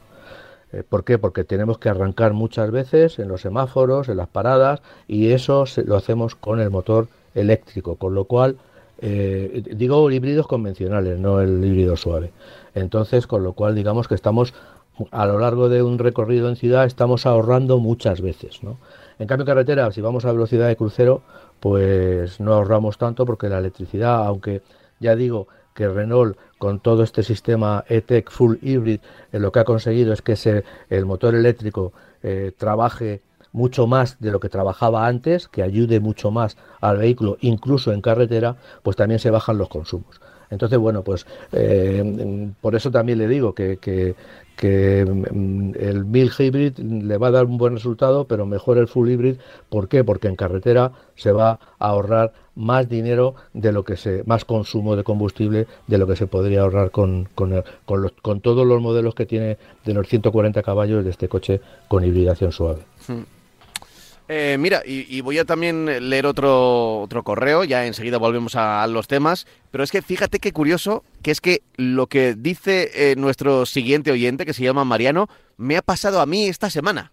¿Por 0.89 1.05
qué? 1.05 1.19
Porque 1.19 1.43
tenemos 1.43 1.79
que 1.79 1.89
arrancar 1.89 2.33
muchas 2.33 2.71
veces 2.71 3.19
en 3.19 3.29
los 3.29 3.41
semáforos, 3.41 4.09
en 4.09 4.17
las 4.17 4.29
paradas, 4.29 4.81
y 5.09 5.31
eso 5.31 5.65
lo 5.85 5.97
hacemos 5.97 6.37
con 6.37 6.61
el 6.61 6.71
motor 6.71 7.09
eléctrico, 7.35 7.97
con 7.97 8.15
lo 8.15 8.25
cual, 8.25 8.57
eh, 9.01 9.63
digo 9.75 10.11
híbridos 10.11 10.47
convencionales, 10.47 11.19
no 11.19 11.41
el 11.41 11.65
híbrido 11.65 11.97
suave. 11.97 12.31
Entonces, 12.75 13.27
con 13.27 13.43
lo 13.43 13.53
cual, 13.53 13.75
digamos 13.75 14.09
que 14.09 14.15
estamos 14.15 14.55
a 15.11 15.27
lo 15.27 15.39
largo 15.39 15.69
de 15.69 15.83
un 15.83 15.99
recorrido 15.99 16.49
en 16.49 16.57
ciudad, 16.57 16.85
estamos 16.85 17.27
ahorrando 17.27 17.79
muchas 17.79 18.21
veces, 18.21 18.63
¿no? 18.63 18.79
En 19.19 19.27
cambio, 19.27 19.47
carretera, 19.47 19.91
si 19.93 20.01
vamos 20.01 20.25
a 20.25 20.33
velocidad 20.33 20.69
de 20.69 20.77
crucero, 20.77 21.23
pues 21.61 22.41
no 22.41 22.55
ahorramos 22.55 22.97
tanto 22.97 23.27
porque 23.27 23.49
la 23.49 23.59
electricidad, 23.59 24.27
aunque 24.27 24.63
ya 24.99 25.15
digo 25.15 25.47
que 25.75 25.89
Renault 25.89 26.37
con 26.59 26.81
todo 26.81 27.03
este 27.03 27.23
sistema 27.23 27.85
E-Tech 27.89 28.31
Full 28.31 28.57
Hybrid 28.63 29.01
eh, 29.33 29.39
lo 29.39 29.53
que 29.53 29.61
ha 29.61 29.65
conseguido 29.65 30.13
es 30.13 30.23
que 30.23 30.65
el 30.89 31.07
motor 31.07 31.35
eléctrico 31.35 31.93
eh, 32.23 32.53
trabaje 32.57 33.23
mucho 33.53 33.87
más 33.87 34.21
de 34.21 34.31
lo 34.31 34.41
que 34.41 34.49
trabajaba 34.49 35.07
antes, 35.07 35.49
que 35.49 35.63
ayude 35.63 36.01
mucho 36.01 36.31
más 36.31 36.57
al 36.81 36.99
vehículo, 36.99 37.37
incluso 37.41 37.93
en 37.93 38.01
carretera, 38.01 38.57
pues 38.83 38.97
también 38.97 39.19
se 39.19 39.31
bajan 39.31 39.59
los 39.59 39.69
consumos. 39.69 40.21
Entonces, 40.51 40.79
bueno, 40.79 41.03
pues 41.03 41.27
eh, 41.53 42.51
por 42.61 42.75
eso 42.75 42.91
también 42.91 43.19
le 43.19 43.29
digo 43.29 43.55
que, 43.55 43.79
que, 43.79 44.15
mm, 45.07 45.73
el 45.79 46.05
1000 46.05 46.31
Hybrid 46.39 46.79
le 46.79 47.17
va 47.19 47.29
a 47.29 47.31
dar 47.31 47.47
un 47.47 47.57
buen 47.57 47.75
resultado, 47.75 48.25
pero 48.27 48.45
mejor 48.47 48.77
el 48.79 48.89
Full 48.89 49.09
Hybrid. 49.11 49.37
¿Por 49.69 49.89
qué? 49.89 50.05
Porque 50.05 50.29
en 50.29 50.37
carretera 50.37 50.93
se 51.17 51.33
va 51.33 51.53
a 51.79 51.89
ahorrar 51.89 52.33
más 52.57 52.89
dinero 52.89 53.37
de 53.55 53.73
lo 53.73 53.85
que 53.85 53.97
se, 53.97 54.23
más 54.27 54.45
consumo 54.45 54.97
de 54.97 55.05
combustible 55.05 55.67
de 55.87 55.99
lo 55.99 56.07
que 56.07 56.17
se 56.17 56.27
podría 56.27 56.61
ahorrar 56.63 56.91
con, 56.91 57.29
con, 57.35 57.63
con, 57.87 58.03
los- 58.03 58.13
con 58.21 58.41
todos 58.41 58.67
los 58.67 58.83
modelos 58.83 59.15
que 59.15 59.25
tiene 59.25 59.57
de 59.87 59.95
los 59.95 60.07
140 60.09 60.63
caballos 60.63 61.05
de 61.05 61.11
este 61.11 61.29
coche 61.29 61.61
con 61.89 62.05
hibridación 62.05 62.53
suave. 62.53 62.81
Eh, 64.33 64.59
mira, 64.61 64.81
y, 64.87 65.07
y 65.13 65.23
voy 65.23 65.39
a 65.39 65.45
también 65.45 66.09
leer 66.09 66.25
otro, 66.25 67.01
otro 67.01 67.25
correo, 67.25 67.65
ya 67.65 67.85
enseguida 67.85 68.17
volvemos 68.17 68.55
a, 68.55 68.81
a 68.81 68.87
los 68.87 69.09
temas, 69.09 69.45
pero 69.73 69.83
es 69.83 69.91
que 69.91 70.03
fíjate 70.03 70.39
qué 70.39 70.53
curioso, 70.53 71.03
que 71.21 71.33
es 71.33 71.41
que 71.41 71.63
lo 71.77 72.07
que 72.07 72.35
dice 72.37 72.93
eh, 72.95 73.17
nuestro 73.17 73.67
siguiente 73.67 74.13
oyente, 74.13 74.47
que 74.47 74.53
se 74.55 74.63
llama 74.63 74.85
Mariano, 74.85 75.29
me 75.57 75.77
ha 75.77 75.83
pasado 75.83 76.21
a 76.21 76.27
mí 76.27 76.47
esta 76.47 76.71
semana. 76.71 77.11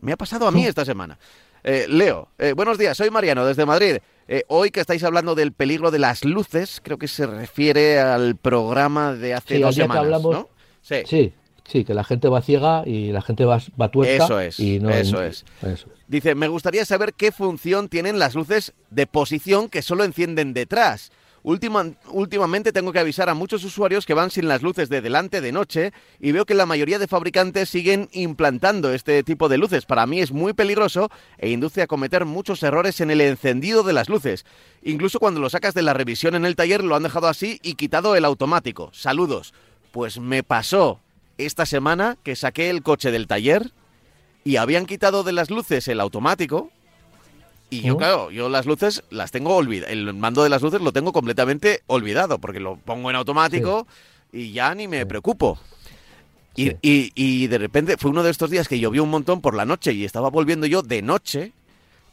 Me 0.00 0.12
ha 0.12 0.16
pasado 0.16 0.46
a 0.46 0.52
mí 0.52 0.64
esta 0.64 0.84
semana. 0.84 1.18
Eh, 1.64 1.86
Leo, 1.88 2.28
eh, 2.38 2.52
buenos 2.52 2.78
días, 2.78 2.96
soy 2.96 3.10
Mariano 3.10 3.44
desde 3.44 3.66
Madrid. 3.66 3.96
Eh, 4.28 4.44
hoy 4.46 4.70
que 4.70 4.78
estáis 4.78 5.02
hablando 5.02 5.34
del 5.34 5.50
peligro 5.50 5.90
de 5.90 5.98
las 5.98 6.24
luces, 6.24 6.80
creo 6.84 6.98
que 6.98 7.08
se 7.08 7.26
refiere 7.26 7.98
al 7.98 8.36
programa 8.36 9.12
de 9.12 9.34
hace 9.34 9.56
Sí, 9.56 9.60
dos 9.60 9.74
semanas, 9.74 10.04
hablamos- 10.04 10.32
¿no? 10.32 10.48
Sí. 10.82 11.02
Sí, 11.04 11.32
sí, 11.70 11.84
que 11.84 11.94
la 11.94 12.04
gente 12.04 12.28
va 12.28 12.42
ciega 12.42 12.82
y 12.86 13.12
la 13.12 13.22
gente 13.22 13.44
va, 13.44 13.60
va 13.80 13.90
tuerta. 13.90 14.24
Eso 14.24 14.40
es, 14.40 14.58
y 14.60 14.78
no, 14.80 14.90
eso 14.90 15.22
es. 15.22 15.44
eso 15.62 15.68
es. 15.72 15.86
Dice, 16.08 16.34
me 16.34 16.48
gustaría 16.48 16.84
saber 16.84 17.14
qué 17.14 17.32
función 17.32 17.88
tienen 17.88 18.18
las 18.18 18.34
luces 18.34 18.72
de 18.90 19.06
posición 19.06 19.68
que 19.68 19.82
solo 19.82 20.04
encienden 20.04 20.52
detrás. 20.52 21.12
Última- 21.42 21.92
últimamente 22.10 22.70
tengo 22.70 22.92
que 22.92 22.98
avisar 22.98 23.30
a 23.30 23.34
muchos 23.34 23.64
usuarios 23.64 24.04
que 24.04 24.12
van 24.12 24.30
sin 24.30 24.46
las 24.46 24.60
luces 24.60 24.90
de 24.90 25.00
delante 25.00 25.40
de 25.40 25.52
noche 25.52 25.92
y 26.20 26.32
veo 26.32 26.44
que 26.44 26.52
la 26.52 26.66
mayoría 26.66 26.98
de 26.98 27.06
fabricantes 27.06 27.70
siguen 27.70 28.10
implantando 28.12 28.92
este 28.92 29.22
tipo 29.22 29.48
de 29.48 29.56
luces. 29.56 29.86
Para 29.86 30.04
mí 30.04 30.20
es 30.20 30.32
muy 30.32 30.52
peligroso 30.52 31.08
e 31.38 31.48
induce 31.48 31.80
a 31.80 31.86
cometer 31.86 32.26
muchos 32.26 32.62
errores 32.62 33.00
en 33.00 33.10
el 33.10 33.22
encendido 33.22 33.82
de 33.84 33.94
las 33.94 34.10
luces. 34.10 34.44
Incluso 34.82 35.18
cuando 35.18 35.40
lo 35.40 35.48
sacas 35.48 35.72
de 35.72 35.80
la 35.80 35.94
revisión 35.94 36.34
en 36.34 36.44
el 36.44 36.56
taller 36.56 36.84
lo 36.84 36.94
han 36.94 37.04
dejado 37.04 37.26
así 37.28 37.58
y 37.62 37.74
quitado 37.74 38.16
el 38.16 38.26
automático. 38.26 38.90
Saludos. 38.92 39.54
Pues 39.92 40.18
me 40.20 40.42
pasó 40.42 41.00
esta 41.46 41.66
semana 41.66 42.16
que 42.22 42.36
saqué 42.36 42.70
el 42.70 42.82
coche 42.82 43.10
del 43.10 43.26
taller 43.26 43.70
y 44.44 44.56
habían 44.56 44.86
quitado 44.86 45.22
de 45.22 45.32
las 45.32 45.50
luces 45.50 45.86
el 45.88 46.00
automático. 46.00 46.70
Y 47.68 47.82
yo, 47.82 47.94
¿Mm? 47.94 47.98
claro, 47.98 48.30
yo 48.30 48.48
las 48.48 48.66
luces 48.66 49.04
las 49.10 49.30
tengo 49.30 49.54
olvidadas. 49.56 49.92
El 49.92 50.12
mando 50.14 50.42
de 50.42 50.48
las 50.48 50.62
luces 50.62 50.80
lo 50.80 50.92
tengo 50.92 51.12
completamente 51.12 51.82
olvidado, 51.86 52.38
porque 52.38 52.58
lo 52.60 52.76
pongo 52.76 53.10
en 53.10 53.16
automático 53.16 53.86
y 54.32 54.52
ya 54.52 54.74
ni 54.74 54.88
me 54.88 55.06
preocupo. 55.06 55.58
Y, 56.56 56.66
Sí. 56.70 56.76
y- 56.82 57.12
y 57.14 57.46
de 57.46 57.58
repente 57.58 57.96
fue 57.96 58.10
uno 58.10 58.22
de 58.24 58.30
estos 58.30 58.50
días 58.50 58.66
que 58.66 58.80
llovió 58.80 59.04
un 59.04 59.10
montón 59.10 59.40
por 59.40 59.54
la 59.54 59.64
noche 59.64 59.92
y 59.92 60.04
estaba 60.04 60.30
volviendo 60.30 60.66
yo 60.66 60.82
de 60.82 61.00
noche, 61.00 61.52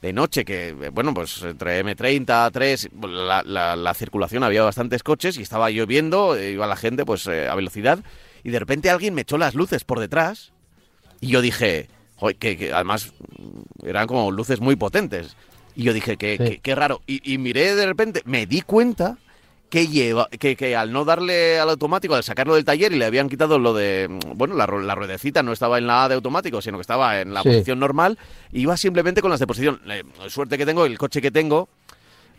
de 0.04 0.14
noche, 0.14 0.46
que 0.46 0.74
bueno, 0.94 1.12
pues 1.16 1.42
entre 1.42 1.80
M30, 1.84 2.52
3, 2.52 2.90
la, 3.02 3.42
la- 3.44 3.76
la 3.76 3.94
circulación 3.96 4.44
había 4.44 4.62
bastantes 4.62 5.02
coches 5.02 5.40
y 5.40 5.42
estaba 5.42 5.72
lloviendo, 5.72 6.40
iba 6.40 6.68
la 6.68 6.76
gente 6.76 7.04
pues 7.04 7.26
eh, 7.26 7.48
a 7.48 7.56
velocidad 7.56 7.98
y 8.48 8.52
de 8.52 8.60
repente 8.60 8.90
alguien 8.90 9.14
me 9.14 9.22
echó 9.24 9.38
las 9.38 9.56
luces 9.56 9.84
por 9.84 10.00
detrás 10.00 10.54
y 11.20 11.28
yo 11.28 11.42
dije, 11.42 11.90
"Joder, 12.16 12.38
que, 12.38 12.56
que 12.56 12.72
además 12.72 13.12
eran 13.84 14.08
como 14.08 14.32
luces 14.32 14.62
muy 14.62 14.78
potentes. 14.78 15.36
Y 15.76 15.84
yo 15.84 15.92
dije, 15.92 16.16
qué, 16.16 16.60
Sí. 16.64 16.74
raro. 16.74 17.02
Y, 17.06 17.34
y 17.34 17.38
miré 17.38 17.76
de 17.76 17.86
repente, 17.86 18.22
me 18.24 18.46
di 18.46 18.62
cuenta 18.62 19.18
que 19.70 19.88
lleva 19.90 20.30
que, 20.30 20.56
que 20.56 20.78
al 20.78 20.94
no 20.94 21.04
darle 21.04 21.60
al 21.60 21.70
automático, 21.70 22.16
al 22.16 22.24
sacarlo 22.24 22.56
del 22.56 22.64
taller 22.64 22.94
y 22.94 22.98
le 22.98 23.04
habían 23.04 23.28
quitado 23.28 23.60
lo 23.60 23.74
de, 23.74 24.08
bueno, 24.34 24.56
la, 24.56 24.66
la 24.66 24.96
ruedecita 24.96 25.44
no 25.44 25.52
estaba 25.52 25.78
en 25.78 25.86
la 25.86 26.06
A 26.06 26.08
de 26.10 26.16
automático, 26.16 26.62
sino 26.62 26.78
que 26.78 26.82
estaba 26.84 27.20
en 27.20 27.34
la 27.34 27.44
Sí. 27.44 27.50
posición 27.50 27.80
normal, 27.80 28.18
iba 28.54 28.78
simplemente 28.78 29.22
con 29.22 29.30
las 29.30 29.42
de 29.42 29.46
posición. 29.48 29.82
Eh, 29.90 30.04
suerte 30.30 30.58
que 30.58 30.66
tengo, 30.66 30.86
el 30.86 30.98
coche 30.98 31.22
que 31.22 31.32
tengo... 31.32 31.68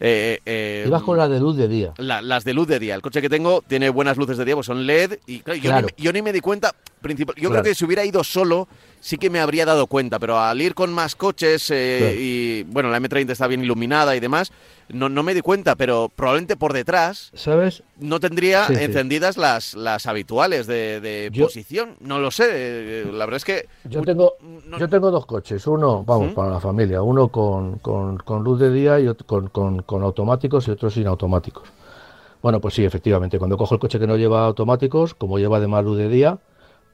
eh, 0.01 0.39
eh, 0.47 0.85
Ibas 0.87 1.03
con 1.03 1.17
la 1.19 1.29
de 1.29 1.41
luz 1.41 1.57
de 1.57 1.69
día. 1.69 1.93
la- 1.99 2.23
las 2.23 2.45
de 2.45 2.55
luz 2.55 2.67
de 2.69 2.79
día. 2.79 2.95
El 2.95 3.03
coche 3.03 3.21
que 3.21 3.29
tengo 3.29 3.63
tiene 3.67 3.91
buenas 3.91 4.17
luces 4.17 4.37
de 4.39 4.45
día, 4.45 4.55
pues 4.55 4.67
son 4.67 4.87
LED. 4.87 5.19
Y 5.27 5.41
claro, 5.41 5.57
yo, 5.61 5.71
Claro. 5.71 5.89
Ni, 5.97 6.05
yo 6.05 6.13
ni 6.13 6.23
me 6.23 6.33
di 6.33 6.41
cuenta. 6.41 6.75
Principal. 6.99 7.35
Yo 7.37 7.49
Claro. 7.49 7.63
creo 7.63 7.73
que 7.73 7.75
si 7.79 7.85
hubiera 7.85 8.05
ido 8.05 8.23
solo, 8.25 8.69
sí 9.01 9.17
que 9.19 9.31
me 9.31 9.41
habría 9.41 9.65
dado 9.65 9.87
cuenta, 9.87 10.19
pero 10.19 10.39
al 10.39 10.61
ir 10.61 10.75
con 10.75 10.93
más 10.93 11.15
coches 11.17 11.71
eh, 11.71 11.99
Claro. 12.01 12.15
y, 12.19 12.63
bueno, 12.73 12.91
la 12.91 12.99
M30 13.01 13.31
está 13.31 13.47
bien 13.47 13.63
iluminada 13.63 14.15
y 14.17 14.21
demás, 14.21 14.53
no, 14.89 15.09
no 15.11 15.23
me 15.23 15.35
di 15.35 15.43
cuenta, 15.43 15.77
pero 15.77 16.11
probablemente 16.15 16.57
por 16.57 16.73
detrás 16.73 17.31
¿Sabes? 17.35 17.83
no 18.01 18.21
tendría 18.21 18.67
Sí, 18.67 18.75
sí. 18.77 18.85
encendidas 18.85 19.37
las, 19.37 19.75
las 19.75 20.07
habituales 20.07 20.67
de, 20.67 21.01
de 21.01 21.29
Yo- 21.31 21.45
posición. 21.45 21.97
No 22.01 22.19
lo 22.21 22.31
sé, 22.31 22.47
eh, 22.51 23.05
la 23.13 23.27
verdad 23.27 23.37
es 23.37 23.45
que... 23.45 23.69
Yo 23.85 24.01
tengo, 24.03 24.35
no- 24.67 24.79
yo 24.79 24.89
tengo 24.89 25.11
dos 25.11 25.27
coches, 25.27 25.67
uno, 25.67 26.05
vamos, 26.05 26.33
¿Mm? 26.33 26.35
para 26.35 26.51
la 26.53 26.61
familia, 26.61 27.03
uno 27.03 27.29
con, 27.29 27.79
con- 27.81 28.17
con 28.19 28.43
luz 28.43 28.59
de 28.61 28.73
día 28.73 28.99
y 28.99 29.09
otro 29.09 29.27
con, 29.27 29.49
con- 29.49 29.83
con 29.83 30.03
automáticos 30.03 30.67
y 30.69 30.71
otro 30.71 30.89
sin 30.91 31.07
automáticos. 31.07 31.69
Bueno, 32.41 32.61
pues 32.61 32.75
sí, 32.75 32.85
efectivamente, 32.85 33.37
cuando 33.39 33.57
cojo 33.59 33.75
el 33.75 33.81
coche 33.81 33.99
que 33.99 34.07
no 34.07 34.17
lleva 34.17 34.47
automáticos, 34.47 35.13
como 35.13 35.39
lleva 35.39 35.57
además 35.59 35.85
luz 35.85 35.99
de 35.99 36.09
día, 36.09 36.39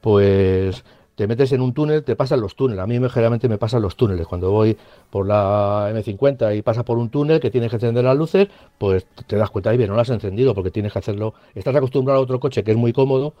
pues 0.05 0.83
te 1.15 1.25
metes 1.25 1.51
en 1.53 1.61
un 1.61 1.73
túnel, 1.73 2.03
te 2.03 2.15
pasan 2.15 2.41
los 2.41 2.55
túneles. 2.55 2.83
A 2.83 2.85
mí 2.87 2.99
me- 2.99 3.09
generalmente 3.09 3.49
me 3.49 3.57
pasan 3.57 3.81
los 3.81 3.95
túneles. 3.95 4.27
Cuando 4.27 4.51
voy 4.51 4.77
por 5.09 5.25
la 5.25 5.87
M50 5.89 6.53
y 6.53 6.61
pasa 6.61 6.83
por 6.85 6.99
un 6.99 7.09
túnel 7.09 7.39
que 7.39 7.49
tienes 7.49 7.71
que 7.71 7.77
encender 7.77 8.03
las 8.03 8.15
luces, 8.15 8.47
pues 8.77 9.07
te 9.25 9.35
das 9.35 9.49
cuenta 9.49 9.73
y 9.73 9.77
bien, 9.77 9.89
no 9.89 9.95
las 9.95 10.09
has 10.11 10.15
encendido 10.15 10.53
porque 10.53 10.69
tienes 10.71 10.93
que 10.93 10.99
hacerlo. 10.99 11.33
Estás 11.55 11.75
acostumbrado 11.75 12.19
a 12.19 12.23
otro 12.23 12.39
coche 12.39 12.63
que 12.63 12.71
es 12.71 12.77
muy 12.77 12.93
cómodo. 12.93 13.33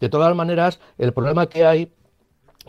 De 0.00 0.08
todas 0.08 0.34
maneras, 0.34 0.80
el 0.98 1.12
problema 1.12 1.46
que 1.48 1.66
hay 1.66 1.90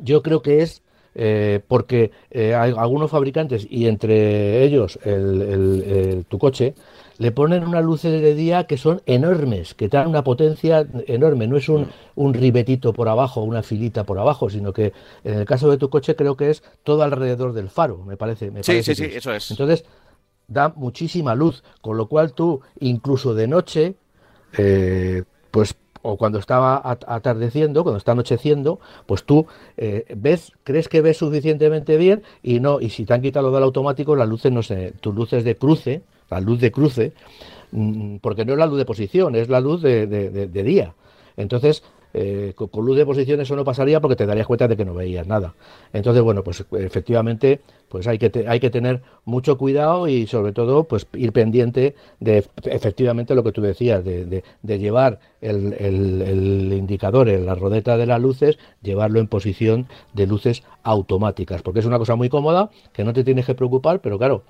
yo 0.01 0.21
creo 0.23 0.41
que 0.41 0.61
es 0.61 0.81
eh, 1.15 1.61
porque 1.67 2.11
eh, 2.29 2.53
hay 2.53 2.73
algunos 2.77 3.09
fabricantes 3.09 3.65
y 3.69 3.87
entre 3.87 4.63
ellos 4.63 4.99
el, 5.03 5.41
el- 5.41 5.83
el- 5.87 6.25
tu 6.25 6.37
coche 6.37 6.75
le 7.17 7.31
ponen 7.31 7.63
unas 7.63 7.83
luces 7.83 8.21
de 8.21 8.35
día 8.35 8.65
que 8.65 8.77
son 8.77 9.01
enormes, 9.05 9.73
que 9.73 9.87
dan 9.89 10.07
una 10.07 10.23
potencia 10.23 10.87
enorme. 11.07 11.47
No 11.47 11.57
es 11.57 11.67
un, 11.69 11.87
un 12.15 12.33
ribetito 12.33 12.93
por 12.93 13.09
abajo, 13.09 13.41
una 13.41 13.63
filita 13.63 14.03
por 14.03 14.19
abajo, 14.19 14.49
sino 14.49 14.73
que 14.73 14.93
en 15.23 15.35
el 15.39 15.45
caso 15.45 15.69
de 15.69 15.77
tu 15.77 15.89
coche 15.89 16.15
creo 16.15 16.37
que 16.37 16.49
es 16.51 16.63
todo 16.83 17.03
alrededor 17.03 17.53
del 17.53 17.69
faro, 17.69 17.97
me 18.05 18.17
parece. 18.17 18.51
me 18.51 18.63
Sí, 18.63 18.73
parece 18.73 18.95
sí, 18.95 19.09
sí, 19.09 19.15
eso 19.15 19.33
es. 19.33 19.51
Entonces 19.51 19.85
da 20.47 20.69
muchísima 20.75 21.35
luz, 21.35 21.63
con 21.81 21.97
lo 21.97 22.07
cual 22.07 22.33
tú 22.33 22.61
incluso 22.79 23.33
de 23.35 23.47
noche, 23.47 23.95
eh, 24.57 25.23
pues 25.51 25.75
o 26.03 26.15
cuando 26.17 26.39
estaba 26.39 26.77
at- 26.77 27.03
atardeciendo, 27.07 27.83
cuando 27.83 27.97
está 27.97 28.13
anocheciendo, 28.13 28.79
pues 29.07 29.23
tú 29.25 29.45
eh, 29.75 30.05
ves, 30.15 30.53
crees 30.63 30.87
que 30.87 31.01
ves 31.01 31.17
suficientemente 31.17 31.97
bien 31.97 32.23
y 32.43 32.59
no, 32.59 32.79
y 32.79 32.89
si 32.91 33.05
te 33.05 33.13
han 33.13 33.21
quitado 33.21 33.49
lo 33.49 33.55
del 33.55 33.63
automático, 33.63 34.15
las 34.15 34.29
luces 34.29 34.51
no 34.51 34.63
sé, 34.63 34.93
tus 35.01 35.13
luces 35.13 35.43
de 35.43 35.55
cruce, 35.57 36.03
la 36.29 36.39
luz 36.41 36.59
de 36.59 36.71
cruce, 36.71 37.13
mm, 37.71 38.17
porque 38.17 38.45
no 38.45 38.53
es 38.53 38.59
la 38.59 38.65
luz 38.65 38.77
de 38.77 38.85
posición, 38.85 39.35
es 39.35 39.49
la 39.49 39.59
luz 39.61 39.81
de, 39.81 40.07
día. 40.63 40.93
Entonces, 41.35 41.83
eh, 42.13 42.53
con, 42.55 42.85
luz 42.85 42.97
de 42.97 43.05
posición 43.05 43.41
eso 43.41 43.55
no 43.55 43.63
pasaría 43.63 43.99
porque 43.99 44.15
te 44.15 44.25
darías 44.25 44.47
cuenta 44.47 44.67
de 44.67 44.75
que 44.77 44.85
no 44.85 44.93
veías 44.93 45.27
nada. 45.27 45.53
Entonces, 45.93 46.23
bueno, 46.23 46.43
pues 46.43 46.65
efectivamente, 46.71 47.61
pues 47.89 48.07
hay 48.07 48.17
que, 48.17 48.45
hay 48.47 48.59
que 48.59 48.69
tener 48.69 49.01
mucho 49.25 49.57
cuidado 49.57 50.07
y 50.07 50.25
sobre 50.25 50.51
todo, 50.53 50.85
pues 50.85 51.05
ir 51.13 51.31
pendiente 51.31 51.95
de 52.19 52.43
efectivamente 52.63 53.35
lo 53.35 53.43
que 53.43 53.51
tú 53.51 53.61
decías, 53.61 54.03
de, 54.03 54.25
de- 54.25 54.43
de 54.63 54.79
llevar 54.79 55.19
el, 55.41 55.73
el- 55.79 56.21
el 56.21 56.73
indicador 56.73 57.29
en 57.29 57.45
la 57.45 57.55
rodeta 57.55 57.97
de 57.97 58.05
las 58.07 58.21
luces, 58.21 58.57
llevarlo 58.81 59.19
en 59.19 59.27
posición 59.27 59.87
de 60.13 60.27
luces 60.27 60.63
automáticas, 60.83 61.61
porque 61.61 61.81
es 61.81 61.85
una 61.85 61.99
cosa 61.99 62.15
muy 62.15 62.29
cómoda, 62.29 62.69
que 62.93 63.03
no 63.03 63.13
te 63.13 63.23
tienes 63.23 63.45
que 63.45 63.53
preocupar, 63.55 64.01
pero 64.01 64.17
claro, 64.17 64.43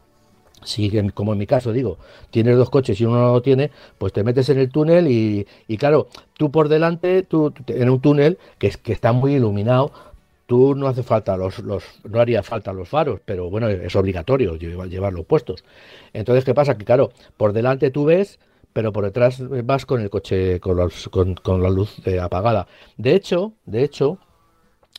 si, 0.64 0.92
como 1.12 1.34
en 1.34 1.40
mi 1.40 1.48
caso 1.48 1.72
digo, 1.72 1.98
tienes 2.32 2.58
dos 2.58 2.70
coches 2.70 3.00
y 3.00 3.06
uno 3.06 3.20
no 3.22 3.34
lo 3.34 3.42
tiene, 3.42 3.72
pues 3.98 4.14
te 4.14 4.24
metes 4.24 4.50
en 4.50 4.60
el 4.60 4.70
túnel 4.70 5.08
y, 5.08 5.48
y 5.68 5.78
claro, 5.78 6.08
tú 6.38 6.52
por 6.52 6.68
delante, 6.70 7.24
tú, 7.24 7.54
en 7.68 7.90
un 7.90 8.02
túnel 8.02 8.38
que, 8.58 8.70
que 8.72 8.94
está 8.94 9.12
muy 9.14 9.36
iluminado, 9.36 9.92
tú 10.46 10.76
no 10.76 10.88
hace 10.88 11.04
falta 11.04 11.36
los, 11.38 11.60
los, 11.60 11.84
no 12.10 12.20
haría 12.20 12.42
falta 12.44 12.74
los 12.74 12.88
faros, 12.90 13.20
pero 13.26 13.50
bueno, 13.50 13.68
es 13.70 13.96
obligatorio 13.96 14.56
llevar, 14.56 14.88
llevarlos 14.90 15.26
puestos. 15.26 15.64
Entonces, 16.14 16.46
¿qué 16.46 16.54
pasa? 16.54 16.78
Que 16.78 16.86
claro, 16.86 17.12
por 17.36 17.54
delante 17.54 17.92
tú 17.92 18.06
ves, 18.06 18.40
pero 18.74 18.94
por 18.94 19.04
detrás 19.06 19.42
vas 19.66 19.86
con 19.86 20.02
el 20.02 20.10
coche 20.10 20.60
con, 20.60 20.78
los- 20.78 21.10
con, 21.10 21.36
la 21.64 21.70
luz 21.70 21.96
eh, 22.06 22.20
apagada. 22.20 22.68
De 22.98 23.16
hecho, 23.16 23.54
de 23.66 23.84
hecho, 23.84 24.20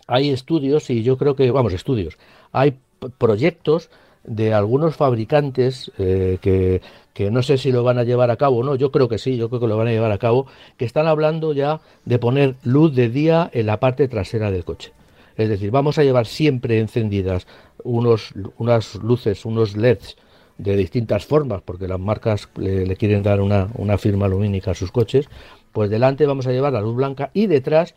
hay 0.06 0.30
estudios 0.30 0.90
y 0.90 1.02
yo 1.02 1.18
creo 1.18 1.36
que, 1.36 1.50
vamos, 1.50 1.72
estudios, 1.72 2.18
hay 2.52 2.78
proyectos 3.18 3.90
de 4.28 4.54
algunos 4.54 4.96
fabricantes 4.96 5.90
eh, 5.98 6.38
que, 6.40 6.82
que 7.14 7.30
no 7.30 7.42
sé 7.42 7.58
si 7.58 7.72
lo 7.72 7.82
van 7.82 7.98
a 7.98 8.04
llevar 8.04 8.30
a 8.30 8.36
cabo 8.36 8.58
o 8.58 8.62
no, 8.62 8.76
yo 8.76 8.92
creo 8.92 9.08
que 9.08 9.18
sí, 9.18 9.36
yo 9.36 9.48
creo 9.48 9.60
que 9.60 9.66
lo 9.66 9.76
van 9.76 9.88
a 9.88 9.92
llevar 9.92 10.12
a 10.12 10.18
cabo, 10.18 10.46
que 10.76 10.84
están 10.84 11.06
hablando 11.06 11.52
ya 11.52 11.80
de 12.04 12.18
poner 12.18 12.56
luz 12.62 12.94
de 12.94 13.08
día 13.08 13.50
en 13.52 13.66
la 13.66 13.80
parte 13.80 14.06
trasera 14.08 14.50
del 14.50 14.64
coche. 14.64 14.92
Es 15.36 15.48
decir, 15.48 15.70
vamos 15.70 15.98
a 15.98 16.04
llevar 16.04 16.26
siempre 16.26 16.80
encendidas 16.80 17.46
unos, 17.84 18.34
unas 18.58 18.96
luces, 18.96 19.44
unos 19.44 19.76
LEDs 19.76 20.16
de 20.58 20.76
distintas 20.76 21.24
formas, 21.24 21.62
porque 21.62 21.86
las 21.86 22.00
marcas 22.00 22.48
le, 22.56 22.84
le 22.84 22.96
quieren 22.96 23.22
dar 23.22 23.40
una, 23.40 23.68
una 23.74 23.96
firma 23.96 24.26
lumínica 24.26 24.72
a 24.72 24.74
sus 24.74 24.90
coches, 24.90 25.28
pues 25.72 25.90
delante 25.90 26.26
vamos 26.26 26.46
a 26.46 26.52
llevar 26.52 26.72
la 26.72 26.80
luz 26.80 26.96
blanca 26.96 27.30
y 27.32 27.46
detrás, 27.46 27.94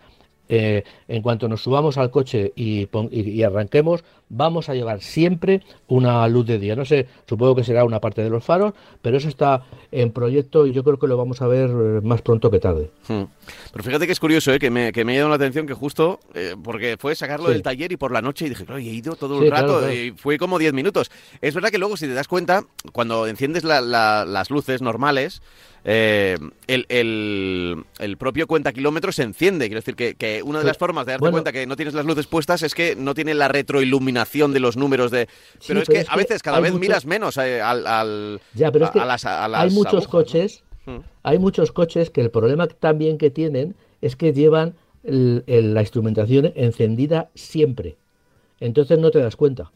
eh, 0.54 0.84
en 1.08 1.22
cuanto 1.22 1.47
nos 1.47 1.64
subamos 1.64 1.97
al 1.97 2.12
coche 2.12 2.52
y, 2.58 2.86
pon- 2.88 3.08
y- 3.10 3.22
y 3.30 3.41
arranquemos, 3.43 4.04
vamos 4.28 4.68
a 4.70 4.76
llevar 4.76 5.02
siempre 5.02 5.62
una 5.88 6.28
luz 6.28 6.45
de 6.45 6.60
día. 6.60 6.76
No 6.76 6.84
sé, 6.86 7.08
supongo 7.28 7.56
que 7.56 7.64
será 7.64 7.86
una 7.86 7.99
parte 8.02 8.22
de 8.22 8.30
los 8.30 8.43
faros, 8.43 8.74
pero 9.02 9.18
eso 9.18 9.30
está 9.30 9.64
en 9.93 10.12
proyecto 10.12 10.68
y 10.68 10.74
yo 10.74 10.84
creo 10.84 10.99
que 10.99 11.08
lo 11.08 11.16
vamos 11.18 11.41
a 11.41 11.47
ver 11.47 11.70
eh, 11.70 12.02
más 12.04 12.22
pronto 12.22 12.52
que 12.52 12.60
tarde. 12.60 12.91
Hmm. 13.08 13.24
Pero 13.72 13.84
fíjate 13.84 14.06
que 14.06 14.12
es 14.12 14.20
curioso, 14.20 14.54
¿eh? 14.54 14.60
que, 14.60 14.70
me, 14.70 14.91
que 14.91 15.06
me 15.06 15.14
ha 15.14 15.16
llamado 15.16 15.30
la 15.30 15.36
atención 15.36 15.66
que 15.68 15.74
justo, 15.74 16.20
eh, 16.34 16.56
porque 16.62 16.97
fue 16.99 17.16
sacarlo 17.16 17.47
Sí. 17.47 17.54
del 17.54 17.62
taller 17.64 17.91
y 17.93 17.97
por 17.97 18.12
la 18.12 18.22
noche 18.22 18.45
y 18.45 18.49
dije, 18.49 18.66
y 18.80 18.89
he 18.89 18.93
ido 18.93 19.16
todo 19.16 19.41
el 19.41 19.49
rato 19.49 19.80
claro. 19.80 19.93
y 19.93 20.12
fue 20.12 20.38
como 20.38 20.60
10 20.60 20.74
minutos. 20.74 21.10
Es 21.41 21.56
verdad 21.56 21.70
que 21.70 21.78
luego, 21.78 21.95
si 21.95 22.08
te 22.08 22.14
das 22.14 22.28
cuenta, 22.28 22.64
cuando 22.91 23.26
enciendes 23.28 23.64
la- 23.64 23.80
la- 23.82 24.26
las 24.26 24.49
luces 24.49 24.82
normales, 24.82 25.41
eh, 25.84 26.38
el, 26.68 26.86
el- 26.89 27.84
el 27.99 28.18
propio 28.18 28.45
cuenta 28.47 28.72
kilómetros 28.72 29.16
se 29.16 29.24
enciende. 29.24 29.66
Quiero 29.66 29.80
decir 29.80 29.95
que, 29.95 30.14
que 30.16 30.41
una 30.42 30.60
de 30.60 30.66
las 30.66 30.78
formas 30.78 31.06
de 31.06 31.14
darte 31.14 31.22
Bueno. 31.22 31.34
cuenta 31.36 31.52
que 31.52 31.66
no 31.66 31.76
tienes 31.76 31.94
las 31.94 32.06
luces 32.06 32.28
puestas 32.28 32.62
es 32.64 32.74
que 32.76 32.96
no 32.96 33.14
tiene 33.14 33.34
la 33.34 33.48
retroiluminación 33.48 34.54
de 34.54 34.60
los 34.60 34.78
números 34.78 35.12
de... 35.12 35.28
Sí, 35.60 35.68
Pero 35.70 35.82
es 35.82 35.86
pero 35.88 35.96
que 35.98 36.02
es 36.02 36.10
a 36.10 36.14
que 36.14 36.18
veces 36.20 36.44
cada 36.44 36.60
vez 36.60 36.74
miras 36.74 37.06
menos 37.06 37.38
eh, 37.38 37.62
al, 37.62 37.86
al- 37.88 38.42
Ya, 38.54 38.72
pero 38.72 38.86
es 38.86 38.92
que 38.92 39.00
a 39.00 39.06
las- 39.06 39.26
a 39.26 39.46
hay 39.62 39.70
muchos 39.72 40.08
coches, 40.08 40.64
Hmm. 40.86 40.98
hay 41.22 41.38
muchos 41.38 41.72
coches 41.72 42.10
que 42.10 42.22
el 42.22 42.32
problema 42.32 42.68
también 42.68 43.20
que 43.20 43.30
tienen 43.30 43.76
es 44.02 44.16
que 44.16 44.34
llevan 44.34 44.74
el- 45.04 45.44
el- 45.46 45.74
la 45.76 45.82
instrumentación 45.82 46.52
encendida 46.56 47.30
siempre. 47.36 47.98
Entonces 48.60 48.98
no 48.98 49.12
te 49.12 49.20
das 49.20 49.36
cuenta. 49.36 49.72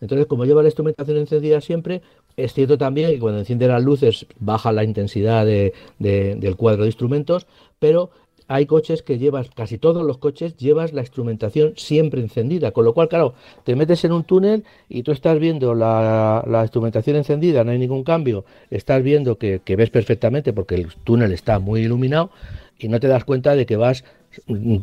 Entonces, 0.00 0.26
como 0.26 0.44
lleva 0.46 0.62
la 0.62 0.68
instrumentación 0.68 1.18
encendida 1.18 1.60
siempre, 1.60 2.02
es 2.36 2.54
cierto 2.54 2.76
también 2.78 3.10
que 3.10 3.18
cuando 3.20 3.38
enciende 3.40 3.68
las 3.68 3.82
luces 3.84 4.26
baja 4.40 4.72
la 4.72 4.84
intensidad 4.84 5.44
de- 5.46 5.74
de- 5.98 6.34
del 6.36 6.56
cuadro 6.56 6.82
de 6.82 6.88
instrumentos, 6.88 7.46
pero 7.78 8.10
hay 8.48 8.66
coches 8.66 9.02
que 9.02 9.18
llevas, 9.18 9.50
casi 9.50 9.78
todos 9.78 10.04
los 10.04 10.18
coches, 10.18 10.56
llevas 10.56 10.92
la 10.92 11.02
instrumentación 11.02 11.74
siempre 11.76 12.20
encendida, 12.20 12.72
con 12.72 12.84
lo 12.84 12.94
cual, 12.94 13.08
claro, 13.08 13.34
te 13.64 13.76
metes 13.76 14.04
en 14.04 14.12
un 14.12 14.24
túnel 14.24 14.64
y 14.88 15.02
tú 15.02 15.12
estás 15.12 15.38
viendo 15.38 15.74
la, 15.74 16.44
la 16.46 16.62
instrumentación 16.62 17.16
encendida, 17.16 17.64
no 17.64 17.70
hay 17.70 17.78
ningún 17.78 18.04
cambio, 18.04 18.44
estás 18.70 19.02
viendo 19.02 19.38
que, 19.38 19.60
que 19.64 19.76
ves 19.76 19.90
perfectamente 19.90 20.52
porque 20.52 20.74
el 20.74 20.88
túnel 21.04 21.32
está 21.32 21.58
muy 21.58 21.82
iluminado 21.82 22.30
y 22.78 22.88
no 22.88 23.00
te 23.00 23.08
das 23.08 23.24
cuenta 23.24 23.54
de 23.54 23.66
que 23.66 23.76
vas 23.76 24.04
mm, 24.46 24.78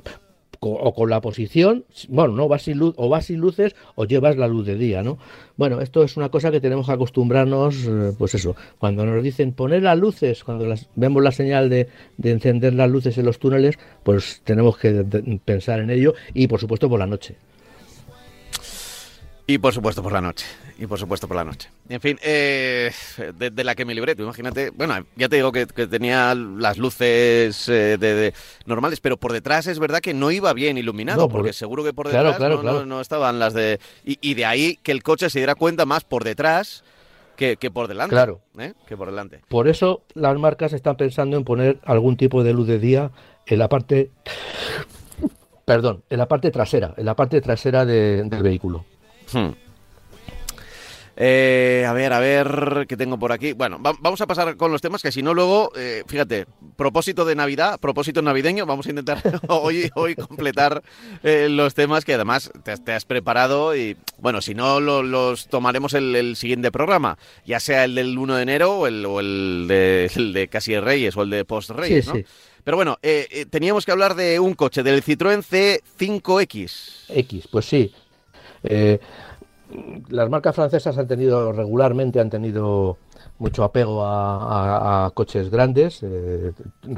o 0.62 0.94
con 0.94 1.10
la 1.10 1.22
posición, 1.22 1.86
bueno, 2.10 2.34
no 2.34 2.48
vas 2.48 2.64
sin 2.64 2.78
luz, 2.78 2.94
o 2.98 3.10
vas 3.10 3.26
sin 3.26 3.40
luces 3.40 3.76
o 3.96 4.06
llevas 4.06 4.38
la 4.38 4.48
luz 4.48 4.66
de 4.66 4.76
día, 4.76 5.04
¿no? 5.04 5.18
Bueno, 5.56 5.82
esto 5.82 6.04
es 6.04 6.18
una 6.18 6.30
cosa 6.30 6.52
que 6.52 6.60
tenemos 6.60 6.86
que 6.86 6.94
acostumbrarnos, 6.94 7.86
eh, 7.86 8.12
pues 8.18 8.36
eso, 8.36 8.56
cuando 8.78 9.06
nos 9.06 9.24
dicen 9.24 9.54
poner 9.54 9.84
las 9.84 9.98
luces, 9.98 10.44
cuando 10.44 10.66
las, 10.66 10.90
vemos 10.96 11.24
la 11.24 11.32
señal 11.32 11.70
de, 11.70 11.88
de 12.18 12.32
encender 12.32 12.74
las 12.74 12.90
luces 12.90 13.18
en 13.18 13.26
los 13.26 13.40
túneles, 13.40 13.78
pues 14.04 14.42
tenemos 14.44 14.78
que 14.78 15.06
pensar 15.46 15.80
en 15.80 15.90
ello 15.90 16.14
y 16.34 16.48
por 16.48 16.60
supuesto 16.60 16.90
por 16.90 17.00
la 17.00 17.08
noche. 17.08 17.36
Y 19.50 19.58
por 19.58 19.74
supuesto 19.74 20.04
por 20.04 20.12
la 20.14 20.22
noche. 20.22 20.46
Y 20.78 20.86
por 20.86 21.00
supuesto 21.00 21.28
por 21.28 21.36
la 21.36 21.44
noche. 21.44 21.70
En 21.90 22.00
fin, 22.00 22.20
eh, 22.22 22.92
de, 23.36 23.50
de 23.50 23.64
la 23.64 23.74
que 23.74 23.84
me 23.84 23.96
libré, 23.96 24.14
tú 24.16 24.22
imagínate. 24.22 24.70
Bueno, 24.70 24.94
ya 25.16 25.28
te 25.28 25.38
digo 25.38 25.52
que, 25.52 25.66
que 25.66 25.88
tenía 25.88 26.36
las 26.36 26.78
luces 26.78 27.68
eh, 27.68 27.98
de, 27.98 28.14
de- 28.14 28.34
normales, 28.68 29.00
pero 29.00 29.18
por 29.18 29.34
detrás 29.34 29.66
es 29.66 29.80
verdad 29.80 30.02
que 30.02 30.14
no 30.14 30.30
iba 30.30 30.54
bien 30.54 30.78
iluminado, 30.78 31.22
No, 31.24 31.30
porque 31.30 31.52
seguro 31.54 31.84
que 31.84 31.94
por 31.94 32.08
Claro, 32.12 32.28
detrás 32.28 32.38
claro, 32.38 32.56
no, 32.58 32.62
claro. 32.62 32.80
no- 32.82 32.86
no 32.86 33.02
estaban 33.02 33.40
las 33.40 33.56
de. 33.56 33.80
Y, 34.06 34.20
y 34.22 34.36
de 34.36 34.46
ahí 34.46 34.78
que 34.84 34.92
el 34.92 35.02
coche 35.02 35.32
se 35.32 35.40
diera 35.40 35.56
cuenta 35.56 35.88
más 35.88 36.04
por 36.04 36.24
detrás 36.24 36.84
que, 37.36 37.58
que 37.58 37.72
por 37.72 37.88
delante. 37.88 38.14
Claro. 38.14 38.42
¿eh? 38.60 38.74
Que 38.88 38.96
por 38.96 39.10
delante. 39.10 39.42
Por 39.48 39.68
eso 39.68 40.04
las 40.14 40.38
marcas 40.38 40.74
están 40.74 40.96
pensando 40.96 41.38
en 41.38 41.44
poner 41.44 41.80
algún 41.86 42.18
tipo 42.18 42.44
de 42.44 42.54
luz 42.54 42.68
de 42.68 42.78
día 42.78 43.10
en 43.48 43.58
la 43.58 43.68
parte, 43.68 44.12
perdón, 45.66 46.04
en 46.12 46.20
la 46.20 46.28
parte 46.28 46.52
trasera, 46.52 46.94
en 46.98 47.06
la 47.08 47.16
parte 47.16 47.42
trasera 47.42 47.84
de- 47.84 48.22
del 48.26 48.44
vehículo. 48.44 48.86
Hmm. 49.34 49.52
Eh, 51.22 51.86
a 51.86 51.92
ver, 51.92 52.14
a 52.14 52.20
ver, 52.20 52.86
¿qué 52.88 52.96
tengo 52.96 53.20
por 53.20 53.34
aquí? 53.34 53.52
Bueno, 53.52 53.78
vamos 53.82 54.22
a 54.22 54.26
pasar 54.26 54.56
con 54.56 54.72
los 54.72 54.82
temas 54.82 55.02
que 55.02 55.12
si 55.12 55.22
no 55.22 55.34
luego, 55.34 55.70
eh, 55.76 56.04
fíjate, 56.08 56.46
propósito 56.78 57.26
de 57.26 57.36
Navidad, 57.36 57.78
propósito 57.78 58.22
navideño, 58.22 58.66
vamos 58.66 58.86
a 58.88 58.92
intentar 58.92 59.22
hoy, 59.50 59.92
hoy 59.96 60.16
completar 60.16 60.82
eh, 61.22 61.50
los 61.50 61.74
temas 61.74 62.06
que 62.06 62.14
además 62.14 62.50
te, 62.64 62.94
has 62.94 63.04
preparado 63.04 63.76
y 63.76 63.98
bueno, 64.18 64.40
si 64.42 64.56
no 64.56 64.80
los 64.80 65.50
tomaremos 65.50 65.94
el, 65.94 66.16
el, 66.16 66.38
siguiente 66.38 66.72
programa, 66.72 67.18
ya 67.46 67.60
sea 67.60 67.84
el 67.84 67.96
del 67.96 68.18
1 68.18 68.36
de 68.38 68.42
enero 68.42 68.78
o 68.78 68.88
el, 68.88 69.06
o 69.06 69.20
el, 69.20 69.66
de, 69.68 70.10
el 70.16 70.32
de 70.32 70.48
Casi 70.48 70.80
Reyes 70.80 71.18
o 71.18 71.24
el 71.24 71.32
de 71.32 71.44
Post 71.44 71.72
Reyes, 71.72 72.08
¿no? 72.08 72.14
Pero 72.64 72.78
bueno, 72.78 72.98
teníamos 73.50 73.86
que 73.86 73.92
hablar 73.92 74.16
de 74.16 74.40
un 74.40 74.54
coche, 74.54 74.84
del 74.84 75.04
Citroën 75.04 75.44
C5X. 75.44 77.06
X, 77.10 77.48
pues 77.52 77.66
sí. 77.66 77.92
Eh, 78.64 79.00
las 80.10 80.30
marcas 80.30 80.56
francesas 80.56 80.98
han 80.98 81.08
tenido 81.08 81.52
regularmente 81.52 82.20
han 82.20 82.30
tenido 82.30 82.98
mucho 83.38 83.64
apego 83.64 84.04
a, 84.04 85.12
coches 85.14 85.50
grandes, 85.50 86.02
eh, 86.04 86.52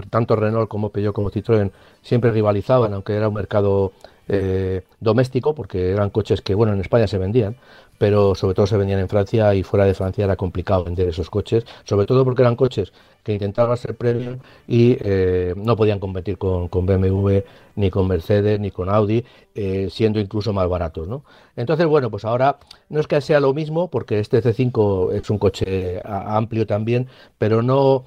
tanto 0.10 0.36
Renault 0.36 0.70
como 0.70 0.90
Peugeot 0.90 1.14
como 1.14 1.30
Citroën 1.30 1.72
siempre 2.02 2.32
rivalizaban, 2.32 2.94
aunque 2.94 3.14
era 3.14 3.28
un 3.28 3.36
mercado 3.36 3.92
eh, 4.28 4.84
doméstico, 5.00 5.54
porque 5.54 5.92
eran 5.92 6.10
coches 6.10 6.42
que, 6.42 6.56
bueno, 6.56 6.74
en 6.74 6.82
España 6.82 7.08
se 7.08 7.18
vendían, 7.18 7.58
pero 7.98 8.34
sobre 8.34 8.56
todo 8.56 8.66
se 8.66 8.78
vendían 8.78 9.00
en 9.00 9.10
Francia 9.10 9.54
y 9.54 9.62
fuera 9.64 9.86
de 9.86 9.94
Francia 9.94 10.26
era 10.26 10.36
complicado 10.36 10.84
vender 10.84 11.10
esos 11.10 11.30
coches, 11.30 11.66
sobre 11.84 12.08
todo 12.08 12.24
porque 12.24 12.42
eran 12.42 12.56
coches 12.56 12.92
que 13.24 13.34
intentaban 13.34 13.78
ser 13.78 13.96
premium 13.96 14.40
y 14.68 14.98
eh, 15.02 15.54
no 15.56 15.76
podían 15.76 16.00
competir 16.00 16.38
con, 16.38 16.70
BMW, 16.70 17.40
ni 17.76 17.90
con 17.90 18.08
Mercedes, 18.08 18.60
ni 18.60 18.72
con 18.72 18.90
Audi, 18.90 19.24
eh, 19.56 19.90
siendo 19.90 20.20
incluso 20.20 20.54
más 20.54 20.68
baratos. 20.68 21.08
¿no? 21.08 21.24
Entonces, 21.56 21.86
bueno, 21.86 22.10
pues 22.10 22.26
ahora 22.26 22.58
no 22.90 23.00
es 23.00 23.08
que 23.08 23.22
sea 23.22 23.40
lo 23.40 23.54
mismo, 23.54 23.90
porque 23.90 24.20
este 24.20 24.42
C5 24.42 25.14
es 25.14 25.30
un 25.30 25.38
coche 25.38 26.02
amplio 26.04 26.66
también, 26.66 27.08
pero 27.38 27.62
no 27.62 28.06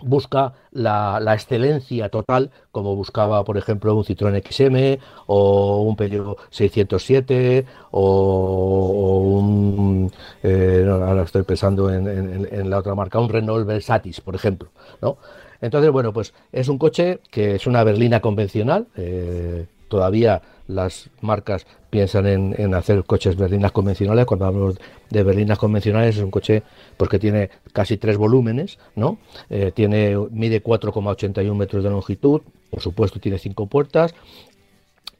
busca 0.00 0.54
la, 0.70 1.20
excelencia 1.34 2.08
total, 2.08 2.50
como 2.72 2.94
buscaba, 2.96 3.44
por 3.44 3.56
ejemplo, 3.56 3.94
un 3.94 4.04
Citroën 4.04 4.42
XM 4.42 5.00
o 5.26 5.82
un 5.82 5.96
Peugeot 5.96 6.38
607 6.50 7.66
o, 7.90 9.40
un, 9.40 10.12
eh, 10.42 10.86
ahora 10.88 11.22
estoy 11.22 11.42
pensando 11.42 11.92
en, 11.92 12.70
la 12.70 12.78
otra 12.78 12.94
marca, 12.94 13.18
un 13.18 13.28
Renault 13.28 13.66
Versatis, 13.66 14.20
por 14.20 14.34
ejemplo, 14.34 14.68
¿no? 15.00 15.18
Entonces, 15.60 15.90
bueno, 15.90 16.12
pues 16.12 16.34
es 16.52 16.68
un 16.68 16.78
coche 16.78 17.20
que 17.30 17.56
es 17.56 17.66
una 17.66 17.82
berlina 17.82 18.20
convencional, 18.20 18.86
eh, 18.96 19.66
todavía 19.88 20.42
las 20.66 21.08
marcas 21.22 21.66
piensan 21.90 22.26
en, 22.26 22.74
hacer 22.74 23.04
coches 23.04 23.36
berlinas 23.36 23.72
convencionales. 23.72 24.26
Cuando 24.26 24.46
hablamos 24.46 24.76
de 25.10 25.22
berlinas 25.22 25.58
convencionales 25.58 26.16
es 26.16 26.22
un 26.22 26.30
coche 26.30 26.62
pues, 26.96 27.10
que 27.10 27.18
tiene 27.18 27.50
casi 27.72 27.96
tres 27.96 28.16
volúmenes, 28.16 28.78
¿no? 28.94 29.18
Eh, 29.48 29.72
tiene, 29.74 30.16
mide 30.30 30.62
4,81 30.62 31.54
metros 31.54 31.82
de 31.82 31.90
longitud, 31.90 32.42
por 32.70 32.80
supuesto 32.80 33.18
tiene 33.18 33.38
cinco 33.38 33.66
puertas 33.66 34.14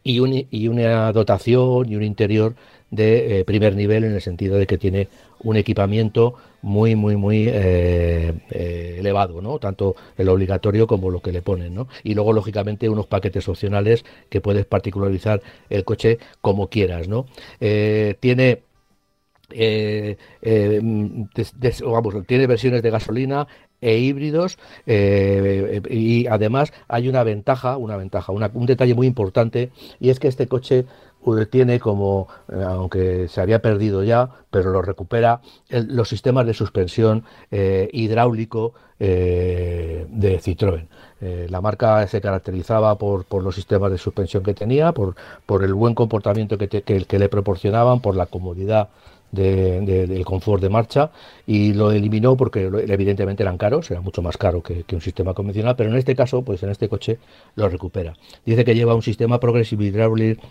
y, 0.04 0.46
y 0.50 0.68
una 0.68 1.12
dotación 1.12 1.90
y 1.90 1.96
un 1.96 2.02
interior 2.02 2.54
de 2.90 3.40
eh, 3.40 3.44
primer 3.44 3.74
nivel 3.74 4.04
en 4.04 4.14
el 4.14 4.20
sentido 4.20 4.56
de 4.56 4.66
que 4.66 4.78
tiene 4.78 5.08
un 5.43 5.57
equipamiento 5.57 6.34
muy, 6.62 6.97
muy, 6.97 7.16
muy 7.16 7.47
eh, 7.49 8.34
eh, 8.51 8.97
elevado, 8.99 9.41
¿no? 9.41 9.59
Tanto 9.59 9.95
el 10.16 10.28
obligatorio 10.28 10.86
como 10.86 11.11
lo 11.11 11.20
que 11.20 11.32
le 11.32 11.43
ponen, 11.43 11.74
¿no? 11.74 11.89
Y 12.03 12.14
luego, 12.14 12.32
lógicamente, 12.32 12.89
unos 12.89 13.07
paquetes 13.07 13.49
opcionales 13.49 14.05
que 14.28 14.41
puedes 14.41 14.66
particularizar 14.66 15.41
el 15.70 15.84
coche 15.84 16.18
como 16.41 16.68
quieras, 16.68 17.09
¿no? 17.09 17.26
tiene 18.20 18.62
vamos, 21.84 22.14
tiene 22.26 22.47
versiones 22.47 22.82
de 22.82 22.91
gasolina 22.91 23.47
e 23.80 23.99
híbridos 23.99 24.59
y 24.86 26.26
además 26.26 26.72
hay 26.86 27.09
una 27.09 27.22
ventaja, 27.22 27.76
una 27.76 27.97
ventaja, 27.97 28.32
un 28.32 28.66
detalle 28.66 28.95
muy 28.95 29.07
importante 29.07 29.70
y 30.01 30.11
es 30.11 30.18
que 30.20 30.28
este 30.28 30.49
coche 30.49 30.84
tiene 31.51 31.79
como, 31.81 32.29
eh, 32.51 32.62
aunque 32.66 33.29
se 33.29 33.41
había 33.41 33.61
perdido 33.61 34.03
ya, 34.03 34.29
pero 34.51 34.70
lo 34.70 34.83
recupera, 34.83 35.41
los 35.68 36.09
sistemas 36.09 36.47
de 36.47 36.55
suspensión 36.55 37.24
eh, 37.51 37.89
hidráulico 37.93 38.74
eh, 38.99 40.07
de 40.11 40.41
Citroën. 40.41 40.87
la 41.49 41.61
marca 41.61 42.07
se 42.07 42.20
caracterizaba 42.20 42.97
por, 42.97 43.26
los 43.43 43.55
sistemas 43.55 43.91
de 43.91 43.99
suspensión 43.99 44.43
que 44.43 44.55
tenía, 44.55 44.93
por, 44.93 45.14
por 45.47 45.64
el 45.64 45.74
buen 45.74 45.95
comportamiento 45.95 46.59
que, 46.59 46.68
que, 46.68 47.18
le 47.18 47.29
proporcionaban, 47.29 48.01
por 48.01 48.16
la 48.16 48.26
comodidad 48.26 48.89
del 49.31 50.24
confort 50.24 50.62
de 50.62 50.70
marcha 50.70 51.11
y 51.47 51.74
lo 51.74 51.93
eliminó 51.93 52.35
porque 52.35 52.64
evidentemente 52.89 53.43
eran 53.43 53.59
caros, 53.59 53.91
era 53.91 54.01
mucho 54.01 54.22
más 54.22 54.39
caro 54.39 54.62
que, 54.62 54.85
que, 54.85 54.95
un 54.95 55.03
sistema 55.03 55.35
convencional, 55.35 55.76
pero 55.76 55.91
en 55.91 55.97
este 55.97 56.16
caso, 56.16 56.41
pues 56.43 56.62
en 56.62 56.70
este 56.70 56.89
coche 56.89 57.18
lo 57.55 57.68
recupera. 57.68 58.14
Dice 58.47 58.64
que 58.64 58.74
lleva 58.74 58.95
un 58.95 59.03
sistema 59.03 59.39
progresivo 59.39 59.83
hidráulico 59.83 60.43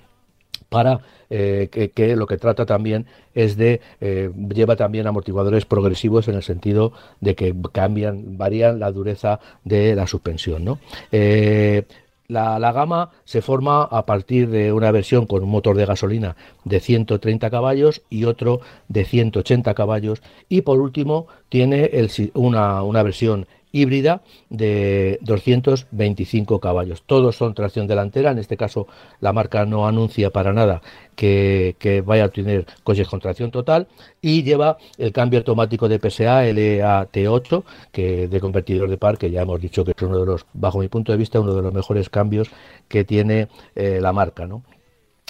para 0.70 1.01
eh, 1.30 1.91
que, 1.93 2.15
lo 2.15 2.26
que 2.26 2.38
trata 2.38 2.65
también 2.65 3.05
es 3.34 3.57
de 3.57 3.82
eh, 3.99 4.32
lleva 4.53 4.76
también 4.76 5.07
amortiguadores 5.07 5.65
progresivos 5.65 6.28
en 6.28 6.36
el 6.36 6.43
sentido 6.43 6.93
de 7.20 7.36
que 7.36 7.53
cambian 7.72 8.38
varían 8.38 8.80
la 8.80 8.91
dureza 8.91 9.39
de 9.63 9.95
la 9.95 10.07
suspensión 10.07 10.63
¿no? 10.63 10.80
Eh, 11.11 11.84
la, 12.30 12.59
la, 12.59 12.74
gama 12.74 13.11
se 13.24 13.41
forma 13.41 13.84
a 13.84 14.05
partir 14.05 14.49
de 14.49 14.74
una 14.74 14.91
versión 14.91 15.28
con 15.28 15.43
un 15.43 15.49
motor 15.49 15.78
de 15.78 15.86
gasolina 15.86 16.36
de 16.65 16.82
130 16.82 17.49
caballos 17.49 18.01
y 18.09 18.26
otro 18.26 18.59
de 18.89 19.05
180 19.05 19.74
caballos 19.74 20.22
y 20.49 20.61
por 20.61 20.82
último 20.82 21.28
tiene 21.47 21.86
el, 21.93 22.11
una, 22.34 22.84
una 22.84 23.03
versión 23.03 23.47
híbrida 23.82 24.22
de 24.50 25.20
225 25.22 26.60
caballos. 26.60 27.04
Todos 27.06 27.36
son 27.36 27.54
tracción 27.54 27.88
delantera, 27.88 28.32
en 28.32 28.40
este 28.40 28.58
caso 28.58 28.88
la 29.20 29.34
marca 29.34 29.66
no 29.66 29.88
anuncia 29.88 30.32
para 30.32 30.54
nada 30.54 30.82
que, 31.18 32.04
vaya 32.06 32.26
a 32.26 32.30
tener 32.30 32.66
coches 32.84 33.08
con 33.08 33.20
tracción 33.20 33.52
total 33.52 33.88
y 34.22 34.44
lleva 34.44 34.78
el 34.98 35.12
cambio 35.12 35.40
automático 35.40 35.90
de 35.90 36.00
PSA 36.00 36.46
LEAT8 36.46 37.64
que 37.92 38.28
de 38.28 38.40
convertidor 38.40 38.90
de 38.90 38.98
par 38.98 39.18
que 39.18 39.32
ya 39.32 39.42
hemos 39.42 39.60
dicho 39.60 39.84
que 39.84 39.92
es 39.96 40.02
uno 40.02 40.20
de 40.20 40.26
los 40.26 40.46
bajo 40.54 40.80
mi 40.80 40.88
punto 40.88 41.12
de 41.12 41.18
vista 41.18 41.40
uno 41.40 41.56
de 41.56 41.62
los 41.64 41.74
mejores 41.74 42.10
cambios 42.10 42.50
que 42.88 43.04
tiene 43.04 43.48
eh, 43.76 44.00
la 44.00 44.14
marca 44.14 44.46
¿no? 44.46 44.64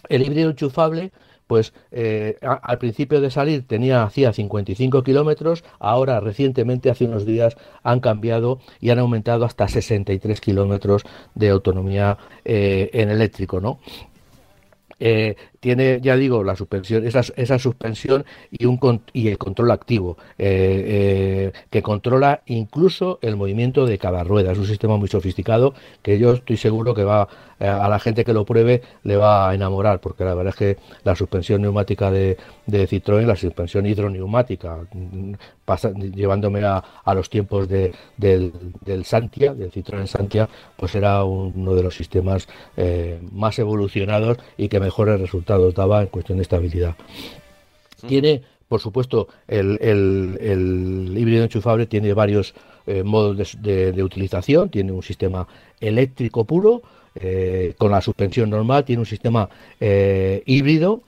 el 0.10 0.24
híbrido 0.24 0.50
enchufable 0.50 1.12
pues 1.48 1.74
eh, 1.92 2.38
al 2.42 2.78
principio 2.78 3.22
de 3.22 3.32
salir 3.32 3.66
tenía 3.66 4.04
hacía 4.04 4.34
55 4.34 5.04
kilómetros, 5.04 5.64
ahora 5.80 6.20
recientemente 6.20 6.90
hace 6.90 7.06
unos 7.06 7.26
días 7.26 7.58
han 7.84 8.00
cambiado 8.02 8.60
y 8.80 8.90
han 8.92 9.00
aumentado 9.00 9.46
hasta 9.46 9.68
63 9.68 10.40
kilómetros 10.42 11.04
de 11.34 11.50
autonomía 11.50 12.18
eh, 12.46 12.90
en 12.94 13.10
eléctrico, 13.10 13.60
¿no? 13.60 13.80
Eh, 15.00 15.36
tiene, 15.60 16.00
ya 16.02 16.16
digo, 16.16 16.44
la 16.44 16.56
suspensión, 16.56 17.06
esa, 17.06 17.22
esa 17.36 17.60
suspensión 17.60 18.26
y, 18.52 18.66
un, 18.66 19.02
y 19.14 19.28
el 19.28 19.38
control 19.38 19.72
activo, 19.72 20.18
eh, 20.38 20.84
eh, 20.88 21.52
que 21.70 21.82
controla 21.82 22.42
incluso 22.46 23.20
el 23.22 23.36
movimiento 23.36 23.86
de 23.86 23.98
cada 23.98 24.24
rueda. 24.24 24.52
Es 24.52 24.58
un 24.58 24.68
sistema 24.68 24.98
muy 24.98 25.08
sofisticado 25.08 25.74
que 26.02 26.20
yo 26.20 26.34
estoy 26.34 26.58
seguro 26.58 26.94
que 26.94 27.04
va 27.04 27.28
a 27.60 27.90
la 27.90 27.98
gente 27.98 28.24
que 28.24 28.34
lo 28.34 28.46
pruebe 28.46 28.84
le 29.02 29.18
va 29.18 29.50
a 29.50 29.56
enamorar, 29.56 30.00
porque 30.00 30.24
la 30.24 30.36
verdad 30.36 30.54
es 30.54 30.60
que 30.60 30.78
la 31.04 31.16
suspensión 31.16 31.64
neumática 31.64 32.12
de, 32.12 32.38
de 32.68 32.88
Citroën, 32.88 33.26
la 33.26 33.36
suspensión 33.36 33.88
hidroneumática, 33.88 34.78
pasa, 35.66 35.92
llevándome 35.92 36.64
a, 36.64 36.84
a 37.04 37.14
los 37.16 37.32
tiempos 37.32 37.68
de, 37.68 37.96
del, 38.16 38.54
del 38.82 39.06
Santia, 39.06 39.56
del 39.56 39.72
Citroën 39.72 40.06
Santia, 40.06 40.48
pues 40.76 40.94
era 40.94 41.24
uno 41.24 41.74
de 41.74 41.82
los 41.82 41.96
sistemas 41.96 42.48
más 43.32 43.58
evolucionados 43.58 44.38
y 44.56 44.70
que 44.70 44.80
mejores 44.80 45.20
resultados 45.20 45.47
daba 45.48 46.02
en 46.02 46.08
cuestión 46.08 46.38
de 46.38 46.44
estabilidad. 46.44 46.96
Tiene, 48.08 48.44
por 48.68 48.80
supuesto, 48.80 49.28
el, 49.48 49.80
el, 49.82 51.14
híbrido 51.18 51.44
enchufable 51.44 51.86
tiene 51.86 52.14
varios 52.14 52.54
eh, 52.86 53.04
modos 53.04 53.58
de, 53.62 54.04
utilización, 54.04 54.70
tiene 54.70 54.92
un 54.92 55.04
sistema 55.04 55.48
eléctrico 55.80 56.46
puro, 56.46 56.82
eh, 57.16 57.74
con 57.78 57.92
la 57.92 58.02
suspensión 58.02 58.50
normal, 58.50 58.86
tiene 58.86 59.00
un 59.00 59.06
sistema 59.06 59.50
eh, 59.80 60.44
híbrido, 60.46 61.02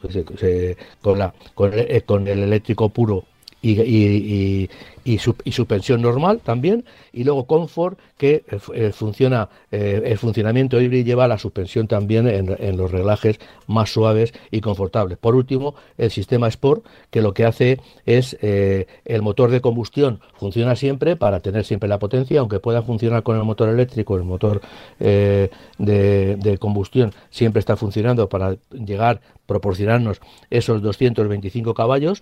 con, 1.02 1.20
la, 1.20 1.34
con 1.54 2.28
el 2.28 2.40
eléctrico 2.40 2.90
puro 2.90 3.26
y, 3.62 4.70
y, 5.04 5.18
su, 5.18 5.36
suspensión 5.52 6.02
normal 6.02 6.40
también, 6.44 6.86
y 7.12 7.24
luego 7.24 7.46
Comfort, 7.46 7.98
que 8.18 8.44
eh, 8.48 8.60
eh, 8.74 8.92
funciona, 8.94 9.50
eh, 9.72 10.02
el 10.06 10.18
funcionamiento 10.18 10.80
híbrido 10.80 11.06
lleva 11.06 11.28
la 11.28 11.38
suspensión 11.38 11.88
también 11.88 12.28
en, 12.28 12.78
los 12.78 12.92
reglajes 12.92 13.40
más 13.68 13.92
suaves 13.92 14.34
y 14.52 14.62
confortables. 14.62 15.18
Por 15.18 15.36
último, 15.36 15.76
el 15.98 16.12
sistema 16.12 16.48
Sport, 16.48 16.86
que 17.10 17.22
lo 17.22 17.34
que 17.34 17.46
hace 17.46 17.80
es 18.06 18.38
el 18.42 19.22
motor 19.22 19.52
de 19.52 19.62
combustión 19.62 20.20
funciona 20.38 20.76
siempre 20.76 21.16
para 21.16 21.40
tener 21.40 21.66
siempre 21.66 21.90
la 21.90 22.00
potencia, 22.00 22.40
aunque 22.40 22.60
pueda 22.60 22.82
funcionar 22.82 23.24
con 23.24 23.38
el 23.38 23.44
motor 23.44 23.70
eléctrico, 23.70 24.16
el 24.16 24.24
motor 24.24 24.62
de, 25.00 25.50
de 25.78 26.58
combustión 26.60 27.14
siempre 27.30 27.60
está 27.60 27.76
funcionando 27.76 28.30
para 28.30 28.58
llegar, 28.72 29.22
proporcionarnos 29.46 30.22
esos 30.50 30.82
225 30.82 31.74
caballos 31.74 32.22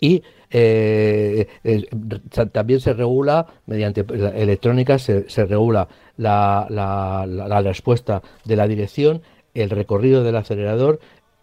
y 0.00 0.22
eh, 0.50 1.46
también 2.52 2.80
se 2.80 2.92
regula 2.92 3.46
mediante 3.66 4.04
electrónica 4.34 4.98
se, 4.98 5.24
regula 5.46 5.86
la, 6.16 6.66
la, 6.68 7.62
respuesta 7.62 8.22
de 8.44 8.56
la 8.56 8.66
dirección 8.66 9.22
el 9.54 9.70
recorrido 9.70 10.24
del 10.24 10.36
acelerador 10.36 10.98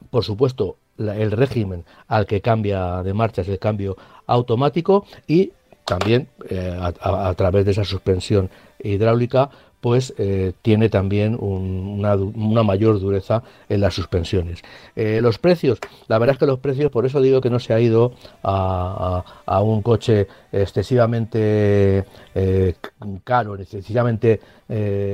por 0.09 0.23
supuesto 0.23 0.77
el 0.97 1.31
régimen 1.31 1.85
al 2.07 2.25
que 2.25 2.41
cambia 2.41 3.03
de 3.03 3.13
marcha 3.13 3.43
es 3.43 3.47
el 3.47 3.59
cambio 3.59 3.95
automático 4.25 5.05
y 5.27 5.51
también 5.87 6.27
eh, 6.49 6.77
a, 6.79 7.33
través 7.35 7.63
de 7.63 7.71
esa 7.71 7.85
suspensión 7.85 8.49
hidráulica 8.83 9.49
pues 9.81 10.13
eh, 10.17 10.53
tiene 10.61 10.89
también 10.89 11.37
una, 11.39 12.63
mayor 12.63 12.99
dureza 12.99 13.43
en 13.69 13.81
las 13.81 13.93
suspensiones. 13.93 14.61
Eh, 14.95 15.19
los 15.21 15.37
precios, 15.37 15.79
la 16.07 16.17
verdad 16.17 16.33
es 16.33 16.39
que 16.39 16.45
los 16.45 16.59
precios, 16.59 16.91
por 16.91 17.05
eso 17.05 17.21
digo 17.21 17.41
que 17.41 17.49
no 17.49 17.59
se 17.59 17.73
ha 17.73 17.79
ido 17.79 18.13
a, 18.43 19.23
un 19.61 19.81
coche 19.81 20.27
excesivamente 20.51 22.05
eh, 22.33 22.73
caro, 23.23 23.55
excesivamente 23.55 24.39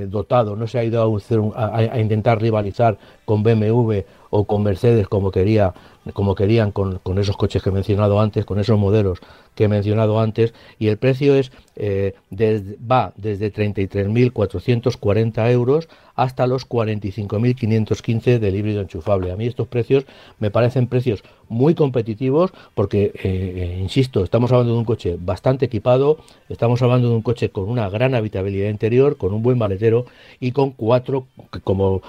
dotado, 0.07 0.55
no 0.55 0.65
se 0.65 0.79
ha 0.79 0.83
ido 0.83 1.17
a, 1.55 1.99
intentar 1.99 2.41
rivalizar 2.41 2.97
con 3.25 3.43
BMW 3.43 3.99
o 4.31 4.45
con 4.45 4.63
Mercedes 4.63 5.07
como 5.07 5.29
quería 5.29 5.73
como 6.11 6.35
querían 6.35 6.71
con, 6.71 6.99
esos 7.17 7.37
coches 7.37 7.63
que 7.63 7.69
he 7.69 7.71
mencionado 7.71 8.19
antes, 8.19 8.45
con 8.45 8.59
esos 8.59 8.77
modelos 8.77 9.19
que 9.55 9.63
he 9.65 9.67
mencionado 9.69 10.19
antes, 10.19 10.53
y 10.79 10.87
el 10.87 10.97
precio 10.97 11.35
es 11.35 11.51
eh, 11.75 12.15
va 12.31 13.13
desde 13.15 13.53
33.440 13.53 15.51
euros 15.51 15.87
hasta 16.15 16.47
los 16.47 16.67
45.515 16.67 18.39
del 18.39 18.55
híbrido 18.55 18.81
enchufable. 18.81 19.31
A 19.31 19.35
mí 19.35 19.47
estos 19.47 19.67
precios 19.67 20.05
me 20.39 20.51
parecen 20.51 20.87
precios 20.87 21.23
muy 21.49 21.75
competitivos 21.75 22.51
porque, 22.75 23.05
eh, 23.05 23.13
eh, 23.23 23.79
insisto, 23.81 24.23
estamos 24.23 24.51
hablando 24.51 24.73
de 24.73 24.79
un 24.79 24.85
coche 24.85 25.17
bastante 25.19 25.65
equipado, 25.65 26.17
estamos 26.49 26.81
hablando 26.81 27.09
de 27.09 27.15
un 27.15 27.21
coche 27.21 27.49
con 27.49 27.69
una 27.69 27.89
gran 27.89 28.15
habitabilidad 28.15 28.69
interior, 28.69 29.17
con 29.17 29.33
un 29.33 29.43
buen 29.43 29.57
maletero 29.57 30.05
y 30.39 30.51
con 30.51 30.71
cuatro, 30.71 31.27
como 31.63 32.01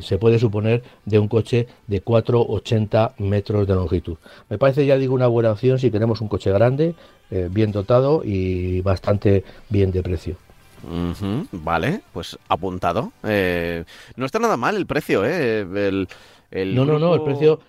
se 0.00 0.18
puede 0.18 0.38
suponer, 0.38 0.82
de 1.04 1.18
un 1.18 1.28
coche 1.28 1.66
de 1.86 2.02
4,80 2.02 3.14
metros 3.18 3.66
de 3.66 3.74
longitud. 3.74 4.16
Me 4.48 4.58
parece, 4.58 4.86
ya 4.86 4.96
digo, 4.96 5.14
una 5.14 5.26
buena 5.26 5.52
opción 5.52 5.78
si 5.78 5.90
queremos 5.90 6.20
un 6.20 6.28
coche 6.28 6.50
grande, 6.52 6.94
bien 7.50 7.72
dotado 7.72 8.22
y 8.24 8.80
bastante 8.80 9.44
bien 9.68 9.92
de 9.92 10.02
precio 10.02 10.49
vale, 11.52 12.00
pues 12.12 12.38
apuntado. 12.48 13.12
Eh, 13.24 13.84
no 14.16 14.26
está 14.26 14.38
nada 14.38 14.56
mal 14.56 14.76
el 14.76 14.86
precio, 14.86 15.24
¿eh? 15.24 15.60
El, 16.50 16.74
no, 16.74 16.84
no, 16.84 16.98
no, 16.98 17.14
el 17.14 17.22
precio... 17.22 17.60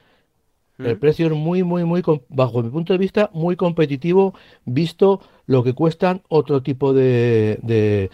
El 0.80 0.96
¿Mm? 0.96 1.00
precio 1.00 1.28
es 1.28 1.34
muy, 1.34 1.64
muy, 1.64 1.84
muy, 1.84 2.02
bajo 2.30 2.64
mi 2.64 2.70
punto 2.70 2.94
de 2.94 2.98
vista, 2.98 3.30
muy 3.34 3.56
competitivo, 3.56 4.34
visto 4.66 5.22
lo 5.46 5.64
que 5.64 5.74
cuestan 5.74 6.24
otro 6.28 6.64
tipo 6.64 6.92
de, 6.92 8.10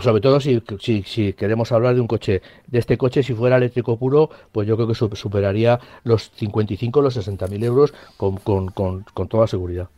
sobre 0.00 0.20
todo 0.20 0.38
si, 0.38 0.62
si, 0.78 1.32
queremos 1.32 1.72
hablar 1.72 1.94
de 1.94 2.00
un 2.00 2.06
coche, 2.06 2.42
de 2.66 2.78
este 2.78 2.96
coche, 2.96 3.22
si 3.22 3.34
fuera 3.34 3.56
eléctrico 3.56 3.98
puro, 3.98 4.30
pues 4.52 4.68
yo 4.68 4.76
creo 4.76 4.86
que 4.86 4.94
superaría 4.94 5.80
los 6.04 6.30
55, 6.32 7.02
los 7.02 7.14
60 7.14 7.46
mil 7.48 7.64
euros 7.64 7.92
con, 8.16 8.36
con, 8.36 8.68
con, 8.68 9.04
con 9.14 9.28
toda 9.28 9.46
seguridad. 9.46 9.88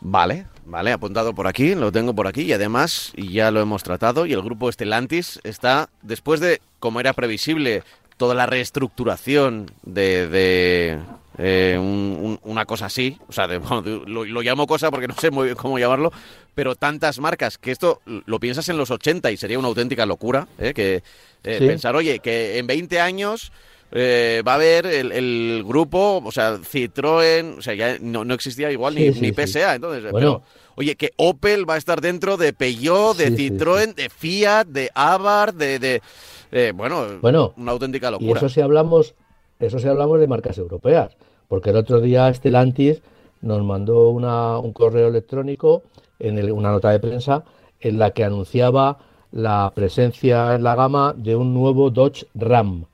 Vale, 0.00 0.46
Vale, 0.64 0.92
apuntado 0.92 1.34
por 1.34 1.46
aquí, 1.46 1.74
lo 1.74 1.90
tengo 1.90 2.14
por 2.14 2.26
aquí 2.26 2.42
y 2.42 2.52
además 2.52 3.12
ya 3.16 3.50
lo 3.50 3.60
hemos 3.60 3.82
tratado 3.82 4.26
y 4.26 4.32
el 4.32 4.42
grupo 4.42 4.68
Estelantis 4.68 5.40
está, 5.42 5.88
después 6.02 6.40
de, 6.40 6.60
como 6.78 7.00
era 7.00 7.12
previsible, 7.12 7.82
toda 8.16 8.34
la 8.34 8.46
reestructuración 8.46 9.66
de, 9.82 11.00
eh, 11.38 11.78
una 11.78 12.64
cosa 12.66 12.86
así, 12.86 13.18
o 13.26 13.32
sea, 13.32 13.46
lo, 14.06 14.42
llamo 14.42 14.66
cosa 14.68 14.90
porque 14.92 15.08
no 15.08 15.14
sé 15.16 15.32
muy 15.32 15.46
bien 15.46 15.56
cómo 15.56 15.78
llamarlo, 15.78 16.12
pero 16.54 16.76
tantas 16.76 17.18
marcas, 17.18 17.58
que 17.58 17.72
esto 17.72 18.00
lo 18.06 18.38
piensas 18.38 18.68
en 18.68 18.76
los 18.76 18.92
80 18.92 19.32
y 19.32 19.36
sería 19.36 19.58
una 19.58 19.68
auténtica 19.68 20.06
locura, 20.06 20.46
¿eh? 20.58 20.72
que 20.72 21.02
eh, 21.42 21.58
pensar, 21.58 21.96
oye, 21.96 22.20
que 22.20 22.58
en 22.58 22.68
20 22.68 23.00
años 23.00 23.50
eh, 23.94 24.42
va 24.46 24.52
a 24.52 24.54
haber 24.54 24.86
el, 24.86 25.62
grupo, 25.66 26.22
o 26.24 26.32
sea, 26.32 26.56
Citroën, 26.56 27.58
o 27.58 27.62
sea, 27.62 27.74
ya 27.74 27.98
no, 28.00 28.22
existía 28.32 28.72
igual 28.72 28.94
ni, 28.94 29.10
ni 29.10 29.32
PSA, 29.32 29.74
entonces, 29.74 30.10
pero, 30.10 30.42
oye, 30.76 30.96
que 30.96 31.10
Opel 31.16 31.68
va 31.68 31.74
a 31.74 31.76
estar 31.76 32.00
dentro 32.00 32.38
de 32.38 32.54
Peugeot, 32.54 33.16
de 33.16 33.32
Citroën, 33.32 33.94
de 33.94 34.08
Fiat, 34.08 34.66
de 34.66 34.90
Abarth, 34.94 35.56
de, 35.56 35.78
de 35.78 36.72
bueno, 36.72 37.06
bueno, 37.20 37.52
una 37.58 37.72
auténtica 37.72 38.10
locura. 38.10 38.30
Y 38.30 38.36
eso 38.36 38.48
si 38.48 38.62
hablamos, 38.62 39.14
eso 39.60 39.78
si 39.78 39.88
hablamos 39.88 40.20
de 40.20 40.26
marcas 40.26 40.56
europeas, 40.56 41.14
porque 41.48 41.70
el 41.70 41.76
otro 41.76 42.00
día 42.00 42.32
Stellantis 42.32 43.02
nos 43.42 43.62
mandó 43.62 44.08
una, 44.08 44.58
un 44.58 44.72
correo 44.72 45.08
electrónico 45.08 45.82
en 46.18 46.50
una 46.50 46.70
nota 46.70 46.90
de 46.90 46.98
prensa 46.98 47.44
en 47.78 47.98
la 47.98 48.12
que 48.12 48.24
anunciaba 48.24 48.98
la 49.32 49.70
presencia 49.74 50.54
en 50.54 50.62
la 50.62 50.76
gama 50.76 51.14
de 51.14 51.36
un 51.36 51.52
nuevo 51.52 51.90
Dodge 51.90 52.26
Ram 52.34 52.86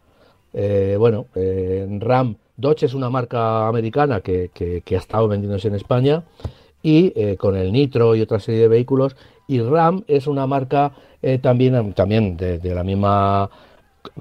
eh, 0.60 0.96
bueno, 0.98 1.26
eh, 1.36 1.86
RAM 2.00 2.34
Dodge 2.56 2.86
es 2.86 2.94
una 2.94 3.08
marca 3.08 3.68
americana 3.68 4.20
que, 4.20 4.50
ha 4.90 4.94
estado 4.96 5.28
vendiéndose 5.28 5.68
en 5.68 5.76
España 5.76 6.24
y 6.82 7.12
eh, 7.14 7.36
con 7.36 7.56
el 7.56 7.70
Nitro 7.70 8.16
y 8.16 8.22
otra 8.22 8.40
serie 8.40 8.62
de 8.62 8.68
vehículos. 8.68 9.14
Y 9.46 9.60
RAM 9.60 10.02
es 10.08 10.26
una 10.26 10.48
marca 10.48 10.92
también, 11.42 11.94
también 11.94 12.36
de, 12.36 12.58
la 12.74 12.82
misma 12.82 13.50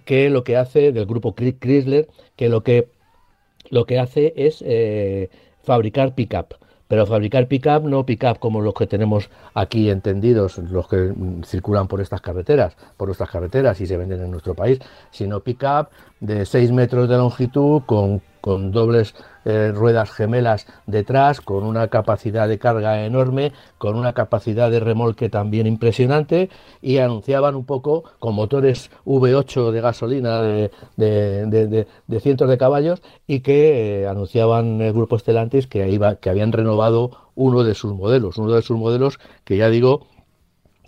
que 0.06 0.30
lo 0.30 0.44
que 0.44 0.58
hace 0.58 0.92
del 0.92 1.08
grupo 1.08 1.34
Chrysler, 1.34 2.08
que 2.36 2.50
lo 2.50 2.62
que, 2.62 2.88
lo 3.72 3.86
que 3.86 3.98
hace 3.98 4.34
es 4.38 4.64
fabricar 5.64 6.14
pickup. 6.14 6.54
Pero 6.88 7.06
fabricar 7.06 7.48
pick-up, 7.48 7.84
no 7.84 8.06
pick-up 8.06 8.40
como 8.40 8.62
los 8.62 8.74
que 8.74 8.88
tenemos 8.88 9.30
aquí 9.54 9.90
entendidos, 9.90 10.58
los 10.58 10.88
que 10.88 11.14
circulan 11.46 11.88
por 11.88 12.02
estas 12.02 12.22
carreteras, 12.22 12.76
por 12.96 13.08
nuestras 13.08 13.30
carreteras 13.30 13.80
y 13.82 13.88
se 13.88 13.98
venden 13.98 14.22
en 14.22 14.32
nuestro 14.32 14.54
país, 14.56 14.80
sino 15.12 15.42
pick-up 15.42 15.90
de 16.20 16.46
6 16.46 16.72
metros 16.72 17.10
de 17.10 17.18
longitud 17.18 17.82
con 17.86 18.22
con 18.48 18.72
dobles 18.72 19.14
eh, 19.50 19.72
ruedas 19.74 20.12
gemelas 20.12 20.68
detrás, 20.88 21.40
con 21.40 21.64
una 21.64 21.88
capacidad 21.88 22.50
de 22.50 22.60
carga 22.60 23.06
enorme, 23.06 23.54
con 23.78 23.96
una 23.96 24.12
capacidad 24.12 24.70
de 24.70 24.82
remolque 24.82 25.30
también 25.30 25.68
impresionante 25.68 26.50
y 26.82 26.98
anunciaban 26.98 27.56
un 27.56 27.64
poco 27.64 28.04
con 28.20 28.36
motores 28.36 28.92
V8 29.06 29.72
de 29.72 29.80
gasolina 29.80 30.42
de, 30.42 30.70
de, 30.98 32.20
cientos 32.20 32.50
de 32.50 32.58
caballos 32.58 33.02
y 33.26 33.40
que 33.40 34.02
eh, 34.02 34.08
anunciaban 34.08 34.82
el 34.82 34.92
grupo 34.92 35.16
Estelantis 35.16 35.66
que, 35.66 35.88
iba, 35.90 36.16
que 36.16 36.30
habían 36.30 36.52
renovado 36.52 37.12
uno 37.36 37.64
de 37.64 37.74
sus 37.74 37.94
modelos, 37.94 38.38
uno 38.38 38.52
de 38.52 38.62
sus 38.62 38.78
modelos 38.78 39.18
que 39.46 39.56
ya 39.56 39.70
digo 39.70 40.08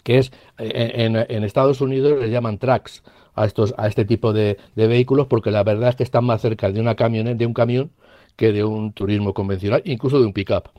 que 0.03 0.17
es 0.17 0.33
eh, 0.57 1.05
en, 1.29 1.43
Estados 1.45 1.79
Unidos 1.79 2.19
les 2.19 2.29
llaman 2.29 2.57
tracks 2.57 3.03
a 3.35 3.45
estos 3.45 3.73
a 3.77 3.87
este 3.87 4.03
tipo 4.03 4.33
de, 4.33 4.57
vehículos 4.75 5.27
porque 5.27 5.49
la 5.49 5.63
verdad 5.63 5.91
es 5.91 5.95
que 5.95 6.03
están 6.03 6.25
más 6.25 6.41
cerca 6.41 6.69
de 6.69 6.81
una 6.81 6.95
camioneta 6.95 7.37
de 7.37 7.45
un 7.45 7.53
camión 7.53 7.91
que 8.39 8.53
de 8.53 8.63
un 8.63 8.93
turismo 8.93 9.33
convencional 9.33 9.81
incluso 9.83 10.17
de 10.17 10.25
un 10.25 10.31
pickup. 10.31 10.69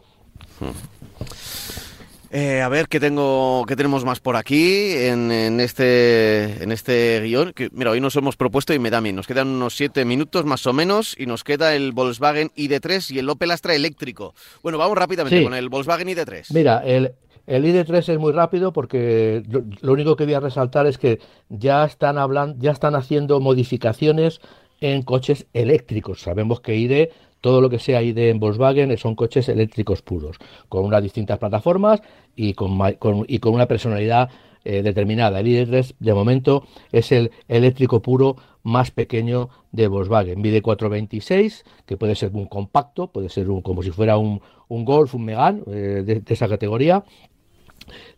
Eh, 2.31 2.63
a 2.63 2.69
ver 2.71 2.89
qué 2.89 2.99
tengo 3.01 3.67
qué 3.69 3.77
tenemos 3.77 4.03
más 4.03 4.19
por 4.21 4.37
aquí 4.37 4.93
en, 4.95 5.61
este 5.61 6.63
en 6.63 6.73
este 6.73 7.21
guion 7.21 7.53
que 7.53 7.69
mira 7.73 7.91
hoy 7.91 8.01
nos 8.01 8.17
hemos 8.17 8.39
propuesto 8.39 8.73
y 8.73 8.79
me 8.79 8.89
da 8.89 9.03
mí. 9.03 9.13
Nos 9.13 9.27
quedan 9.27 9.49
unos 9.49 9.77
siete 9.77 10.07
minutos 10.07 10.47
más 10.47 10.67
o 10.67 10.73
menos 10.73 11.15
y 11.19 11.27
nos 11.27 11.45
queda 11.45 11.75
el 11.75 11.93
Volkswagen 11.93 12.49
ID3 12.57 13.11
y 13.11 13.19
el 13.19 13.29
Opel 13.29 13.51
Astra 13.51 13.75
eléctrico. 13.75 14.35
Bueno 14.63 14.79
vamos 14.79 14.97
rápidamente 14.97 15.43
con 15.45 15.53
el 15.53 15.69
Volkswagen 15.69 16.09
ID3 16.09 16.55
mira 16.55 16.83
el 16.87 17.13
el 17.47 17.65
ID3 17.65 18.09
es 18.09 18.19
muy 18.19 18.33
rápido 18.33 18.73
porque 18.73 19.43
lo, 19.83 19.93
único 19.93 20.17
que 20.17 20.25
voy 20.25 20.35
a 20.35 20.41
resaltar 20.41 20.87
es 20.87 20.99
que 20.99 21.19
ya 21.49 21.85
están 21.85 22.17
hablando, 22.17 22.57
ya 22.61 22.71
están 22.71 22.95
haciendo 22.95 23.41
modificaciones 23.41 24.41
en 24.81 25.03
coches 25.03 25.47
eléctricos. 25.53 26.21
Sabemos 26.23 26.61
que 26.61 26.77
ID, 26.77 27.09
todo 27.41 27.61
lo 27.61 27.71
que 27.71 27.79
sea 27.79 28.03
ID 28.03 28.19
en 28.19 28.41
Volkswagen 28.41 28.97
son 28.99 29.15
coches 29.15 29.49
eléctricos 29.49 30.03
puros, 30.03 30.37
con 30.69 30.85
unas 30.85 31.03
distintas 31.03 31.39
plataformas 31.39 32.03
y 32.37 32.55
con, 32.55 32.71
una 32.73 33.67
personalidad 33.67 34.31
eh, 34.65 34.83
determinada. 34.83 35.41
El 35.41 35.47
ID3 35.47 35.95
de 35.99 36.15
momento 36.15 36.65
es 36.93 37.13
el 37.13 37.31
eléctrico 37.49 38.01
puro 38.03 38.37
más 38.63 38.91
pequeño 38.91 39.49
de 39.73 39.89
Volkswagen. 39.89 40.41
Mide 40.41 40.63
426, 40.63 41.65
que 41.87 41.97
puede 41.97 42.15
ser 42.15 42.31
un 42.35 42.47
compacto, 42.47 43.09
puede 43.09 43.29
ser 43.29 43.49
un, 43.49 43.63
como 43.63 43.83
si 43.83 43.91
fuera 43.91 44.19
un, 44.19 44.41
Golf, 44.69 45.15
un 45.15 45.25
Megane 45.25 45.63
eh, 45.67 46.03
de, 46.05 46.23
esa 46.27 46.49
categoría, 46.49 47.05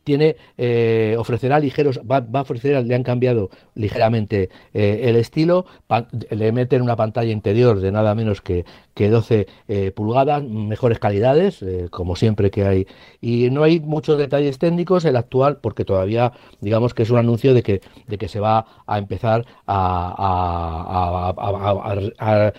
tiene 0.05 0.37
eh, 0.59 1.17
ofrecerá 1.19 1.59
ligeros, 1.59 2.01
va, 2.01 2.25
a 2.33 2.41
ofrecer, 2.41 2.85
le 2.85 2.95
han 2.95 3.03
cambiado 3.03 3.51
ligeramente 3.75 4.51
eh, 4.75 5.01
el 5.05 5.17
estilo, 5.17 5.67
le 6.31 6.53
meten 6.53 6.83
una 6.83 6.97
pantalla 6.97 7.33
interior 7.33 7.81
de 7.81 7.93
nada 7.93 8.15
menos 8.15 8.41
que, 8.41 8.65
que 8.95 9.09
12 9.09 9.47
eh, 9.69 9.93
pulgadas, 9.93 10.43
mejores 10.43 10.99
calidades, 10.99 11.65
como 11.91 12.17
siempre 12.17 12.51
que 12.51 12.65
hay, 12.65 12.87
y 13.21 13.51
no 13.51 13.63
hay 13.63 13.81
muchos 13.81 14.19
detalles 14.19 14.59
técnicos, 14.59 15.05
el 15.05 15.17
actual, 15.17 15.59
porque 15.61 15.85
todavía 15.85 16.33
digamos 16.61 16.95
que 16.95 17.03
es 17.03 17.11
un 17.11 17.19
anuncio 17.19 17.55
de 17.55 17.63
que, 17.63 17.81
de 18.07 18.19
que 18.19 18.29
se 18.29 18.41
va 18.41 18.67
a 18.87 18.99
empezar 18.99 19.47
a, 19.67 21.35
a 22.19 22.53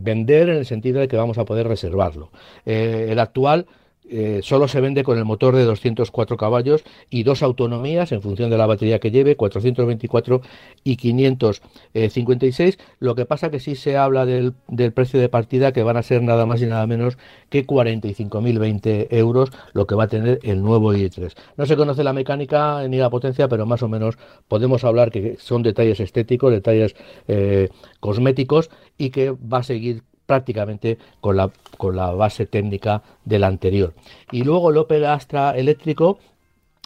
vender 0.00 0.48
en 0.48 0.56
el 0.56 0.66
sentido 0.66 1.00
de 1.00 1.08
que 1.08 1.16
vamos 1.16 1.38
a 1.38 1.44
poder 1.44 1.68
reservarlo. 1.68 2.30
El 2.64 3.18
actual 3.18 3.66
eh, 4.06 4.40
solo 4.42 4.68
se 4.68 4.80
vende 4.80 5.02
con 5.02 5.16
el 5.16 5.24
motor 5.24 5.56
de 5.56 5.64
204 5.64 6.36
caballos 6.36 6.84
y 7.08 7.22
dos 7.22 7.42
autonomías 7.42 8.12
en 8.12 8.20
función 8.20 8.50
de 8.50 8.58
la 8.58 8.66
batería 8.66 8.98
que 8.98 9.10
lleve, 9.10 9.36
424 9.36 10.42
y 10.84 10.96
556. 10.96 12.78
Lo 12.98 13.14
que 13.14 13.24
pasa 13.24 13.50
que 13.50 13.60
sí 13.60 13.74
se 13.76 13.96
habla 13.96 14.26
del, 14.26 14.54
precio 14.92 15.18
de 15.20 15.28
partida 15.28 15.72
que 15.72 15.82
van 15.82 15.96
a 15.96 16.02
ser 16.02 16.22
nada 16.22 16.44
más 16.44 16.60
y 16.60 16.66
nada 16.66 16.86
menos 16.86 17.16
que 17.48 17.66
45.020 17.66 19.06
euros 19.10 19.50
lo 19.72 19.86
que 19.86 19.94
va 19.94 20.04
a 20.04 20.08
tener 20.08 20.38
el 20.42 20.62
nuevo 20.62 20.92
i3. 20.92 21.34
No 21.56 21.64
se 21.64 21.76
conoce 21.76 22.04
la 22.04 22.12
mecánica 22.12 22.86
ni 22.88 22.98
la 22.98 23.08
potencia, 23.08 23.48
pero 23.48 23.64
más 23.64 23.82
o 23.82 23.88
menos 23.88 24.18
podemos 24.48 24.84
hablar 24.84 25.10
que 25.10 25.36
son 25.38 25.62
detalles 25.62 26.00
estéticos, 26.00 26.52
detalles 26.52 26.94
eh, 27.26 27.70
cosméticos 28.00 28.70
y 28.98 29.10
que 29.10 29.30
va 29.30 29.58
a 29.58 29.62
seguir 29.62 30.02
prácticamente 30.26 30.98
con 31.20 31.36
la, 31.36 31.50
con 31.76 31.96
la 31.96 32.10
base 32.12 32.46
técnica 32.46 33.02
del 33.24 33.44
anterior. 33.44 33.94
Y 34.32 34.42
luego 34.42 34.70
el 34.70 34.78
Opel 34.78 35.04
Astra 35.04 35.56
eléctrico 35.56 36.18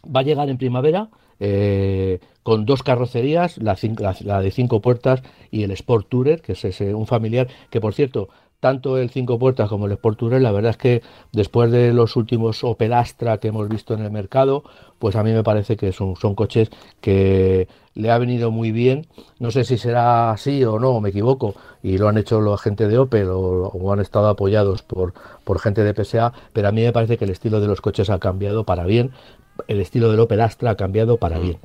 va 0.05 0.20
a 0.20 0.24
llegar 0.24 0.49
en 0.49 0.59
primavera 0.59 1.09
eh, 1.41 2.20
con 2.43 2.64
dos 2.64 2.82
carrocerías, 2.82 3.59
la, 3.59 3.76
la, 4.20 4.41
de 4.41 4.51
cinco 4.51 4.80
puertas 4.80 5.22
y 5.51 5.62
el 5.62 5.70
Sport 5.72 6.09
Tourer, 6.09 6.41
que 6.41 6.53
es 6.53 6.80
un 6.80 7.07
familiar 7.07 7.49
que, 7.70 7.80
por 7.80 7.95
cierto, 7.95 8.28
tanto 8.61 8.98
el 8.98 9.11
cinco 9.11 9.38
puertas 9.38 9.68
como 9.68 9.86
el 9.86 9.92
Sport 9.92 10.18
Tourer, 10.18 10.42
la 10.42 10.52
verdad 10.52 10.70
es 10.70 10.76
que 10.76 11.02
después 11.32 11.70
de 11.70 11.92
los 11.92 12.16
últimos 12.16 12.64
Opel 12.64 12.92
Astra 12.92 13.38
que 13.38 13.48
hemos 13.48 13.68
visto 13.68 13.94
en 13.94 14.00
el 14.00 14.11
mercado, 14.11 14.64
pues 14.98 15.14
a 15.16 15.22
mí 15.22 15.32
me 15.32 15.44
parece 15.44 15.76
que 15.76 15.92
son, 15.92 16.14
coches 16.34 16.70
que 17.00 17.68
le 17.94 18.11
ha 18.11 18.18
venido 18.18 18.50
muy 18.50 18.72
bien. 18.72 19.06
No 19.38 19.50
sé 19.50 19.64
si 19.64 19.78
será 19.78 20.30
así 20.32 20.64
o 20.64 20.78
no, 20.80 21.00
me 21.00 21.11
equivoco, 21.11 21.54
y 21.82 21.98
lo 21.98 22.09
han 22.09 22.18
hecho 22.18 22.40
los 22.40 22.61
agentes 22.61 22.88
de 22.88 22.98
Opel 22.98 23.28
o, 23.30 23.92
han 23.92 24.00
estado 24.00 24.28
apoyados 24.28 24.82
por, 24.82 25.14
por 25.44 25.61
gente 25.61 25.84
de 25.84 25.94
PSA, 25.94 26.32
pero 26.52 26.68
a 26.68 26.72
mí 26.72 26.82
me 26.82 26.92
parece 26.92 27.16
que 27.16 27.24
el 27.24 27.30
estilo 27.30 27.61
de 27.61 27.68
los 27.68 27.80
coches 27.80 28.11
ha 28.11 28.18
cambiado 28.18 28.64
para 28.64 28.84
bien. 28.84 29.12
El 29.66 29.80
estilo 29.80 30.11
del 30.11 30.20
Opel 30.20 30.40
Astra 30.40 30.70
ha 30.70 30.76
cambiado 30.76 31.16
para 31.16 31.38
mm. 31.38 31.42
bien. 31.42 31.56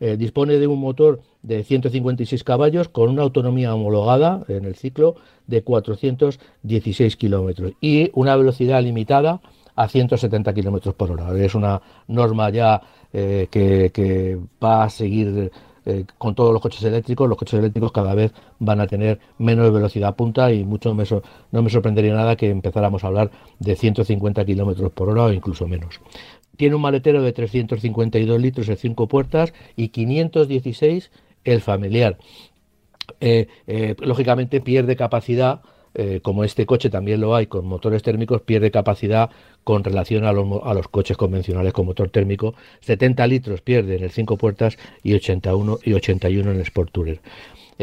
Eh, 0.00 0.16
dispone 0.16 0.58
de 0.58 0.66
un 0.66 0.80
motor 0.80 1.20
de 1.42 1.64
156 1.64 2.44
caballos 2.44 2.88
con 2.88 3.10
una 3.10 3.22
autonomía 3.22 3.74
homologada 3.74 4.44
en 4.48 4.64
el 4.64 4.74
ciclo 4.76 5.16
de 5.46 5.62
416 5.62 7.16
kilómetros 7.16 7.72
y 7.80 8.10
una 8.14 8.36
velocidad 8.36 8.82
limitada 8.82 9.40
a 9.74 9.88
170 9.88 10.52
kilómetros 10.54 10.94
por 10.94 11.10
hora. 11.10 11.36
Es 11.38 11.54
una 11.54 11.80
norma 12.08 12.50
ya 12.50 12.80
eh, 13.12 13.48
que, 13.50 14.38
va 14.62 14.84
a 14.84 14.90
seguir 14.90 15.50
eh, 15.84 16.04
con 16.18 16.34
todos 16.34 16.52
los 16.52 16.62
coches 16.62 16.82
eléctricos. 16.84 17.28
Los 17.28 17.38
coches 17.38 17.58
eléctricos 17.58 17.92
cada 17.92 18.14
vez 18.14 18.32
van 18.58 18.80
a 18.80 18.86
tener 18.86 19.18
menos 19.38 19.72
velocidad 19.72 20.14
punta 20.14 20.52
y 20.52 20.64
mucho 20.64 20.94
no 21.50 21.62
me 21.62 21.70
sorprendería 21.70 22.14
nada 22.14 22.36
que 22.36 22.50
empezáramos 22.50 23.02
a 23.02 23.08
hablar 23.08 23.30
de 23.58 23.74
150 23.74 24.44
kilómetros 24.44 24.92
por 24.92 25.08
hora 25.08 25.24
o 25.24 25.32
incluso 25.32 25.66
menos. 25.66 26.00
Tiene 26.56 26.74
un 26.74 26.82
maletero 26.82 27.22
de 27.22 27.32
352 27.32 28.40
litros 28.40 28.66
de 28.66 28.76
5 28.76 29.08
puertas 29.08 29.52
y 29.76 29.88
516 29.88 31.10
el 31.44 31.60
familiar. 31.60 32.18
Eh, 33.20 33.46
lógicamente 34.00 34.60
pierde 34.60 34.96
capacidad 34.96 35.62
eh, 35.94 36.20
como 36.22 36.42
este 36.44 36.64
coche 36.64 36.88
también 36.88 37.20
lo 37.20 37.34
hay 37.34 37.46
con 37.46 37.66
motores 37.66 38.02
térmicos, 38.02 38.40
pierde 38.42 38.70
capacidad 38.70 39.30
con 39.62 39.84
relación 39.84 40.24
a 40.24 40.32
los, 40.32 40.88
coches 40.88 41.16
convencionales 41.16 41.72
con 41.72 41.86
motor 41.86 42.08
térmico. 42.10 42.54
70 42.80 43.26
litros 43.26 43.60
pierde 43.60 43.96
en 43.96 44.04
el 44.04 44.10
5 44.10 44.36
puertas 44.38 44.78
y 45.02 45.14
81, 45.14 45.78
y 45.84 45.92
81 45.92 46.50
en 46.50 46.56
el 46.56 46.62
Sport 46.62 46.92
Tourer. 46.92 47.20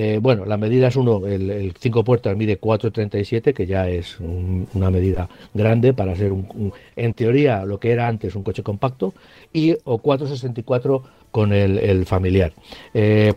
Eh, 0.02 0.18
bueno, 0.22 0.46
la 0.46 0.56
medida 0.56 0.88
es 0.88 0.96
uno, 0.96 1.28
el 1.28 1.74
5 1.78 2.06
puertas 2.06 2.38
mide 2.38 2.58
4,37, 2.58 3.54
que 3.54 3.66
ya 3.66 3.90
es 3.90 4.18
una 4.22 4.90
medida 4.90 5.28
grande 5.54 5.94
para 5.94 6.16
ser, 6.16 6.32
un, 6.32 6.72
en 6.96 7.14
teoría, 7.14 7.66
lo 7.66 7.82
que 7.82 7.92
era 7.92 8.08
antes 8.08 8.34
un 8.34 8.44
coche 8.44 8.64
compacto, 8.64 9.14
y 9.52 9.76
o 9.84 10.02
4,64 10.02 11.02
con 11.32 11.52
el, 11.52 12.06
familiar. 12.06 12.54
Eh, 12.94 13.34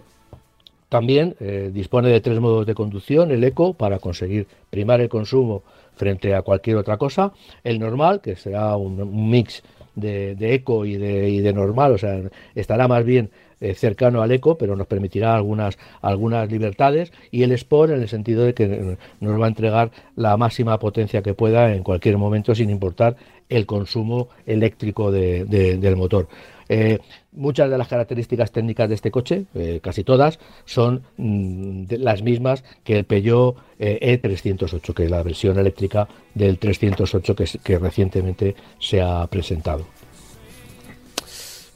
también 0.88 1.34
eh, 1.40 1.72
dispone 1.74 2.10
de 2.10 2.20
tres 2.20 2.38
modos 2.38 2.64
de 2.64 2.76
conducción, 2.76 3.32
el 3.32 3.42
eco 3.42 3.74
para 3.74 3.98
conseguir 3.98 4.46
primar 4.70 5.00
el 5.00 5.08
consumo 5.08 5.64
frente 5.96 6.32
a 6.32 6.42
cualquier 6.42 6.76
otra 6.76 6.96
cosa, 6.96 7.32
el 7.64 7.80
normal, 7.80 8.20
que 8.20 8.36
será 8.36 8.76
un, 8.76 9.30
mix 9.30 9.64
de, 9.96 10.36
eco 10.54 10.86
y 10.86 10.96
de, 10.96 11.52
normal, 11.52 11.94
o 11.94 11.98
sea, 11.98 12.22
estará 12.54 12.86
más 12.86 13.04
bien 13.04 13.30
eh, 13.62 13.74
cercano 13.74 14.22
al 14.22 14.32
eco, 14.32 14.58
pero 14.58 14.74
nos 14.74 14.88
permitirá 14.88 15.36
algunas, 15.36 15.78
algunas 16.00 16.50
libertades, 16.50 17.12
y 17.30 17.44
el 17.44 17.52
Sport 17.52 17.92
en 17.92 18.02
el 18.02 18.08
sentido 18.08 18.44
de 18.44 18.54
que 18.54 18.96
nos 19.20 19.40
va 19.40 19.44
a 19.44 19.48
entregar 19.48 19.92
la 20.16 20.36
máxima 20.36 20.80
potencia 20.80 21.22
que 21.22 21.32
pueda 21.32 21.72
en 21.72 21.84
cualquier 21.84 22.18
momento, 22.18 22.56
sin 22.56 22.70
importar 22.70 23.14
el 23.48 23.64
consumo 23.64 24.28
eléctrico 24.46 25.12
del 25.12 25.96
motor. 25.96 26.26
Eh, 26.68 26.98
muchas 27.30 27.70
de 27.70 27.78
las 27.78 27.86
características 27.86 28.50
técnicas 28.50 28.88
de 28.88 28.96
este 28.96 29.12
coche, 29.12 29.44
eh, 29.54 29.78
casi 29.80 30.02
todas, 30.02 30.40
son 30.64 31.04
mm, 31.18 31.84
las 31.98 32.22
mismas 32.22 32.64
que 32.82 32.98
el 32.98 33.04
Peugeot 33.04 33.56
E308, 33.78 34.90
e 34.90 34.94
que 34.94 35.04
es 35.04 35.10
la 35.10 35.22
versión 35.22 35.56
eléctrica 35.56 36.08
del 36.34 36.58
308 36.58 37.36
que, 37.36 37.44
que 37.62 37.78
recientemente 37.78 38.56
se 38.80 39.00
ha 39.00 39.24
presentado. 39.28 40.01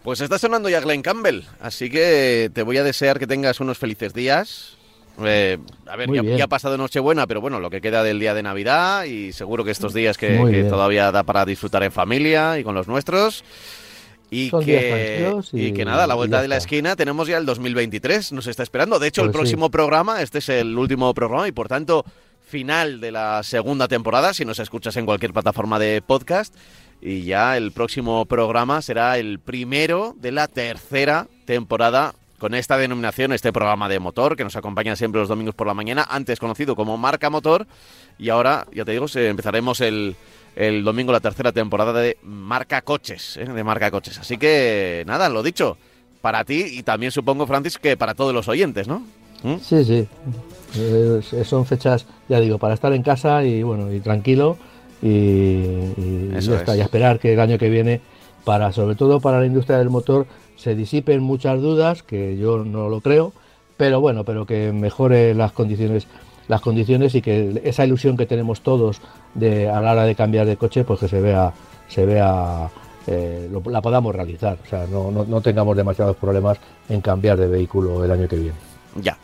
Pues 0.07 0.20
está 0.20 0.38
sonando 0.38 0.68
ya 0.68 0.78
Glenn 0.78 1.02
Campbell, 1.02 1.40
así 1.61 1.90
que 1.90 2.48
te 2.54 2.62
voy 2.62 2.76
a 2.76 2.84
desear 2.84 3.18
que 3.18 3.26
tengas 3.26 3.59
unos 3.59 3.76
felices 3.76 4.14
días. 4.14 4.76
Eh, 5.24 5.59
a 5.84 5.96
ver, 5.96 6.09
ya, 6.38 6.44
ha 6.44 6.46
pasado 6.46 6.78
Nochebuena, 6.78 7.26
pero 7.26 7.40
bueno, 7.40 7.59
lo 7.59 7.70
que 7.70 7.80
queda 7.80 8.04
del 8.04 8.20
día 8.20 8.32
de 8.32 8.44
Navidad 8.44 9.02
y 9.02 9.32
seguro 9.32 9.64
que 9.64 9.72
estos 9.72 9.92
días 9.92 10.16
que 10.16 10.64
todavía 10.70 11.11
da 11.11 11.24
para 11.24 11.44
disfrutar 11.44 11.82
en 11.82 11.90
familia 11.90 12.57
y 12.57 12.62
con 12.62 12.76
los 12.76 12.86
nuestros. 12.86 13.42
Y 14.30 14.52
que, 14.52 15.34
y... 15.52 15.72
que 15.72 15.84
nada, 15.84 16.04
a 16.04 16.07
la 16.07 16.14
vuelta 16.14 16.40
de 16.40 16.46
la 16.46 16.59
esquina 16.59 16.94
tenemos 16.94 17.26
ya 17.26 17.38
el 17.38 17.44
2023, 17.44 18.30
nos 18.30 18.46
está 18.46 18.62
esperando. 18.62 19.00
De 19.00 19.09
hecho, 19.09 19.22
el 19.22 19.32
pues 19.32 19.38
próximo 19.38 19.72
programa, 19.72 20.22
este 20.22 20.38
es 20.38 20.48
el 20.50 20.78
último 20.78 21.12
programa 21.14 21.48
y 21.48 21.52
por 21.52 21.66
tanto, 21.66 22.04
final 22.46 23.00
de 23.00 23.11
la 23.11 23.42
segunda 23.42 23.88
temporada, 23.88 24.32
si 24.34 24.44
nos 24.44 24.61
escuchas 24.61 24.96
en 24.98 25.04
cualquier 25.04 25.32
plataforma 25.32 25.80
de 25.80 26.00
podcast. 26.00 26.54
Y 27.01 27.22
ya 27.22 27.57
el 27.57 27.72
próximo 27.72 28.24
programa 28.24 28.82
será 28.82 29.18
el 29.18 29.38
primero 29.38 30.14
de 30.18 30.32
la 30.32 30.49
tercera 30.49 31.28
temporada 31.44 32.14
con 32.38 32.55
esta 32.55 32.76
denominación, 32.76 33.32
este 33.32 33.53
programa 33.53 33.88
de 33.88 33.99
motor 33.99 34.36
que 34.36 34.44
nos 34.44 34.57
acompaña 34.57 34.97
siempre 34.97 35.20
los 35.20 35.28
domingos 35.28 35.55
por 35.55 35.66
la 35.66 35.74
mañana, 35.74 36.07
antes 36.09 36.38
conocido 36.38 36.76
como 36.76 36.97
Marca 36.99 37.30
Motor. 37.30 37.66
Y 38.18 38.28
ahora, 38.30 38.66
ya 38.74 38.84
te 38.84 38.92
digo, 38.92 39.07
empezaremos 39.14 39.80
el, 39.80 40.16
el 40.55 40.84
domingo 40.84 41.12
la 41.12 41.20
tercera 41.20 41.53
temporada 41.53 41.92
de 41.92 42.18
Marca 42.22 42.82
Coches, 42.82 43.36
¿eh? 43.36 43.44
de 43.44 43.64
Marca 43.64 43.90
Coches. 43.90 44.18
Así 44.18 44.36
que 44.36 45.05
nada, 45.07 45.28
lo 45.28 45.42
dicho, 45.42 45.78
para 46.20 46.44
ti 46.44 46.64
y 46.70 46.82
también 46.82 47.12
supongo, 47.12 47.47
Francis, 47.47 47.78
que 47.78 47.97
para 47.97 48.14
todos 48.14 48.34
los 48.34 48.49
oyentes, 48.49 48.88
¿no? 48.88 49.03
¿Mm? 49.42 49.57
Sí, 49.62 49.84
sí. 49.84 50.09
son 51.44 51.66
fechas, 51.66 52.07
ya 52.28 52.40
digo, 52.40 52.59
para 52.59 52.74
estar 52.74 52.92
en 52.92 53.03
casa 53.03 53.44
y 53.44 53.62
bueno, 53.62 53.92
y 53.92 54.01
tranquilo 54.01 54.59
y, 55.03 56.30
ya 56.40 56.57
está, 56.57 56.76
y 56.76 56.80
esperar 56.80 57.18
que 57.18 57.34
el 57.34 57.40
año 57.40 57.59
que 57.59 57.68
viene, 57.68 58.01
para 58.44 58.72
sobre 58.72 58.94
todo 58.94 59.20
para 59.20 59.40
la 59.40 59.47
industria 59.47 59.78
del 59.78 59.90
motor, 59.90 60.26
se 60.57 60.74
disipen 60.74 61.22
muchas 61.22 61.61
dudas, 61.61 62.03
que 62.03 62.36
yo 62.36 62.64
no 62.64 62.88
lo 62.88 63.01
creo, 63.01 63.32
pero 63.76 64.01
bueno, 64.01 64.24
pero 64.24 64.47
que 64.47 64.72
mejore 64.72 65.34
las 65.34 65.53
condiciones 65.53 66.07
las 66.49 66.61
condiciones 66.61 67.14
y 67.16 67.22
que 67.22 67.61
esa 67.64 67.84
ilusión 67.84 68.16
que 68.16 68.24
tenemos 68.24 68.61
todos 68.61 69.01
de 69.34 69.68
a 69.68 69.80
la 69.80 69.92
hora 69.92 70.05
de 70.05 70.14
cambiar 70.14 70.47
de 70.47 70.57
coche 70.57 70.84
pues 70.84 71.01
que 71.01 71.09
se 71.09 71.20
vea 71.20 71.53
se 71.88 72.07
vea 72.07 72.70
eh, 73.09 73.51
la 73.66 73.82
podamos 73.82 74.14
realizar. 74.14 74.57
O 74.64 74.68
sea 74.68 74.86
no, 74.86 75.11
no, 75.11 75.40
tengamos 75.40 75.76
demasiados 75.76 76.16
problemas 76.16 76.59
en 76.88 77.01
cambiar 77.01 77.36
de 77.36 77.49
vehículo 77.49 78.05
el 78.05 78.12
año 78.12 78.28
que 78.28 78.36
viene. 78.36 78.57
Ya 78.94 79.18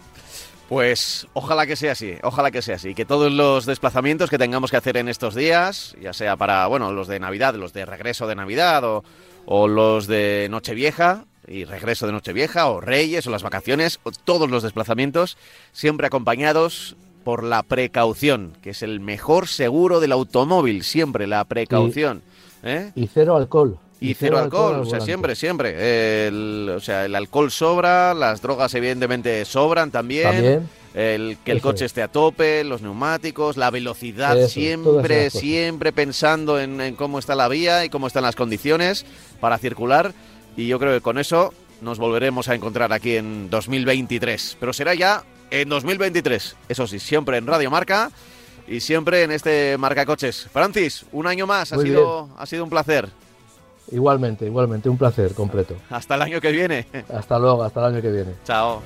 pues 0.72 1.26
ojalá 1.34 1.66
que 1.66 1.76
sea 1.76 1.92
así, 1.92 2.14
ojalá 2.22 2.50
que 2.50 2.62
sea 2.62 2.76
así, 2.76 2.94
que 2.94 3.04
todos 3.04 3.30
los 3.30 3.66
desplazamientos 3.66 4.30
que 4.30 4.38
tengamos 4.38 4.70
que 4.70 4.78
hacer 4.78 4.96
en 4.96 5.06
estos 5.06 5.34
días, 5.34 5.94
ya 6.00 6.14
sea 6.14 6.38
para, 6.38 6.66
bueno, 6.66 6.92
los 6.92 7.08
de 7.08 7.20
Navidad, 7.20 7.54
los 7.56 7.74
de 7.74 7.84
regreso 7.84 8.26
de 8.26 8.36
Navidad 8.36 8.82
o, 8.82 9.04
o 9.44 9.68
los 9.68 10.06
de 10.06 10.48
Nochevieja, 10.50 11.26
y 11.46 11.64
regreso 11.64 12.06
de 12.06 12.12
Nochevieja, 12.12 12.70
o 12.70 12.80
Reyes, 12.80 13.26
o 13.26 13.30
las 13.30 13.42
vacaciones, 13.42 14.00
o 14.02 14.12
todos 14.12 14.50
los 14.50 14.62
desplazamientos, 14.62 15.36
siempre 15.72 16.06
acompañados 16.06 16.96
por 17.22 17.44
la 17.44 17.62
precaución, 17.64 18.54
que 18.62 18.70
es 18.70 18.82
el 18.82 18.98
mejor 18.98 19.48
seguro 19.48 20.00
del 20.00 20.12
automóvil, 20.12 20.84
siempre 20.84 21.26
la 21.26 21.44
precaución. 21.44 22.22
¿eh? 22.62 22.92
Y 22.94 23.08
cero 23.08 23.36
alcohol. 23.36 23.78
Y, 24.02 24.14
cero, 24.14 24.38
alcohol, 24.38 24.80
o 24.80 24.84
sea, 24.84 25.00
siempre, 25.00 25.36
siempre. 25.36 26.26
El, 26.26 26.72
o 26.76 26.80
sea, 26.80 27.04
el 27.04 27.14
alcohol 27.14 27.50
sobra, 27.50 28.14
las 28.14 28.42
drogas 28.42 28.74
evidentemente 28.74 29.44
sobran 29.44 29.90
también. 29.90 30.68
El, 30.94 31.38
que 31.42 31.52
el 31.52 31.62
coche 31.62 31.86
esté 31.86 32.02
a 32.02 32.08
tope, 32.08 32.64
los 32.64 32.82
neumáticos, 32.82 33.56
la 33.56 33.70
velocidad, 33.70 34.46
siempre, 34.48 35.30
siempre 35.30 35.90
pensando 35.90 36.60
en, 36.60 36.82
en 36.82 36.96
cómo 36.96 37.18
está 37.18 37.34
la 37.34 37.48
vía 37.48 37.84
y 37.84 37.88
cómo 37.88 38.08
están 38.08 38.24
las 38.24 38.36
condiciones 38.36 39.06
para 39.40 39.56
circular. 39.56 40.12
Y 40.56 40.66
yo 40.66 40.78
creo 40.78 40.92
que 40.92 41.00
con 41.00 41.18
eso 41.18 41.54
nos 41.80 41.98
volveremos 41.98 42.48
a 42.48 42.54
encontrar 42.54 42.92
aquí 42.92 43.16
en 43.16 43.50
2023. 43.50 44.56
Pero 44.58 44.72
será 44.72 44.94
ya 44.94 45.22
en 45.50 45.68
2023. 45.68 46.56
Eso 46.68 46.86
sí, 46.86 46.98
siempre 46.98 47.36
en 47.36 47.46
Radio 47.46 47.70
Marca 47.70 48.10
y 48.66 48.80
siempre 48.80 49.22
en 49.22 49.32
este 49.32 49.76
Marca 49.78 50.06
Coches. 50.06 50.48
Francis, 50.52 51.04
un 51.12 51.26
año 51.26 51.46
más, 51.46 51.72
ha 51.72 51.78
sido, 51.80 52.30
ha 52.38 52.46
sido 52.46 52.64
un 52.64 52.70
placer. 52.70 53.08
Igualmente, 53.92 54.46
igualmente, 54.46 54.88
un 54.88 54.96
placer 54.96 55.34
completo. 55.34 55.76
Hasta 55.90 56.14
el 56.14 56.22
año 56.22 56.40
que 56.40 56.50
viene. 56.50 56.86
Hasta 57.14 57.38
luego, 57.38 57.62
hasta 57.62 57.80
el 57.80 57.94
año 57.94 58.02
que 58.02 58.10
viene. 58.10 58.32
Chao. 58.44 58.82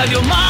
Radio 0.00 0.22
Mar 0.22 0.49